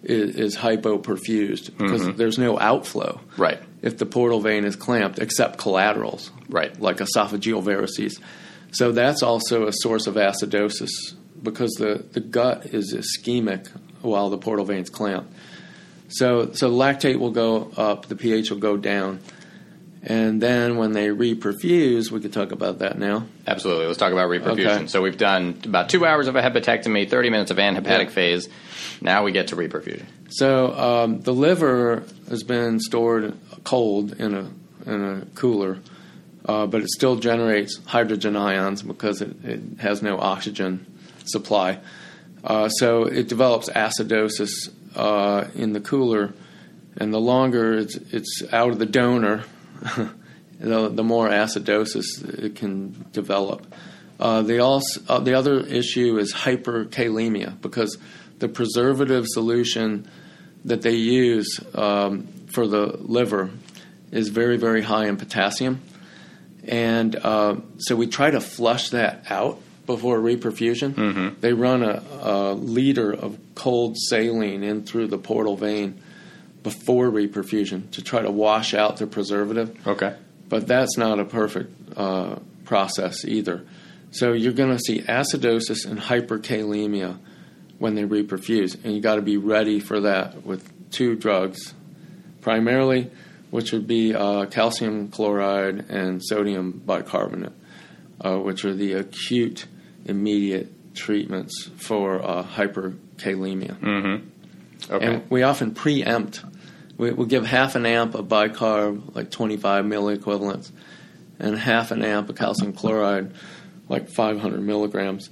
is, 0.03 0.37
is 0.37 0.57
hypoperfused 0.57 1.77
because 1.77 2.03
mm-hmm. 2.03 2.17
there's 2.17 2.39
no 2.39 2.59
outflow 2.59 3.21
Right. 3.37 3.61
if 3.83 3.99
the 3.99 4.07
portal 4.07 4.41
vein 4.41 4.65
is 4.65 4.77
clamped, 4.77 5.19
except 5.19 5.59
collaterals, 5.59 6.31
Right. 6.49 6.79
like 6.81 6.99
esophageal 6.99 7.63
varices. 7.63 8.13
So 8.73 8.93
that's 8.93 9.23
also 9.23 9.67
a 9.67 9.73
source 9.73 10.07
of 10.07 10.15
acidosis 10.15 10.91
because 11.43 11.73
the, 11.73 12.05
the 12.13 12.21
gut 12.21 12.67
is 12.67 12.95
ischemic 12.95 13.69
while 14.03 14.31
the 14.31 14.39
portal 14.39 14.65
vein's 14.65 14.91
clamped. 14.91 15.33
So 16.09 16.53
so 16.53 16.71
lactate 16.71 17.19
will 17.19 17.31
go 17.31 17.71
up, 17.77 18.07
the 18.07 18.17
pH 18.17 18.51
will 18.51 18.59
go 18.59 18.77
down, 18.77 19.21
and 20.03 20.41
then 20.41 20.77
when 20.77 20.93
they 20.93 21.09
reperfuse, 21.09 22.11
we 22.11 22.21
could 22.21 22.33
talk 22.33 22.53
about 22.53 22.79
that 22.79 22.99
now. 22.99 23.27
Absolutely. 23.47 23.87
Let's 23.87 23.99
talk 23.99 24.13
about 24.13 24.29
reperfusion. 24.31 24.67
Okay. 24.77 24.87
So 24.87 25.03
we've 25.03 25.19
done 25.19 25.61
about 25.65 25.89
two 25.91 26.07
hours 26.07 26.27
of 26.27 26.37
a 26.37 26.43
hepatectomy, 26.43 27.09
30 27.09 27.31
minutes 27.31 27.51
of 27.51 27.59
anhepatic 27.59 28.09
Yeah. 28.09 28.15
phase. 28.15 28.49
Now 29.01 29.25
we 29.25 29.33
get 29.33 29.49
to 29.49 29.57
reperfusion. 29.57 30.07
So 30.29 30.73
um, 30.75 31.21
the 31.21 31.33
liver 31.33 32.05
has 32.29 32.43
been 32.43 32.81
stored 32.81 33.37
cold 33.65 34.13
in 34.13 34.35
a 34.35 34.51
in 34.87 35.05
a 35.05 35.27
cooler, 35.35 35.79
uh, 36.47 36.67
but 36.67 36.83
it 36.83 36.89
still 36.89 37.17
generates 37.17 37.79
hydrogen 37.87 38.37
ions 38.37 38.83
because 38.83 39.21
it, 39.21 39.45
it 39.45 39.61
has 39.81 40.03
no 40.03 40.19
oxygen 40.19 40.87
supply. 41.25 41.79
Uh, 42.43 42.69
so 42.69 43.05
it 43.05 43.29
develops 43.29 43.69
acidosis 43.71 44.51
uh, 44.97 45.47
in 45.55 45.73
the 45.73 45.81
cooler, 45.81 46.33
and 46.97 47.13
the 47.13 47.21
longer 47.21 47.75
it's, 47.75 47.97
it's 47.97 48.43
out 48.53 48.71
of 48.71 48.79
the 48.79 48.87
donor, 48.87 49.45
the, 50.59 50.89
the 50.89 51.05
more 51.05 51.29
acidosis 51.29 52.05
it 52.43 52.57
can 52.57 53.07
develop. 53.13 53.67
Uh, 54.19 54.43
the, 54.43 54.59
also, 54.59 55.01
uh, 55.09 55.19
the 55.19 55.35
other 55.35 55.61
issue 55.61 56.19
is 56.19 56.33
hyperkalemia 56.33 57.61
because 57.61 57.97
the 58.41 58.49
preservative 58.49 59.27
solution 59.29 60.09
that 60.65 60.83
they 60.83 60.97
use 60.97 61.61
um, 61.75 62.27
for 62.53 62.67
the 62.67 62.87
liver 63.01 63.51
is 64.11 64.29
very, 64.29 64.57
very 64.57 64.83
high 64.83 65.07
in 65.07 65.17
potassium. 65.17 65.81
And 66.65 67.17
uh, 67.17 67.57
so 67.79 67.97
we 67.97 68.07
try 68.07 68.31
to 68.31 68.41
flush 68.41 68.91
that 68.91 69.25
out 69.31 69.61
before 69.87 70.19
reperfusion. 70.19 70.95
Mm-hmm. 70.95 71.41
They 71.41 71.53
run 71.53 71.83
a, 71.83 72.03
a 72.21 72.53
liter 72.55 73.13
of 73.13 73.39
cold 73.55 73.97
saline 73.97 74.63
in 74.63 74.85
through 74.85 75.09
the 75.09 75.19
portal 75.19 75.57
vein 75.57 76.03
before 76.63 77.11
reperfusion 77.11 77.91
to 77.93 78.03
try 78.03 78.21
to 78.21 78.31
wash 78.31 78.75
out 78.75 78.99
the 78.99 79.07
preservative. 79.07 79.87
Okay. 79.87 80.15
But 80.49 80.67
that's 80.67 80.99
not 80.99 81.19
a 81.19 81.25
perfect 81.25 81.97
uh, 81.97 82.37
process 82.65 83.25
either. 83.25 83.65
So 84.11 84.33
you're 84.33 84.53
going 84.53 84.77
to 84.77 84.79
see 84.79 85.01
acidosis 85.01 85.87
and 85.87 85.99
hyperkalemia 85.99 87.19
when 87.81 87.95
they 87.95 88.05
reperfuse, 88.05 88.77
and 88.85 88.95
you 88.95 89.01
got 89.01 89.15
to 89.15 89.23
be 89.23 89.39
ready 89.39 89.81
for 89.81 90.01
that 90.01 90.45
with 90.45 90.71
two 90.91 91.17
drugs, 91.17 91.73
primarily, 92.43 93.11
which 93.51 93.73
would 93.73 93.87
be 93.87 94.15
uh, 94.15 94.45
calcium 94.47 95.09
chloride 95.09 95.87
and 95.89 96.23
sodium 96.23 96.73
bicarbonate, 96.73 97.55
uh, 98.21 98.37
which 98.37 98.67
are 98.67 98.75
the 98.75 98.93
acute, 98.93 99.65
immediate 100.05 100.95
treatments 100.95 101.71
for 101.79 102.23
uh, 102.23 102.45
hyperkalemia. 102.45 103.75
Mm-hmm. 103.79 104.93
Okay. 104.93 105.07
And 105.07 105.31
we 105.31 105.43
often 105.43 105.73
preempt. 105.73 106.45
We, 106.99 107.13
we'll 107.13 107.27
give 107.27 107.47
half 107.47 107.77
an 107.77 107.87
amp 107.87 108.15
of 108.15 108.27
bicarb, 108.27 109.15
like 109.17 109.31
25 109.31 109.87
milliequivalents, 109.87 110.71
and 111.39 111.57
half 111.57 111.93
an 111.93 112.05
amp 112.05 112.29
of 112.29 112.37
calcium 112.37 112.75
chloride, 112.75 113.33
like 113.89 114.11
500 114.11 114.61
milligrams, 114.61 115.31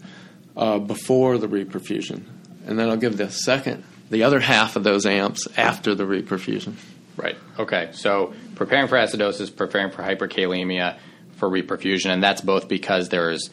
uh, 0.56 0.78
before 0.78 1.36
the 1.36 1.46
reperfusion. 1.46 2.24
And 2.68 2.78
then 2.78 2.88
I'll 2.90 2.96
give 2.96 3.16
the 3.16 3.30
second, 3.30 3.82
the 4.10 4.22
other 4.22 4.38
half 4.38 4.76
of 4.76 4.84
those 4.84 5.06
amps 5.06 5.48
after 5.56 5.94
the 5.94 6.04
reperfusion. 6.04 6.74
Right. 7.16 7.36
Okay. 7.58 7.88
So 7.92 8.34
preparing 8.54 8.86
for 8.86 8.96
acidosis, 8.96 9.54
preparing 9.54 9.90
for 9.90 10.02
hyperkalemia, 10.02 10.98
for 11.36 11.48
reperfusion, 11.48 12.10
and 12.10 12.22
that's 12.22 12.40
both 12.40 12.68
because 12.68 13.08
there's 13.08 13.50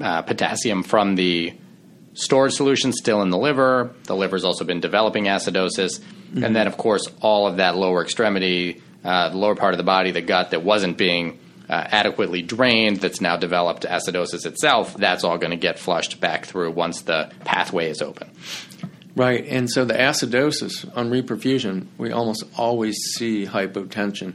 uh, 0.00 0.22
potassium 0.22 0.82
from 0.82 1.14
the 1.14 1.56
storage 2.12 2.54
solution 2.54 2.92
still 2.92 3.22
in 3.22 3.30
the 3.30 3.38
liver. 3.38 3.94
The 4.04 4.16
liver's 4.16 4.44
also 4.44 4.64
been 4.64 4.80
developing 4.80 5.24
acidosis, 5.24 6.02
and 6.34 6.54
then 6.54 6.66
of 6.66 6.76
course 6.76 7.06
all 7.20 7.46
of 7.46 7.58
that 7.58 7.76
lower 7.76 8.02
extremity, 8.02 8.82
uh, 9.04 9.30
the 9.30 9.36
lower 9.36 9.54
part 9.54 9.74
of 9.74 9.78
the 9.78 9.84
body, 9.84 10.10
the 10.10 10.20
gut 10.20 10.50
that 10.50 10.62
wasn't 10.62 10.98
being 10.98 11.38
uh, 11.68 11.86
adequately 11.90 12.42
drained, 12.42 12.98
that's 12.98 13.20
now 13.20 13.36
developed 13.36 13.84
acidosis 13.84 14.46
itself. 14.46 14.94
That's 14.96 15.24
all 15.24 15.38
going 15.38 15.50
to 15.50 15.56
get 15.56 15.78
flushed 15.78 16.20
back 16.20 16.46
through 16.46 16.70
once 16.72 17.02
the 17.02 17.30
pathway 17.44 17.90
is 17.90 18.00
open. 18.02 18.30
Right, 19.14 19.44
and 19.46 19.68
so 19.68 19.84
the 19.84 19.94
acidosis 19.94 20.88
on 20.96 21.10
reperfusion, 21.10 21.88
we 21.98 22.12
almost 22.12 22.44
always 22.56 22.96
see 23.16 23.46
hypotension 23.46 24.34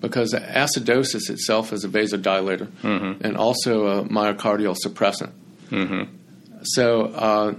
because 0.00 0.32
acidosis 0.32 1.28
itself 1.28 1.72
is 1.72 1.84
a 1.84 1.88
vasodilator 1.88 2.70
and 3.24 3.36
also 3.36 3.86
a 3.86 4.04
myocardial 4.04 4.76
suppressant. 4.76 5.32
So 6.62 7.06
uh, 7.06 7.54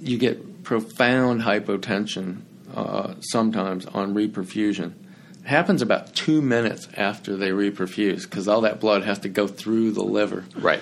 you 0.00 0.18
get 0.18 0.64
profound 0.64 1.42
hypotension 1.42 2.42
uh, 2.74 3.14
sometimes 3.20 3.86
on 3.86 4.14
reperfusion. 4.14 4.94
Happens 5.48 5.80
about 5.80 6.14
two 6.14 6.42
minutes 6.42 6.86
after 6.94 7.34
they 7.36 7.48
reperfuse 7.50 8.22
because 8.24 8.48
all 8.48 8.60
that 8.62 8.80
blood 8.80 9.02
has 9.04 9.20
to 9.20 9.28
go 9.30 9.46
through 9.46 9.92
the 9.92 10.02
liver 10.02 10.44
Right. 10.54 10.80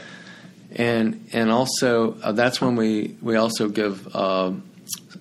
and 0.75 1.29
and 1.33 1.51
also 1.53 2.19
uh, 2.21 2.33
that's 2.33 2.61
when 2.61 2.75
we 2.75 3.17
we 3.23 3.37
also 3.37 3.69
give 3.69 4.15
um, 4.15 4.65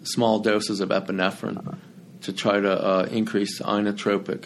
small 0.04 0.40
doses 0.40 0.80
of 0.80 0.90
epinephrine 0.90 1.78
to 2.24 2.34
try 2.34 2.60
to 2.60 2.72
uh, 2.72 3.08
increase 3.12 3.62
inotropic 3.62 4.46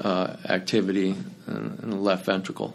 uh, 0.00 0.36
activity 0.48 1.14
in, 1.46 1.78
in 1.82 1.90
the 1.90 1.96
left 1.96 2.24
ventricle, 2.24 2.74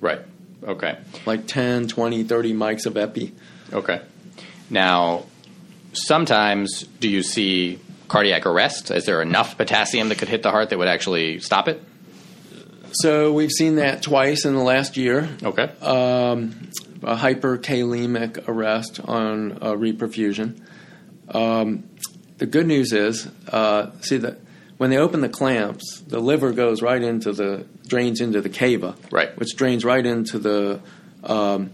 Right. 0.00 0.20
Okay. 0.62 0.96
like 1.26 1.46
10, 1.46 1.88
20, 1.88 2.24
30 2.24 2.54
mics 2.54 2.86
of 2.86 2.96
epi. 2.96 3.34
Okay. 3.72 4.00
Now, 4.70 5.24
sometimes 5.92 6.84
do 7.00 7.08
you 7.08 7.22
see 7.22 7.78
cardiac 8.10 8.44
arrest? 8.44 8.90
Is 8.90 9.06
there 9.06 9.22
enough 9.22 9.56
potassium 9.56 10.08
that 10.10 10.18
could 10.18 10.28
hit 10.28 10.42
the 10.42 10.50
heart 10.50 10.68
that 10.70 10.78
would 10.78 10.88
actually 10.88 11.38
stop 11.38 11.68
it? 11.68 11.80
So 12.92 13.32
we've 13.32 13.52
seen 13.52 13.76
that 13.76 14.02
twice 14.02 14.44
in 14.44 14.54
the 14.54 14.62
last 14.62 14.96
year. 14.96 15.28
Okay. 15.42 15.70
um, 15.80 16.68
a 17.02 17.16
hyperkalemic 17.16 18.46
arrest 18.48 19.00
on 19.04 19.52
uh, 19.62 19.72
reperfusion. 19.72 20.60
Um, 21.32 21.84
the 22.38 22.46
good 22.46 22.66
news 22.66 22.92
is, 22.92 23.26
uh, 23.48 23.90
see 24.00 24.18
that 24.18 24.38
when 24.76 24.90
they 24.90 24.98
open 24.98 25.20
the 25.20 25.28
clamps, 25.28 26.00
the 26.06 26.18
liver 26.18 26.52
goes 26.52 26.82
right 26.82 27.00
into 27.02 27.32
the 27.32 27.64
drains 27.86 28.20
into 28.20 28.40
the 28.40 28.48
cava, 28.50 28.96
Right. 29.10 29.34
which 29.38 29.54
drains 29.56 29.84
right 29.84 30.04
into 30.04 30.38
the 30.38 30.80
um, 31.22 31.70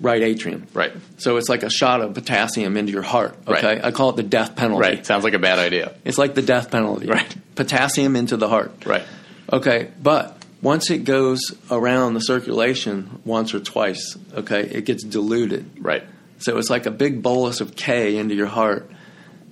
right 0.00 0.22
atrium. 0.22 0.66
right. 0.74 0.92
So 1.18 1.36
it's 1.36 1.48
like 1.48 1.62
a 1.62 1.70
shot 1.70 2.00
of 2.00 2.14
potassium 2.14 2.76
into 2.76 2.92
your 2.92 3.02
heart. 3.02 3.36
Right. 3.46 3.64
Okay, 3.64 3.80
I 3.82 3.90
call 3.90 4.10
it 4.10 4.16
the 4.16 4.22
death 4.22 4.56
penalty. 4.56 4.80
Right. 4.80 5.06
Sounds 5.06 5.24
like 5.24 5.34
a 5.34 5.38
bad 5.38 5.58
idea. 5.58 5.94
It's 6.04 6.18
like 6.18 6.34
the 6.34 6.42
death 6.42 6.70
penalty. 6.70 7.06
Right. 7.06 7.34
Potassium 7.54 8.16
into 8.16 8.36
the 8.36 8.48
heart. 8.48 8.84
Right. 8.86 9.04
Okay, 9.52 9.90
but 10.02 10.42
once 10.62 10.90
it 10.90 11.04
goes 11.04 11.40
around 11.70 12.14
the 12.14 12.20
circulation 12.20 13.20
once 13.24 13.54
or 13.54 13.60
twice, 13.60 14.16
okay, 14.32 14.62
it 14.62 14.84
gets 14.86 15.04
diluted. 15.04 15.70
Right. 15.78 16.04
So 16.38 16.58
it's 16.58 16.70
like 16.70 16.86
a 16.86 16.90
big 16.90 17.22
bolus 17.22 17.60
of 17.60 17.76
K 17.76 18.16
into 18.16 18.34
your 18.34 18.46
heart 18.46 18.90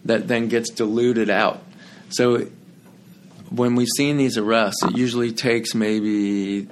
that 0.04 0.26
then 0.26 0.48
gets 0.48 0.70
diluted 0.70 1.30
out. 1.30 1.62
So 2.08 2.48
when 3.50 3.74
we've 3.74 3.88
seen 3.96 4.16
these 4.16 4.36
arrests, 4.38 4.82
it 4.82 4.96
usually 4.96 5.32
takes 5.32 5.74
maybe 5.74 6.62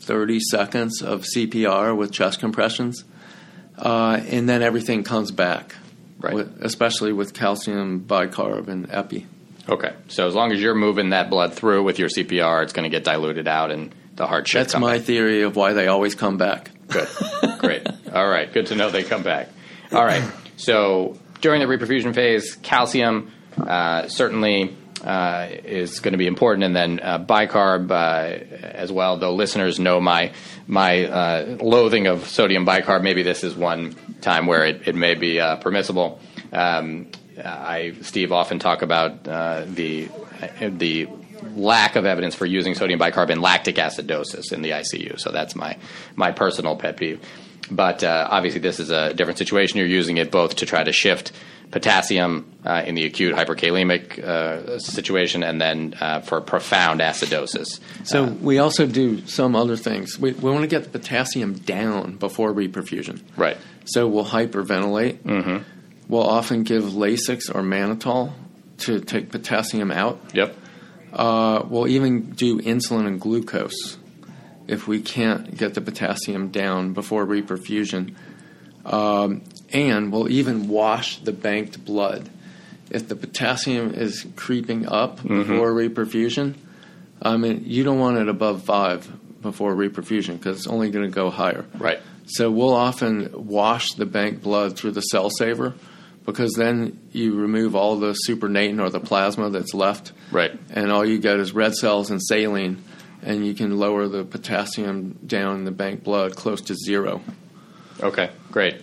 30 0.00 0.40
seconds 0.40 1.02
of 1.02 1.22
CPR 1.22 1.96
with 1.96 2.12
chest 2.12 2.40
compressions, 2.40 3.04
uh, 3.80 4.20
and 4.28 4.48
then 4.48 4.62
everything 4.62 5.02
comes 5.04 5.30
back, 5.30 5.74
Right. 6.20 6.34
with, 6.34 6.62
especially 6.62 7.12
with 7.12 7.32
calcium 7.34 8.00
bicarb 8.06 8.68
and 8.68 8.88
epi. 8.90 9.26
Okay. 9.68 9.92
So 10.08 10.26
as 10.26 10.34
long 10.34 10.52
as 10.52 10.60
you're 10.60 10.74
moving 10.74 11.10
that 11.10 11.30
blood 11.30 11.54
through 11.54 11.82
with 11.84 11.98
your 11.98 12.08
CPR, 12.08 12.62
it's 12.62 12.72
going 12.72 12.84
to 12.90 12.94
get 12.94 13.04
diluted 13.04 13.46
out 13.48 13.70
and 13.70 13.94
the 14.16 14.26
heart 14.26 14.48
should 14.48 14.60
That's 14.60 14.76
my 14.78 14.98
back. 14.98 15.06
theory 15.06 15.42
of 15.42 15.56
why 15.56 15.72
they 15.72 15.86
always 15.86 16.14
come 16.14 16.36
back. 16.36 16.70
Good. 16.88 17.08
Great. 17.58 17.86
All 18.12 18.28
right. 18.28 18.52
Good 18.52 18.66
to 18.66 18.74
know 18.74 18.90
they 18.90 19.02
come 19.02 19.22
back. 19.22 19.48
All 19.92 20.04
right. 20.04 20.22
So 20.56 21.18
during 21.40 21.60
the 21.60 21.66
reperfusion 21.66 22.14
phase, 22.14 22.54
calcium 22.56 23.30
uh, 23.58 24.08
certainly 24.08 24.76
uh, 25.04 25.48
is 25.64 26.00
going 26.00 26.12
to 26.12 26.18
be 26.18 26.26
important, 26.26 26.64
and 26.64 26.76
then 26.76 27.00
uh, 27.02 27.18
bicarb 27.18 27.90
uh, 27.90 27.94
as 28.62 28.92
well. 28.92 29.16
Though 29.16 29.34
listeners 29.34 29.78
know 29.78 30.00
my 30.00 30.32
my 30.66 31.04
uh, 31.04 31.56
loathing 31.60 32.06
of 32.06 32.26
sodium 32.28 32.66
bicarb, 32.66 33.02
maybe 33.02 33.22
this 33.22 33.44
is 33.44 33.54
one 33.54 33.94
time 34.20 34.46
where 34.46 34.64
it, 34.66 34.88
it 34.88 34.94
may 34.94 35.14
be 35.14 35.40
uh, 35.40 35.56
permissible. 35.56 36.20
Um, 36.52 37.08
I 37.42 37.94
Steve 38.02 38.32
often 38.32 38.58
talk 38.58 38.82
about 38.82 39.24
the 39.24 40.08
the 40.60 41.08
lack 41.54 41.96
of 41.96 42.04
evidence 42.04 42.34
for 42.34 42.46
using 42.46 42.74
sodium 42.74 43.00
bicarb 43.00 43.30
in 43.30 43.40
lactic 43.40 43.76
acidosis 43.76 44.52
in 44.52 44.62
the 44.62 44.70
ICU. 44.70 45.18
So 45.18 45.30
that's 45.30 45.56
my 45.56 45.76
my 46.16 46.32
personal 46.32 46.76
pet 46.76 46.96
peeve. 46.96 47.20
But 47.70 48.02
uh, 48.02 48.26
obviously, 48.30 48.60
this 48.60 48.80
is 48.80 48.90
a 48.90 49.14
different 49.14 49.38
situation. 49.38 49.78
You're 49.78 49.86
using 49.86 50.16
it 50.16 50.30
both 50.30 50.56
to 50.56 50.66
try 50.66 50.82
to 50.82 50.92
shift 50.92 51.32
potassium 51.70 52.50
uh, 52.64 52.82
in 52.84 52.94
the 52.94 53.04
acute 53.04 53.34
hyperkalemic 53.34 54.18
uh, 54.18 54.78
situation, 54.78 55.42
and 55.42 55.60
then 55.60 55.94
uh, 56.00 56.20
for 56.20 56.40
profound 56.40 57.00
acidosis. 57.00 57.80
So 58.04 58.24
we 58.24 58.58
also 58.58 58.86
do 58.86 59.26
some 59.26 59.54
other 59.54 59.76
things. 59.76 60.18
We, 60.18 60.32
we 60.32 60.50
want 60.50 60.62
to 60.62 60.68
get 60.68 60.84
the 60.84 60.98
potassium 60.98 61.54
down 61.54 62.16
before 62.16 62.52
reperfusion. 62.52 63.22
Right. 63.36 63.56
So 63.84 64.08
we'll 64.08 64.24
hyperventilate. 64.26 65.18
Mm-hmm. 65.18 65.58
We'll 66.08 66.28
often 66.28 66.64
give 66.64 66.84
Lasix 66.84 67.54
or 67.54 67.62
mannitol 67.62 68.32
to 68.78 69.00
take 69.00 69.30
potassium 69.30 69.90
out. 69.90 70.20
Yep. 70.34 70.56
Uh, 71.12 71.62
we'll 71.68 71.88
even 71.88 72.32
do 72.32 72.60
insulin 72.60 73.06
and 73.06 73.20
glucose 73.20 73.98
if 74.66 74.86
we 74.86 75.00
can't 75.00 75.56
get 75.56 75.74
the 75.74 75.80
potassium 75.80 76.48
down 76.48 76.92
before 76.92 77.26
reperfusion. 77.26 78.14
Um, 78.84 79.42
and 79.72 80.12
we'll 80.12 80.30
even 80.30 80.68
wash 80.68 81.18
the 81.18 81.32
banked 81.32 81.84
blood. 81.84 82.28
If 82.90 83.08
the 83.08 83.16
potassium 83.16 83.94
is 83.94 84.26
creeping 84.36 84.88
up 84.88 85.18
mm-hmm. 85.18 85.38
before 85.38 85.72
reperfusion, 85.72 86.56
I 87.22 87.36
mean, 87.36 87.64
you 87.66 87.84
don't 87.84 87.98
want 87.98 88.18
it 88.18 88.28
above 88.28 88.64
five 88.64 89.08
before 89.42 89.74
reperfusion 89.74 90.38
because 90.38 90.58
it's 90.58 90.66
only 90.66 90.90
going 90.90 91.08
to 91.08 91.14
go 91.14 91.30
higher. 91.30 91.64
Right. 91.78 92.00
So 92.26 92.50
we'll 92.50 92.74
often 92.74 93.30
wash 93.46 93.92
the 93.94 94.06
bank 94.06 94.42
blood 94.42 94.76
through 94.76 94.92
the 94.92 95.00
cell 95.00 95.30
saver 95.30 95.74
because 96.24 96.52
then 96.52 96.98
you 97.12 97.34
remove 97.34 97.74
all 97.74 97.96
the 97.96 98.14
supernatant 98.26 98.80
or 98.80 98.90
the 98.90 99.00
plasma 99.00 99.50
that's 99.50 99.74
left. 99.74 100.12
Right. 100.30 100.56
And 100.70 100.92
all 100.92 101.04
you 101.04 101.18
get 101.18 101.38
is 101.40 101.52
red 101.52 101.74
cells 101.74 102.10
and 102.10 102.22
saline, 102.22 102.82
and 103.22 103.46
you 103.46 103.54
can 103.54 103.78
lower 103.78 104.06
the 104.08 104.24
potassium 104.24 105.18
down 105.26 105.56
in 105.56 105.64
the 105.64 105.72
bank 105.72 106.04
blood 106.04 106.36
close 106.36 106.60
to 106.62 106.74
zero. 106.74 107.20
Okay, 108.00 108.30
great. 108.50 108.80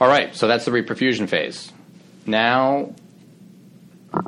All 0.00 0.08
right, 0.08 0.34
so 0.34 0.46
that's 0.46 0.64
the 0.64 0.70
reperfusion 0.70 1.28
phase. 1.28 1.72
Now, 2.26 2.94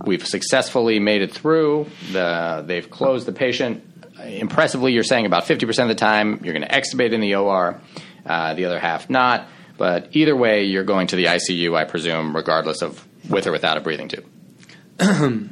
we've 0.04 0.26
successfully 0.26 0.98
made 0.98 1.22
it 1.22 1.32
through. 1.32 1.86
The, 2.12 2.64
they've 2.66 2.88
closed 2.88 3.26
the 3.26 3.32
patient. 3.32 3.84
Impressively, 4.24 4.92
you're 4.92 5.04
saying 5.04 5.26
about 5.26 5.44
50% 5.44 5.82
of 5.82 5.88
the 5.88 5.94
time 5.94 6.40
you're 6.42 6.54
going 6.54 6.66
to 6.66 6.74
extubate 6.74 7.12
in 7.12 7.20
the 7.20 7.34
OR, 7.34 7.80
uh, 8.24 8.54
the 8.54 8.64
other 8.64 8.78
half 8.78 9.10
not. 9.10 9.46
But 9.76 10.08
either 10.12 10.34
way, 10.34 10.64
you're 10.64 10.84
going 10.84 11.06
to 11.08 11.16
the 11.16 11.26
ICU, 11.26 11.76
I 11.76 11.84
presume, 11.84 12.34
regardless 12.34 12.82
of 12.82 13.06
with 13.28 13.46
or 13.46 13.52
without 13.52 13.76
a 13.76 13.80
breathing 13.80 14.08
tube. 14.08 14.26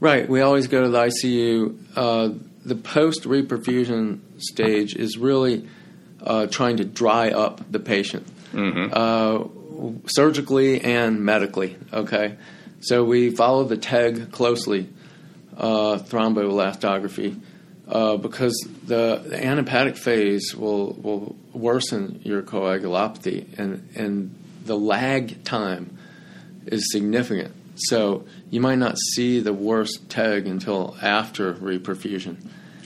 right. 0.00 0.28
We 0.28 0.40
always 0.42 0.66
go 0.66 0.82
to 0.82 0.88
the 0.88 0.98
ICU. 0.98 1.78
Uh, 1.96 2.30
the 2.64 2.74
post 2.74 3.22
reperfusion 3.22 4.20
stage 4.38 4.94
is 4.96 5.16
really 5.16 5.68
uh, 6.22 6.46
trying 6.46 6.78
to 6.78 6.84
dry 6.84 7.30
up 7.30 7.60
the 7.70 7.78
patient, 7.78 8.26
mm-hmm. 8.54 8.90
uh, 8.92 10.08
surgically 10.08 10.80
and 10.80 11.20
medically. 11.20 11.76
Okay, 11.92 12.36
so 12.80 13.04
we 13.04 13.30
follow 13.30 13.64
the 13.64 13.76
TEG 13.76 14.32
closely, 14.32 14.88
uh, 15.56 15.98
thromboelastography, 15.98 17.40
uh, 17.88 18.16
because 18.16 18.54
the, 18.84 19.22
the, 19.26 19.44
anhepatic 19.44 19.96
phase 19.96 20.54
will 20.54 20.92
will 20.94 21.36
worsen 21.52 22.20
your 22.24 22.42
coagulopathy, 22.42 23.58
and 23.58 23.88
and 23.94 24.34
the 24.64 24.76
lag 24.76 25.44
time 25.44 25.98
is 26.66 26.90
significant. 26.90 27.54
So 27.76 28.24
you 28.50 28.60
might 28.60 28.78
not 28.78 28.96
see 29.14 29.40
the 29.40 29.52
worst 29.52 30.08
TEG 30.08 30.46
until 30.46 30.96
after 31.02 31.54
reperfusion. 31.54 32.36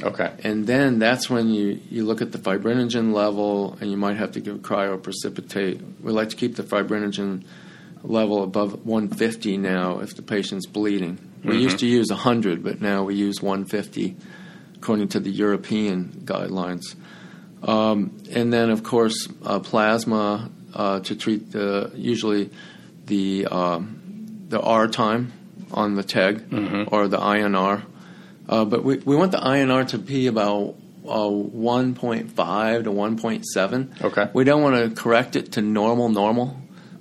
Okay. 0.03 0.33
And 0.45 0.67
then 0.67 0.99
that's 0.99 1.29
when 1.29 1.49
you, 1.49 1.81
you 1.91 2.05
look 2.05 2.23
at 2.23 2.33
the 2.33 2.39
fibrinogen 2.39 3.13
level 3.13 3.77
and 3.81 3.91
you 3.91 3.97
might 3.97 4.17
have 4.17 4.33
to 4.33 4.41
give 4.41 4.59
cryoprecipitate. 4.59 6.01
We 6.01 6.13
like 6.13 6.31
to 6.31 6.37
keep 6.37 6.57
the 6.57 6.63
fibrinogen 6.63 7.45
level 8.03 8.43
above 8.43 8.87
150 8.87 9.57
now 9.57 10.01
if 10.01 10.15
the 10.15 10.23
patient's 10.23 10.67
bleeding. 10.67 11.19
We 11.43 11.51
mm-hmm. 11.51 11.63
used 11.63 11.79
to 11.81 11.87
use 11.87 12.11
100, 12.11 12.63
but 12.63 12.81
now 12.81 13.05
we 13.05 13.15
use 13.15 13.43
150 13.43 14.17
according 14.77 15.09
to 15.09 15.21
the 15.21 15.31
European 15.31 16.23
guidelines. 16.25 16.95
Um, 17.63 18.17
and 18.31 18.53
then, 18.53 18.71
of 18.71 18.85
course, 18.85 19.29
uh, 19.45 19.59
plasma 19.59 20.51
uh, 20.75 21.01
to 21.01 21.17
treat 21.17 21.51
the 21.51 21.91
usually 21.95 22.51
the 23.07 23.47
um, 23.47 24.47
the 24.49 24.61
R 24.61 24.87
time 24.87 25.33
on 25.73 25.97
the 25.97 26.05
TEG 26.05 26.51
mm-hmm. 26.51 26.95
or 26.95 27.09
the 27.09 27.19
INR. 27.19 27.83
Uh, 28.49 28.65
but 28.65 28.83
we, 28.83 28.97
we 28.99 29.15
want 29.15 29.33
the 29.33 29.39
INR 29.39 29.87
to 29.89 29.99
be 29.99 30.27
about 30.27 30.75
uh, 31.07 31.19
1.5 31.19 32.85
to 32.85 32.91
1.7. 32.91 34.03
Okay. 34.03 34.31
We 34.33 34.45
don't 34.45 34.63
want 34.63 34.77
to 34.77 35.01
correct 35.01 35.37
it 35.37 35.53
to 35.53 35.63
normal, 35.63 36.09
normal, 36.09 36.57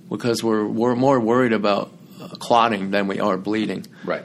because 0.10 0.44
we're, 0.44 0.66
we're 0.66 0.96
more 0.96 1.20
worried 1.20 1.54
about 1.54 1.92
uh, 2.22 2.28
clotting 2.30 2.92
than 2.92 3.08
we 3.08 3.20
are 3.20 3.38
bleeding. 3.38 3.86
Right. 4.04 4.24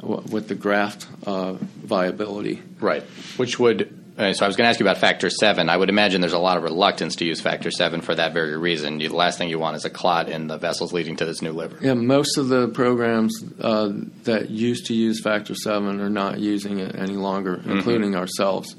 W- 0.00 0.22
with 0.30 0.48
the 0.48 0.54
graft 0.54 1.06
uh, 1.26 1.52
viability. 1.52 2.62
Right. 2.80 3.02
Which 3.36 3.58
would 3.58 4.01
uh, 4.18 4.32
so 4.34 4.44
I 4.44 4.48
was 4.48 4.56
going 4.56 4.66
to 4.66 4.68
ask 4.68 4.78
you 4.78 4.84
about 4.84 4.98
factor 4.98 5.30
seven. 5.30 5.70
I 5.70 5.76
would 5.76 5.88
imagine 5.88 6.20
there's 6.20 6.34
a 6.34 6.38
lot 6.38 6.58
of 6.58 6.62
reluctance 6.62 7.16
to 7.16 7.24
use 7.24 7.40
factor 7.40 7.70
seven 7.70 8.02
for 8.02 8.14
that 8.14 8.34
very 8.34 8.56
reason. 8.56 9.00
You, 9.00 9.08
the 9.08 9.16
last 9.16 9.38
thing 9.38 9.48
you 9.48 9.58
want 9.58 9.76
is 9.76 9.84
a 9.86 9.90
clot 9.90 10.28
in 10.28 10.48
the 10.48 10.58
vessels 10.58 10.92
leading 10.92 11.16
to 11.16 11.24
this 11.24 11.40
new 11.40 11.52
liver. 11.52 11.78
Yeah, 11.80 11.94
most 11.94 12.36
of 12.36 12.48
the 12.48 12.68
programs 12.68 13.42
uh, 13.60 13.90
that 14.24 14.50
used 14.50 14.86
to 14.86 14.94
use 14.94 15.22
factor 15.22 15.54
seven 15.54 16.00
are 16.00 16.10
not 16.10 16.40
using 16.40 16.78
it 16.78 16.94
any 16.94 17.16
longer, 17.16 17.56
mm-hmm. 17.56 17.70
including 17.70 18.14
ourselves, 18.14 18.76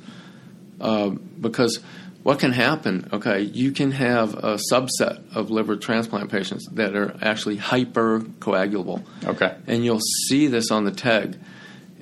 uh, 0.79 1.09
because 1.09 1.79
what 2.21 2.39
can 2.39 2.51
happen? 2.51 3.09
Okay, 3.11 3.41
you 3.41 3.71
can 3.71 3.91
have 3.91 4.35
a 4.35 4.59
subset 4.71 5.35
of 5.35 5.49
liver 5.49 5.75
transplant 5.75 6.31
patients 6.31 6.67
that 6.73 6.95
are 6.95 7.17
actually 7.21 7.57
hypercoagulable. 7.57 9.03
Okay, 9.25 9.55
and 9.67 9.83
you'll 9.83 9.99
see 10.27 10.47
this 10.47 10.69
on 10.69 10.85
the 10.85 10.91
TEG 10.91 11.37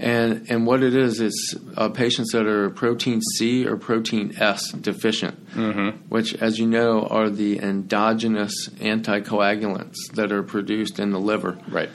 and, 0.02 0.50
and 0.50 0.66
what 0.66 0.82
it 0.82 0.96
is, 0.96 1.22
is 1.22 1.56
uh, 1.78 1.90
patients 1.90 2.32
that 2.32 2.48
are 2.48 2.72
protein 2.72 3.22
C 3.38 3.68
or 3.68 3.78
protein 3.78 4.34
S 4.40 4.72
deficient, 4.72 5.48
mm-hmm. 5.52 5.98
which, 6.10 6.34
as 6.34 6.58
you 6.58 6.66
know, 6.66 7.06
are 7.06 7.30
the 7.30 7.60
endogenous 7.60 8.68
anticoagulants 8.80 9.96
that 10.16 10.32
are 10.32 10.42
produced 10.42 11.00
in 11.00 11.12
the 11.12 11.20
liver. 11.20 11.60
Right. 11.68 11.90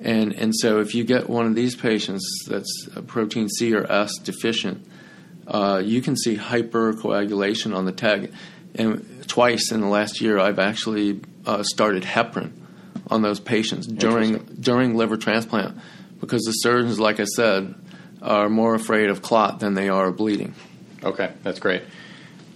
And, 0.00 0.32
and 0.32 0.54
so 0.56 0.80
if 0.80 0.94
you 0.94 1.04
get 1.04 1.28
one 1.28 1.44
of 1.44 1.54
these 1.54 1.76
patients 1.76 2.24
that's 2.48 2.88
protein 3.06 3.50
C 3.50 3.74
or 3.74 3.84
S 3.92 4.16
deficient, 4.16 4.86
uh, 5.46 5.82
you 5.84 6.00
can 6.00 6.16
see 6.16 6.36
hypercoagulation 6.36 7.76
on 7.76 7.84
the 7.84 7.92
TEG. 7.92 8.32
And 8.74 9.28
twice 9.28 9.70
in 9.70 9.82
the 9.82 9.88
last 9.88 10.22
year, 10.22 10.38
I've 10.38 10.58
actually 10.58 11.20
uh, 11.44 11.62
started 11.62 12.04
heparin 12.04 12.52
on 13.08 13.20
those 13.20 13.38
patients 13.38 13.86
during 13.86 14.38
during 14.58 14.96
liver 14.96 15.18
transplant 15.18 15.78
because 16.24 16.42
the 16.42 16.52
surgeons, 16.52 16.98
like 16.98 17.20
I 17.20 17.24
said, 17.24 17.74
are 18.22 18.48
more 18.48 18.74
afraid 18.74 19.10
of 19.10 19.22
clot 19.22 19.60
than 19.60 19.74
they 19.74 19.88
are 19.88 20.08
of 20.08 20.16
bleeding. 20.16 20.54
Okay, 21.02 21.32
that's 21.42 21.60
great. 21.60 21.82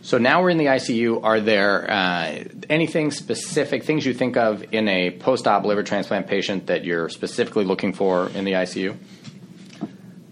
So 0.02 0.16
now 0.16 0.42
we're 0.42 0.50
in 0.50 0.58
the 0.58 0.66
ICU. 0.66 1.22
Are 1.22 1.40
there 1.40 1.90
uh, 1.90 2.44
anything 2.70 3.10
specific, 3.10 3.84
things 3.84 4.06
you 4.06 4.14
think 4.14 4.36
of 4.36 4.64
in 4.72 4.88
a 4.88 5.10
post 5.10 5.46
op 5.46 5.64
liver 5.64 5.82
transplant 5.82 6.28
patient 6.28 6.68
that 6.68 6.84
you're 6.84 7.08
specifically 7.08 7.64
looking 7.64 7.92
for 7.92 8.28
in 8.30 8.44
the 8.44 8.52
ICU? 8.52 8.96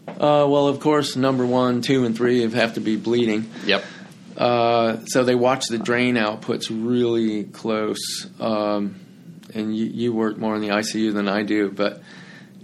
Uh, 0.08 0.46
well, 0.48 0.68
of 0.68 0.80
course, 0.80 1.14
number 1.14 1.44
one, 1.44 1.82
two, 1.82 2.06
and 2.06 2.16
three 2.16 2.48
have 2.48 2.74
to 2.74 2.80
be 2.80 2.96
bleeding. 2.96 3.50
Yep. 3.66 3.84
Uh, 4.36 5.04
so 5.06 5.24
they 5.24 5.34
watch 5.34 5.66
the 5.66 5.78
drain 5.78 6.14
outputs 6.14 6.68
really 6.70 7.44
close. 7.44 8.26
Um, 8.40 9.00
and 9.54 9.76
you, 9.76 9.86
you, 9.86 10.12
work 10.12 10.38
more 10.38 10.54
in 10.54 10.60
the 10.60 10.68
ICU 10.68 11.12
than 11.12 11.28
I 11.28 11.42
do, 11.42 11.70
but 11.70 12.02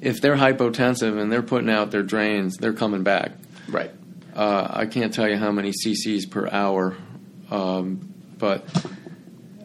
if 0.03 0.20
they're 0.20 0.36
hypotensive 0.36 1.18
and 1.18 1.32
they're 1.32 1.42
putting 1.42 1.70
out 1.70 1.92
their 1.92 2.03
drains, 2.03 2.57
they're 2.57 2.72
coming 2.72 3.05
back. 3.05 3.30
Right. 3.68 3.92
Uh, 4.34 4.66
I 4.68 4.86
can't 4.86 5.14
tell 5.14 5.28
you 5.28 5.36
how 5.36 5.53
many 5.53 5.70
cc's 5.70 6.26
per 6.26 6.48
hour, 6.50 6.96
um, 7.50 8.12
but 8.36 8.64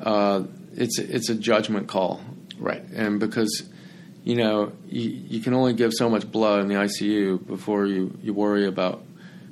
uh, 0.02 0.44
it's 0.76 1.00
it's 1.00 1.30
a 1.30 1.36
judgment 1.36 1.88
call. 1.88 2.22
Right. 2.60 2.84
And 2.94 3.20
because 3.20 3.68
you 4.24 4.36
know 4.36 4.74
you, 4.88 5.10
you 5.10 5.42
can 5.42 5.56
only 5.56 5.74
give 5.74 5.92
so 5.94 6.08
much 6.08 6.32
blood 6.32 6.62
in 6.62 6.68
the 6.68 6.76
ICU 6.76 7.46
before 7.48 7.88
you, 7.88 8.18
you 8.22 8.34
worry 8.34 8.68
about 8.68 9.04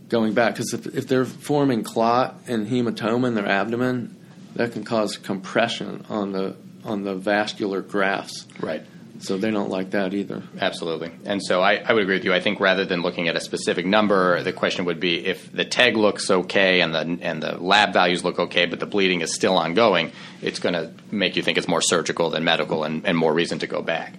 going 0.09 0.33
back. 0.33 0.53
Because 0.53 0.73
if, 0.73 0.85
if 0.85 1.07
they're 1.07 1.25
forming 1.25 1.81
clot 1.81 2.41
and 2.47 2.67
hematoma 2.67 3.27
in 3.27 3.33
their 3.33 3.47
abdomen, 3.47 4.15
that 4.55 4.73
can 4.73 4.83
cause 4.83 5.17
compression 5.17 6.05
on 6.09 6.31
the 6.31 6.55
on 6.83 7.03
the 7.03 7.15
vascular 7.15 7.81
grafts. 7.81 8.45
Right. 8.59 8.85
So 9.19 9.37
they 9.37 9.51
don't 9.51 9.69
like 9.69 9.91
that 9.91 10.13
either. 10.13 10.43
Absolutely. 10.59 11.11
And 11.25 11.41
so 11.43 11.61
I, 11.61 11.75
I, 11.75 11.93
would 11.93 12.03
agree 12.03 12.15
with 12.15 12.25
you. 12.25 12.33
I 12.33 12.39
think 12.39 12.59
rather 12.59 12.85
than 12.85 13.01
looking 13.01 13.27
at 13.27 13.35
a 13.35 13.39
specific 13.39 13.85
number, 13.85 14.43
the 14.43 14.51
question 14.51 14.85
would 14.85 14.99
be 14.99 15.25
if 15.25 15.51
the 15.51 15.63
TEG 15.63 15.95
looks 15.95 16.29
okay 16.29 16.81
and 16.81 16.93
the 16.93 17.19
and 17.21 17.41
the 17.41 17.57
lab 17.57 17.93
values 17.93 18.23
look 18.23 18.39
okay, 18.39 18.65
but 18.65 18.79
the 18.79 18.85
bleeding 18.85 19.21
is 19.21 19.33
still 19.33 19.57
ongoing, 19.57 20.11
it's 20.41 20.59
going 20.59 20.73
to 20.73 20.91
make 21.11 21.35
you 21.35 21.41
think 21.41 21.57
it's 21.57 21.67
more 21.67 21.81
surgical 21.81 22.29
than 22.29 22.43
medical 22.43 22.83
and, 22.83 23.05
and, 23.05 23.17
more 23.17 23.33
reason 23.33 23.59
to 23.59 23.67
go 23.67 23.81
back. 23.81 24.13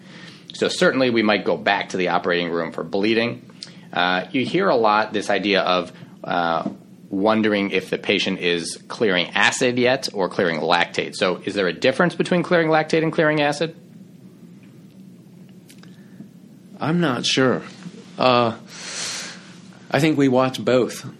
So 0.55 0.68
certainly 0.68 1.11
we 1.11 1.22
might 1.22 1.44
go 1.44 1.57
back 1.57 1.90
to 1.90 1.99
the 1.99 2.09
operating 2.09 2.51
room 2.51 2.72
for 2.72 2.82
bleeding. 2.82 3.49
Uh, 3.92 4.26
you 4.32 4.44
hear 4.44 4.68
a 4.68 4.76
lot 4.76 5.12
this 5.12 5.28
idea 5.28 5.61
of 5.61 5.92
uh, 6.24 6.68
wondering 7.11 7.70
if 7.70 7.90
the 7.90 7.99
patient 7.99 8.40
is 8.40 8.78
clearing 8.88 9.28
acid 9.34 9.78
yet 9.78 10.09
or 10.12 10.28
clearing 10.28 10.61
lactate. 10.61 11.14
So 11.14 11.42
is 11.44 11.55
there 11.55 11.68
a 11.68 11.72
difference 11.72 12.14
between 12.14 12.42
clearing 12.42 12.68
lactate 12.68 13.03
and 13.03 13.12
clearing 13.12 13.42
acid? 13.42 13.76
I'm 16.78 17.00
not 17.00 17.24
sure. 17.24 17.62
Uh, 18.18 18.56
I 19.90 20.00
think 20.00 20.18
we 20.18 20.28
watch 20.28 20.62
both, 20.62 21.10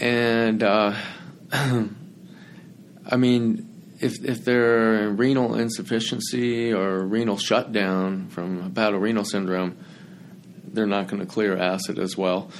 and 0.00 0.62
uh, 0.62 0.94
I 1.52 3.16
mean, 3.16 3.96
if 4.00 4.22
if 4.24 4.44
they're 4.44 5.08
renal 5.10 5.54
insufficiency 5.54 6.72
or 6.72 7.00
renal 7.00 7.38
shutdown 7.38 8.28
from 8.28 8.70
hepatorenal 8.70 9.26
syndrome, 9.26 9.78
they're 10.64 10.86
not 10.86 11.08
going 11.08 11.20
to 11.20 11.26
clear 11.26 11.56
acid 11.56 11.98
as 11.98 12.16
well. 12.16 12.50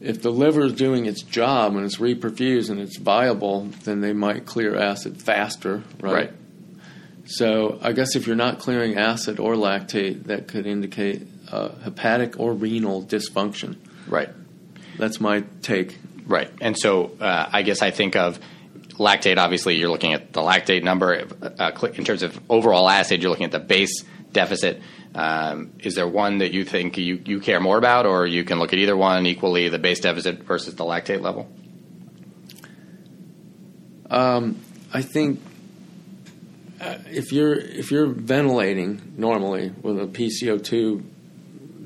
If 0.00 0.22
the 0.22 0.30
liver 0.30 0.62
is 0.62 0.72
doing 0.72 1.06
its 1.06 1.22
job 1.22 1.76
and 1.76 1.84
it's 1.84 1.98
reperfused 1.98 2.70
and 2.70 2.80
it's 2.80 2.96
viable, 2.96 3.68
then 3.84 4.00
they 4.00 4.12
might 4.12 4.46
clear 4.46 4.76
acid 4.76 5.22
faster, 5.22 5.82
right? 6.00 6.12
right. 6.12 6.32
So 7.24 7.78
I 7.82 7.92
guess 7.92 8.16
if 8.16 8.26
you're 8.26 8.34
not 8.34 8.58
clearing 8.58 8.96
acid 8.96 9.38
or 9.38 9.54
lactate, 9.54 10.24
that 10.24 10.48
could 10.48 10.66
indicate 10.66 11.22
uh, 11.52 11.68
hepatic 11.84 12.40
or 12.40 12.54
renal 12.54 13.02
dysfunction. 13.04 13.76
Right. 14.08 14.30
That's 14.98 15.20
my 15.20 15.44
take. 15.62 15.98
Right. 16.26 16.50
And 16.60 16.76
so 16.78 17.12
uh, 17.20 17.48
I 17.52 17.62
guess 17.62 17.82
I 17.82 17.90
think 17.90 18.16
of 18.16 18.38
lactate, 18.94 19.38
obviously, 19.38 19.76
you're 19.76 19.90
looking 19.90 20.12
at 20.12 20.32
the 20.32 20.40
lactate 20.40 20.82
number. 20.82 21.26
Uh, 21.42 21.88
in 21.94 22.04
terms 22.04 22.22
of 22.22 22.38
overall 22.48 22.88
acid, 22.88 23.22
you're 23.22 23.30
looking 23.30 23.46
at 23.46 23.52
the 23.52 23.58
base 23.58 24.04
deficit. 24.32 24.80
Um, 25.14 25.72
is 25.80 25.94
there 25.94 26.08
one 26.08 26.38
that 26.38 26.52
you 26.52 26.64
think 26.64 26.96
you, 26.96 27.20
you 27.26 27.40
care 27.40 27.60
more 27.60 27.76
about, 27.76 28.06
or 28.06 28.26
you 28.26 28.44
can 28.44 28.58
look 28.58 28.72
at 28.72 28.78
either 28.78 28.96
one 28.96 29.26
equally, 29.26 29.68
the 29.68 29.78
base 29.78 30.00
deficit 30.00 30.42
versus 30.44 30.74
the 30.74 30.84
lactate 30.84 31.20
level? 31.20 31.50
Um, 34.08 34.60
I 34.92 35.02
think 35.02 35.40
uh, 36.80 36.98
if 37.10 37.32
you're 37.32 37.54
if 37.54 37.90
you're 37.90 38.06
ventilating 38.06 39.14
normally 39.16 39.72
with 39.82 39.98
a 39.98 40.06
PCO2 40.06 41.02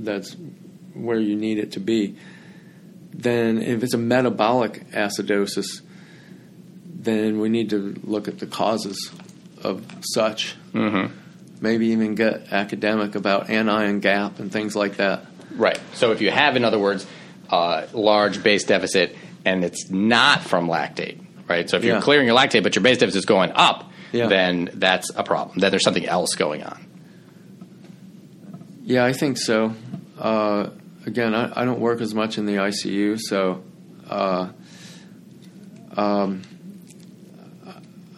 that's 0.05 0.37
where 0.95 1.19
you 1.19 1.37
need 1.37 1.59
it 1.59 1.73
to 1.73 1.81
be. 1.81 2.17
Then, 3.13 3.63
if 3.63 3.83
it's 3.83 3.95
a 3.95 3.99
metabolic 3.99 4.91
acidosis, 4.91 5.81
then 6.85 7.39
we 7.41 7.49
need 7.49 7.71
to 7.71 7.95
look 8.05 8.29
at 8.29 8.39
the 8.39 8.47
causes 8.47 9.11
of 9.63 9.85
such. 10.03 10.55
Mm-hmm. 10.73 11.15
Maybe 11.61 11.87
even 11.89 12.15
get 12.15 12.53
academic 12.53 13.15
about 13.15 13.49
anion 13.49 14.01
gap 14.01 14.39
and 14.39 14.53
things 14.53 14.77
like 14.77 14.97
that. 14.97 15.25
Right. 15.55 15.81
So 15.95 16.13
if 16.13 16.21
you 16.21 16.31
have, 16.31 16.57
in 16.57 16.65
other 16.65 16.79
words, 16.79 17.07
a 17.49 17.87
large 17.93 18.43
base 18.43 18.65
deficit 18.65 19.17
and 19.45 19.65
it's 19.65 19.89
not 19.91 20.43
from 20.43 20.69
lactate, 20.69 21.25
right? 21.49 21.71
So 21.71 21.77
if 21.79 21.85
you're 21.85 21.95
Yeah. 21.97 22.01
clearing 22.03 22.27
your 22.27 22.37
lactate 22.37 22.63
but 22.63 22.75
your 22.75 22.83
base 22.83 22.99
deficit 22.99 23.19
is 23.21 23.25
going 23.25 23.53
up, 23.55 23.91
Yeah. 24.13 24.27
then 24.27 24.71
that's 24.75 25.11
a 25.17 25.23
problem. 25.23 25.59
Then 25.59 25.71
there's 25.71 25.85
something 25.85 26.07
else 26.07 26.35
going 26.35 26.63
on. 26.63 26.85
Yeah, 28.87 29.05
I 29.05 29.13
think 29.13 29.37
so. 29.37 29.75
Uh, 30.17 30.71
again, 31.07 31.35
I, 31.35 31.63
I 31.63 31.65
don't 31.65 31.81
work 31.81 32.01
as 32.01 32.15
much 32.15 32.39
in 32.39 32.47
the 32.47 32.55
ICU, 32.55 33.19
so 33.21 33.65
uh, 34.09 34.49
um, 35.97 36.43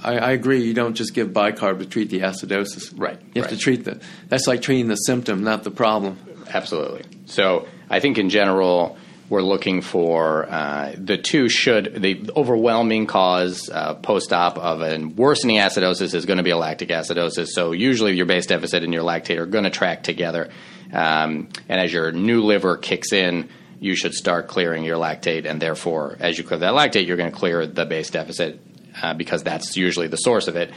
I, 0.03 0.19
I 0.19 0.31
agree. 0.33 0.63
You 0.63 0.75
don't 0.75 0.93
just 0.93 1.15
give 1.15 1.29
bicarb 1.29 1.79
to 1.79 1.87
treat 1.87 2.11
the 2.11 2.21
acidosis. 2.21 2.93
Right, 2.95 3.19
You 3.35 3.41
have 3.41 3.51
right. 3.51 3.57
to 3.57 3.57
treat 3.57 3.85
the. 3.85 3.99
That's 4.29 4.47
like 4.47 4.61
treating 4.61 4.89
the 4.89 4.97
symptom, 4.97 5.43
not 5.43 5.65
the 5.65 5.71
problem. 5.71 6.19
Absolutely. 6.53 7.05
So 7.25 7.67
I 7.89 8.01
think 8.01 8.19
in 8.19 8.29
general, 8.29 8.99
we're 9.29 9.43
looking 9.43 9.81
for 9.81 10.49
uh, 10.49 10.93
the 10.97 11.19
two 11.19 11.49
should 11.49 12.01
the 12.01 12.31
overwhelming 12.37 13.07
cause 13.07 13.69
uh, 13.69 13.95
post-op 13.95 14.59
of 14.59 14.81
a 14.81 15.05
worsening 15.05 15.57
acidosis 15.57 16.15
is 16.15 16.27
going 16.27 16.39
to 16.39 16.43
be 16.43 16.51
a 16.51 16.57
lactic 16.57 16.89
acidosis. 16.89 17.49
So 17.49 17.73
usually 17.73 18.15
your 18.15 18.27
base 18.27 18.47
deficit 18.47 18.83
and 18.83 18.93
your 18.93 19.03
lactate 19.03 19.39
are 19.39 19.47
going 19.47 19.65
to 19.65 19.71
track 19.71 20.03
together, 20.03 20.49
um, 20.93 21.49
and 21.69 21.81
as 21.81 21.93
your 21.93 22.13
new 22.13 22.43
liver 22.43 22.77
kicks 22.77 23.13
in. 23.13 23.49
You 23.81 23.95
should 23.95 24.13
start 24.13 24.49
clearing 24.49 24.83
your 24.83 24.97
lactate, 24.97 25.47
and 25.47 25.63
therefore, 25.63 26.17
as 26.19 26.37
you 26.37 26.43
clear 26.43 26.59
that 26.59 26.73
lactate, 26.73 27.07
you're 27.07 27.17
going 27.17 27.31
to 27.31 27.37
clear 27.37 27.65
the 27.65 27.87
base 27.87 28.11
deficit 28.11 28.61
uh, 29.01 29.15
because 29.15 29.45
that's 29.45 29.77
usually 29.77 30.09
the 30.09 30.17
source 30.17 30.49
of 30.49 30.57
it 30.57 30.73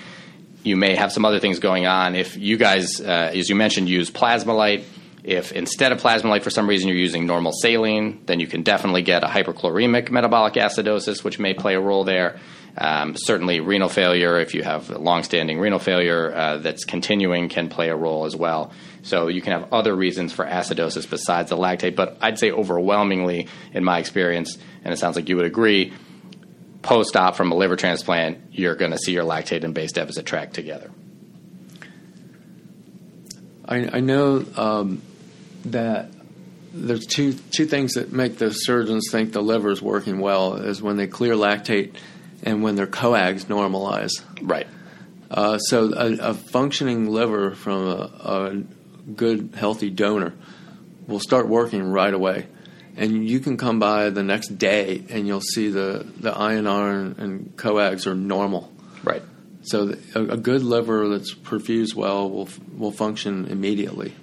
you 0.64 0.76
may 0.76 0.96
have 0.96 1.12
some 1.12 1.26
other 1.26 1.40
things 1.40 1.60
going 1.60 1.86
on. 1.86 2.16
If 2.16 2.38
you 2.38 2.58
guys, 2.58 3.02
uh, 3.02 3.32
as 3.34 3.50
you 3.50 3.56
mentioned, 3.56 3.90
use 3.90 4.10
Plasma-Lyte, 4.10 4.84
if 5.24 5.52
instead 5.52 5.92
of 5.92 6.00
Plasma-Lyte 6.00 6.44
for 6.44 6.50
some 6.50 6.68
reason 6.68 6.88
you're 6.88 6.98
using 6.98 7.26
normal 7.26 7.52
saline, 7.52 8.22
then 8.26 8.40
you 8.40 8.48
can 8.48 8.64
definitely 8.64 9.04
get 9.04 9.24
a 9.24 9.28
hyperchloremic 9.28 10.10
metabolic 10.10 10.54
acidosis, 10.54 11.24
which 11.24 11.40
may 11.40 11.54
play 11.54 11.76
a 11.76 11.82
role 11.82 12.04
there. 12.04 12.40
Um, 12.78 13.16
certainly, 13.18 13.60
renal 13.60 13.90
failure, 13.90 14.40
if 14.40 14.54
you 14.54 14.64
have 14.64 14.90
longstanding 14.90 15.60
renal 15.60 15.80
failure 15.80 16.34
uh, 16.34 16.58
that's 16.58 16.86
continuing, 16.86 17.50
can 17.50 17.70
play 17.70 17.90
a 17.90 17.96
role 17.96 18.26
as 18.26 18.36
well. 18.36 18.72
So 19.04 19.28
you 19.28 19.42
can 19.42 19.52
have 19.60 19.74
other 19.74 19.94
reasons 19.94 20.32
for 20.32 20.46
acidosis 20.46 21.10
besides 21.10 21.50
the 21.50 21.58
lactate, 21.58 21.96
but 21.96 22.18
I'd 22.22 22.40
say 22.40 22.50
overwhelmingly, 22.50 23.48
in 23.74 23.84
my 23.84 24.00
experience, 24.00 24.58
and 24.84 24.94
it 24.94 24.98
sounds 24.98 25.18
like 25.18 25.28
you 25.28 25.36
would 25.36 25.46
agree, 25.46 25.94
post 26.82 27.16
op 27.16 27.36
from 27.36 27.52
a 27.52 27.56
liver 27.56 27.76
transplant, 27.76 28.40
you're 28.52 28.76
going 28.76 28.92
to 28.92 28.98
see 28.98 29.12
your 29.12 29.26
lactate 29.26 29.64
and 29.64 29.74
base 29.74 29.92
deficit 29.92 30.26
track 30.26 30.54
together. 30.54 30.92
I, 33.66 33.98
I 33.98 34.00
know 34.00 34.46
um, 34.56 35.02
that 35.66 36.12
there's 36.74 37.06
two 37.06 37.34
two 37.34 37.66
things 37.66 37.94
that 37.94 38.12
make 38.12 38.38
the 38.38 38.52
surgeons 38.52 39.10
think 39.12 39.34
the 39.34 39.42
liver 39.42 39.72
is 39.72 39.82
working 39.82 40.20
well 40.20 40.56
is 40.56 40.82
when 40.82 40.98
they 40.98 41.08
clear 41.08 41.34
lactate 41.34 41.96
and 42.44 42.64
when 42.64 42.76
their 42.76 42.88
coags 42.88 43.46
normalize. 43.46 44.12
Right. 44.42 44.68
Uh, 45.30 45.58
so 45.58 45.94
a, 45.94 46.32
a 46.32 46.34
functioning 46.34 47.10
liver 47.10 47.52
from 47.52 47.88
a, 47.88 48.12
a 48.24 48.64
good 49.16 49.54
healthy 49.56 49.90
donor 49.90 50.34
will 51.08 51.20
start 51.20 51.48
working 51.48 51.84
right 51.84 52.14
away, 52.14 52.48
and 52.96 53.28
you 53.28 53.40
can 53.40 53.58
come 53.58 53.80
by 53.80 54.10
the 54.10 54.24
next 54.24 54.58
day 54.58 55.04
and 55.10 55.28
you'll 55.28 55.42
see 55.42 55.70
the 55.70 56.06
the 56.18 56.32
INR 56.32 57.18
and 57.18 57.56
coags 57.58 58.08
are 58.08 58.16
normal. 58.16 58.72
Right. 59.04 59.24
So 59.64 59.88
the, 59.88 60.00
a, 60.16 60.34
a 60.34 60.38
good 60.38 60.64
liver 60.64 61.08
that's 61.10 61.34
perfused 61.34 61.96
well 61.96 62.30
will 62.30 62.50
will 62.78 62.92
function 62.92 63.48
immediately. 63.48 64.14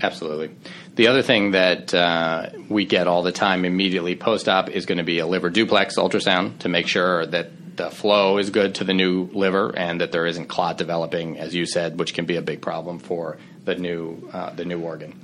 Absolutely. 0.00 0.50
The 0.94 1.08
other 1.08 1.22
thing 1.22 1.52
that 1.52 1.92
uh, 1.92 2.50
we 2.68 2.84
get 2.84 3.08
all 3.08 3.22
the 3.22 3.32
time 3.32 3.64
immediately 3.64 4.14
post 4.14 4.48
op 4.48 4.68
is 4.68 4.86
going 4.86 4.98
to 4.98 5.04
be 5.04 5.18
a 5.18 5.26
liver 5.26 5.50
duplex 5.50 5.96
ultrasound 5.96 6.60
to 6.60 6.68
make 6.68 6.86
sure 6.86 7.26
that 7.26 7.76
the 7.76 7.90
flow 7.90 8.38
is 8.38 8.50
good 8.50 8.76
to 8.76 8.84
the 8.84 8.94
new 8.94 9.28
liver 9.32 9.76
and 9.76 10.00
that 10.00 10.12
there 10.12 10.26
isn't 10.26 10.46
clot 10.46 10.78
developing, 10.78 11.38
as 11.38 11.54
you 11.54 11.66
said, 11.66 11.98
which 11.98 12.14
can 12.14 12.26
be 12.26 12.36
a 12.36 12.42
big 12.42 12.60
problem 12.60 12.98
for 12.98 13.38
the 13.64 13.76
new 13.76 14.28
uh, 14.32 14.50
the 14.50 14.64
new 14.64 14.80
organ. 14.80 15.18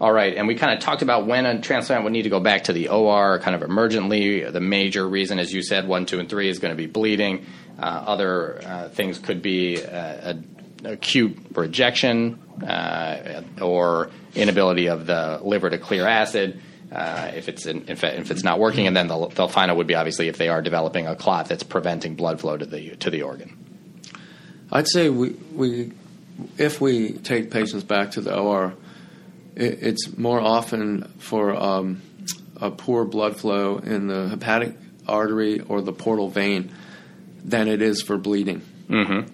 All 0.00 0.12
right, 0.12 0.36
and 0.36 0.48
we 0.48 0.56
kind 0.56 0.76
of 0.76 0.80
talked 0.80 1.02
about 1.02 1.26
when 1.26 1.46
a 1.46 1.60
transplant 1.60 2.02
would 2.02 2.12
need 2.12 2.22
to 2.22 2.28
go 2.28 2.40
back 2.40 2.64
to 2.64 2.72
the 2.72 2.88
OR, 2.88 3.38
kind 3.38 3.54
of 3.54 3.68
emergently. 3.68 4.50
The 4.50 4.60
major 4.60 5.08
reason, 5.08 5.38
as 5.38 5.52
you 5.52 5.62
said, 5.62 5.86
one, 5.86 6.04
two, 6.04 6.18
and 6.18 6.28
three 6.28 6.48
is 6.48 6.58
going 6.58 6.72
to 6.72 6.76
be 6.76 6.86
bleeding. 6.86 7.46
Uh, 7.78 7.82
other 7.82 8.60
uh, 8.64 8.88
things 8.88 9.18
could 9.18 9.40
be 9.40 9.82
uh, 9.82 10.32
a, 10.32 10.36
acute 10.86 11.36
rejection 11.54 12.40
uh, 12.66 13.42
or 13.60 14.10
inability 14.34 14.86
of 14.86 15.06
the 15.06 15.40
liver 15.42 15.70
to 15.70 15.78
clear 15.78 16.06
acid. 16.06 16.60
Uh, 16.92 17.32
if 17.34 17.48
it's 17.48 17.66
in, 17.66 17.88
if, 17.88 18.04
if 18.04 18.30
it's 18.30 18.44
not 18.44 18.60
working, 18.60 18.86
and 18.86 18.96
then 18.96 19.08
the, 19.08 19.26
the 19.28 19.48
final 19.48 19.76
would 19.76 19.86
be 19.86 19.96
obviously 19.96 20.28
if 20.28 20.38
they 20.38 20.48
are 20.48 20.62
developing 20.62 21.08
a 21.08 21.16
clot 21.16 21.48
that's 21.48 21.64
preventing 21.64 22.14
blood 22.14 22.40
flow 22.40 22.56
to 22.56 22.66
the 22.66 22.94
to 22.96 23.10
the 23.10 23.22
organ. 23.22 23.56
I'd 24.70 24.88
say 24.88 25.08
we 25.08 25.30
we 25.52 25.92
if 26.56 26.80
we 26.80 27.12
take 27.12 27.50
patients 27.50 27.84
back 27.84 28.12
to 28.12 28.20
the 28.20 28.36
OR, 28.36 28.74
it, 29.56 29.82
it's 29.82 30.16
more 30.16 30.40
often 30.40 31.12
for 31.18 31.54
um, 31.54 32.02
a 32.60 32.70
poor 32.70 33.04
blood 33.04 33.36
flow 33.36 33.78
in 33.78 34.06
the 34.06 34.28
hepatic 34.28 34.76
artery 35.08 35.60
or 35.60 35.80
the 35.80 35.92
portal 35.92 36.28
vein 36.28 36.72
than 37.44 37.68
it 37.68 37.82
is 37.82 38.02
for 38.02 38.16
bleeding. 38.16 38.62
Mm-hmm. 38.88 39.30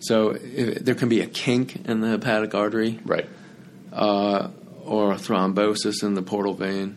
So 0.00 0.30
if, 0.30 0.84
there 0.84 0.94
can 0.94 1.08
be 1.08 1.20
a 1.20 1.26
kink 1.26 1.88
in 1.88 2.00
the 2.00 2.08
hepatic 2.08 2.54
artery 2.54 3.00
Right. 3.04 3.26
uh, 3.92 4.48
or 4.84 5.12
a 5.12 5.16
thrombosis 5.16 6.02
in 6.02 6.14
the 6.14 6.22
portal 6.22 6.54
vein. 6.54 6.96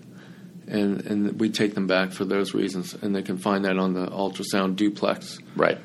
And, 0.68 1.06
and 1.08 1.40
we 1.40 1.50
take 1.50 1.74
them 1.74 1.88
back 1.88 2.12
for 2.12 2.26
those 2.26 2.54
reasons, 2.54 2.94
and 2.94 3.16
they 3.16 3.24
can 3.24 3.40
find 3.40 3.66
that 3.66 3.80
on 3.80 3.94
the 3.94 4.06
ultrasound 4.06 4.76
duplex. 4.76 5.40
Right. 5.56 5.80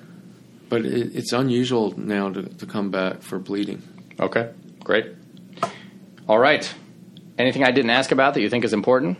But 0.69 0.85
it, 0.85 1.15
it's 1.17 1.33
unusual 1.33 1.99
now 1.99 2.31
to, 2.31 2.43
to 2.43 2.67
come 2.67 2.91
back 2.91 3.23
for 3.23 3.39
bleeding. 3.39 3.83
Okay. 4.21 4.51
Great. 4.81 5.07
All 6.29 6.39
right. 6.39 6.71
Anything 7.39 7.65
I 7.65 7.71
didn't 7.71 7.91
ask 7.91 8.13
about 8.13 8.35
that 8.35 8.43
you 8.43 8.51
think 8.51 8.65
is 8.67 8.75
important? 8.75 9.17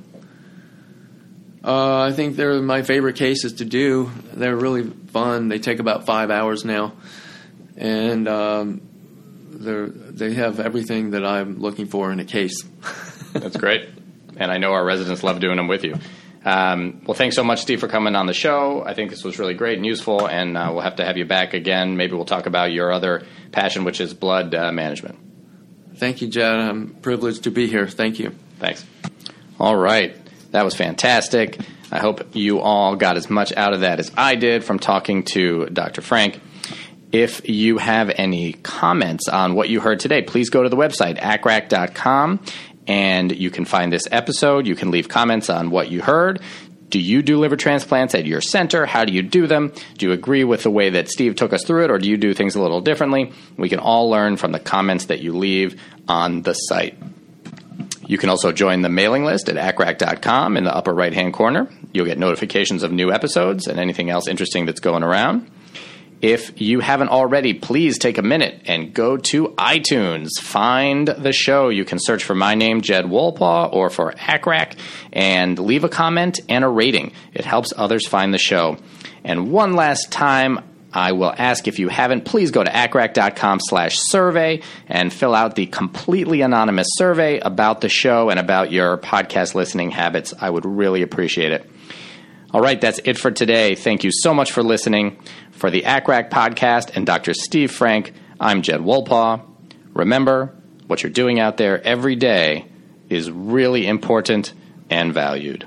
Uh, 1.65 2.03
I 2.03 2.13
think 2.13 2.37
they're 2.37 2.61
my 2.61 2.83
favorite 2.83 3.17
cases 3.17 3.55
to 3.55 3.65
do. 3.65 4.11
They're 4.35 4.57
really 4.57 4.83
fun. 4.85 5.49
They 5.49 5.59
take 5.59 5.79
about 5.79 6.05
five 6.05 6.31
hours 6.31 6.65
now, 6.65 6.93
and 7.77 8.29
um, 8.29 8.81
they're 9.51 10.33
have 10.33 10.61
everything 10.61 11.11
that 11.11 11.25
I'm 11.25 11.59
looking 11.59 11.87
for 11.87 12.13
in 12.13 12.21
a 12.21 12.25
case. 12.25 12.63
That's 13.33 13.57
great. 13.57 13.89
And 14.37 14.51
I 14.51 14.59
know 14.59 14.73
our 14.73 14.85
residents 14.85 15.23
love 15.23 15.41
doing 15.41 15.57
them 15.57 15.69
with 15.69 15.85
you. 15.85 15.97
Um, 16.45 17.03
well, 17.07 17.15
thanks 17.15 17.37
so 17.37 17.45
much, 17.45 17.63
Steve, 17.63 17.81
for 17.81 17.89
coming 17.89 18.15
on 18.15 18.27
the 18.27 18.35
show. 18.35 18.85
I 18.85 18.95
think 18.95 19.11
this 19.11 19.25
was 19.25 19.39
really 19.39 19.55
great 19.55 19.79
and 19.79 19.87
useful, 19.87 20.27
and 20.27 20.57
uh, 20.57 20.71
we'll 20.73 20.83
have 20.83 20.97
to 20.97 21.05
have 21.05 21.17
you 21.17 21.25
back 21.25 21.55
again. 21.55 21.97
Maybe 21.97 22.15
we'll 22.15 22.27
talk 22.27 22.47
about 22.47 22.73
your 22.73 22.93
other 22.93 23.23
passion, 23.51 23.85
which 23.85 24.01
is 24.01 24.13
blood 24.13 24.55
uh, 24.55 24.71
management. 24.71 25.19
Thank 25.97 26.21
you, 26.21 26.29
Jed. 26.29 26.55
I'm 26.55 26.97
privileged 26.97 27.45
to 27.45 27.51
be 27.51 27.67
here. 27.67 27.89
Thank 27.89 28.19
you. 28.19 28.35
Thanks. 28.59 28.85
All 29.59 29.77
right. 29.77 30.17
That 30.51 30.65
was 30.65 30.75
fantastic. 30.75 31.59
I 31.91 31.99
hope 31.99 32.35
you 32.35 32.61
all 32.61 32.97
got 32.97 33.17
as 33.17 33.31
much 33.31 33.53
out 33.57 33.73
of 33.73 33.81
that 33.81 34.01
as 34.01 34.11
I 34.17 34.35
did 34.35 34.65
from 34.65 34.79
talking 34.79 35.23
to 35.33 35.67
Dr. 35.67 36.03
Frank. 36.03 36.41
If 37.15 37.49
you 37.49 37.79
have 37.79 38.11
any 38.11 38.55
comments 38.55 39.29
on 39.29 39.55
what 39.55 39.69
you 39.69 39.79
heard 39.79 40.01
today, 40.01 40.21
please 40.21 40.51
go 40.51 40.65
to 40.65 40.69
the 40.69 40.77
website, 40.77 41.17
accrac.com, 41.21 42.41
and 42.89 43.31
you 43.31 43.53
can 43.53 43.65
find 43.65 43.93
this 43.93 44.09
episode. 44.11 44.67
You 44.67 44.75
can 44.75 44.91
leave 44.91 45.09
comments 45.09 45.49
on 45.49 45.71
what 45.71 45.93
you 45.93 46.03
heard. 46.03 46.43
Do 46.89 46.99
you 46.99 47.23
do 47.23 47.39
liver 47.39 47.55
transplants 47.55 48.17
at 48.17 48.27
your 48.27 48.41
center? 48.41 48.85
How 48.85 49.05
do 49.05 49.13
you 49.13 49.23
do 49.23 49.47
them? 49.47 49.73
Do 49.97 50.07
you 50.07 50.13
agree 50.13 50.43
with 50.43 50.65
the 50.65 50.73
way 50.73 50.91
that 50.91 51.09
Steve 51.09 51.37
took 51.37 51.53
us 51.53 51.65
through 51.65 51.85
it, 51.85 51.91
or 51.93 51.99
do 51.99 52.09
you 52.09 52.17
do 52.17 52.35
things 52.35 52.57
a 52.57 52.61
little 52.61 52.81
differently? 52.81 53.33
We 53.57 53.69
can 53.69 53.79
all 53.79 54.11
learn 54.11 54.37
from 54.37 54.51
the 54.51 54.59
comments 54.59 55.05
that 55.05 55.21
you 55.21 55.37
leave 55.37 55.81
on 56.09 56.43
the 56.43 56.55
site. 56.55 56.99
You 58.09 58.19
can 58.19 58.29
also 58.29 58.51
join 58.51 58.83
the 58.83 58.89
mailing 58.89 59.25
list 59.25 59.49
at 59.49 59.55
accrac.com 59.55 60.57
in 60.57 60.65
the 60.65 60.75
upper 60.75 60.93
right 60.93 61.15
hand 61.15 61.33
corner. 61.33 61.71
You'll 61.93 62.07
get 62.07 62.19
notifications 62.19 62.83
of 62.83 62.91
new 62.91 63.13
episodes 63.13 63.69
and 63.69 63.79
anything 63.79 64.11
else 64.11 64.27
interesting 64.27 64.67
that's 64.67 64.81
going 64.81 65.05
around. 65.05 65.49
If 66.25 66.59
you 66.59 66.81
haven't 66.81 67.11
already, 67.11 67.53
please 67.53 67.99
take 67.99 68.17
a 68.17 68.23
minute 68.23 68.63
and 68.65 68.95
go 68.95 69.19
to 69.19 69.49
iTunes. 69.59 70.31
Find 70.41 71.07
the 71.07 71.35
show. 71.35 71.69
You 71.69 71.85
can 71.85 71.99
search 72.01 72.25
for 72.25 72.35
my 72.35 72.55
name, 72.55 72.81
Jed 72.81 73.05
Wolpaw, 73.05 73.75
or 73.75 73.91
for 73.91 74.11
ACCRAC, 74.13 74.79
and 75.13 75.59
leave 75.59 75.85
a 75.85 75.91
comment 75.91 76.41
and 76.49 76.65
a 76.65 76.69
rating. 76.69 77.13
It 77.35 77.45
helps 77.45 77.75
others 77.77 78.09
find 78.09 78.33
the 78.33 78.39
show. 78.39 78.79
And 79.23 79.53
one 79.53 79.75
last 79.75 80.11
time, 80.13 80.61
I 80.95 81.13
will 81.13 81.35
ask 81.37 81.69
if 81.69 81.79
you 81.79 81.91
haven't, 81.91 82.25
please 82.25 82.51
go 82.51 82.65
to 82.65 82.71
accrac.com 82.71 83.61
slash 83.61 83.99
survey 83.99 84.63
and 84.89 85.13
fill 85.13 85.35
out 85.35 85.57
the 85.57 85.67
completely 85.67 86.41
anonymous 86.41 86.89
survey 86.93 87.39
about 87.41 87.83
the 87.83 87.91
show 87.91 88.31
and 88.31 88.41
about 88.41 88.73
your 88.73 88.97
podcast 88.97 89.55
listening 89.55 89.91
habits. 89.91 90.33
I 90.41 90.49
would 90.49 90.65
really 90.65 91.03
appreciate 91.03 91.53
it. 91.53 91.69
All 92.55 92.61
right, 92.61 92.81
that's 92.81 93.01
it 93.03 93.19
for 93.19 93.33
today. 93.33 93.75
Thank 93.75 94.05
you 94.05 94.13
so 94.13 94.33
much 94.33 94.53
for 94.53 94.63
listening. 94.63 95.19
For 95.57 95.71
the 95.71 95.83
ACCRAC 95.83 96.31
podcast 96.31 96.97
and 96.97 97.07
Dr. 97.07 97.33
Steve 97.33 97.71
Frank, 97.71 98.13
I'm 98.41 98.63
Jed 98.63 98.81
Wolpaw. 98.81 99.41
Remember, 99.95 100.55
what 100.87 101.03
you're 101.03 101.13
doing 101.13 101.41
out 101.41 101.57
there 101.57 101.83
every 101.83 102.17
day 102.17 102.67
is 103.09 103.31
really 103.31 103.87
important 103.87 104.53
and 104.91 105.15
valued. 105.15 105.67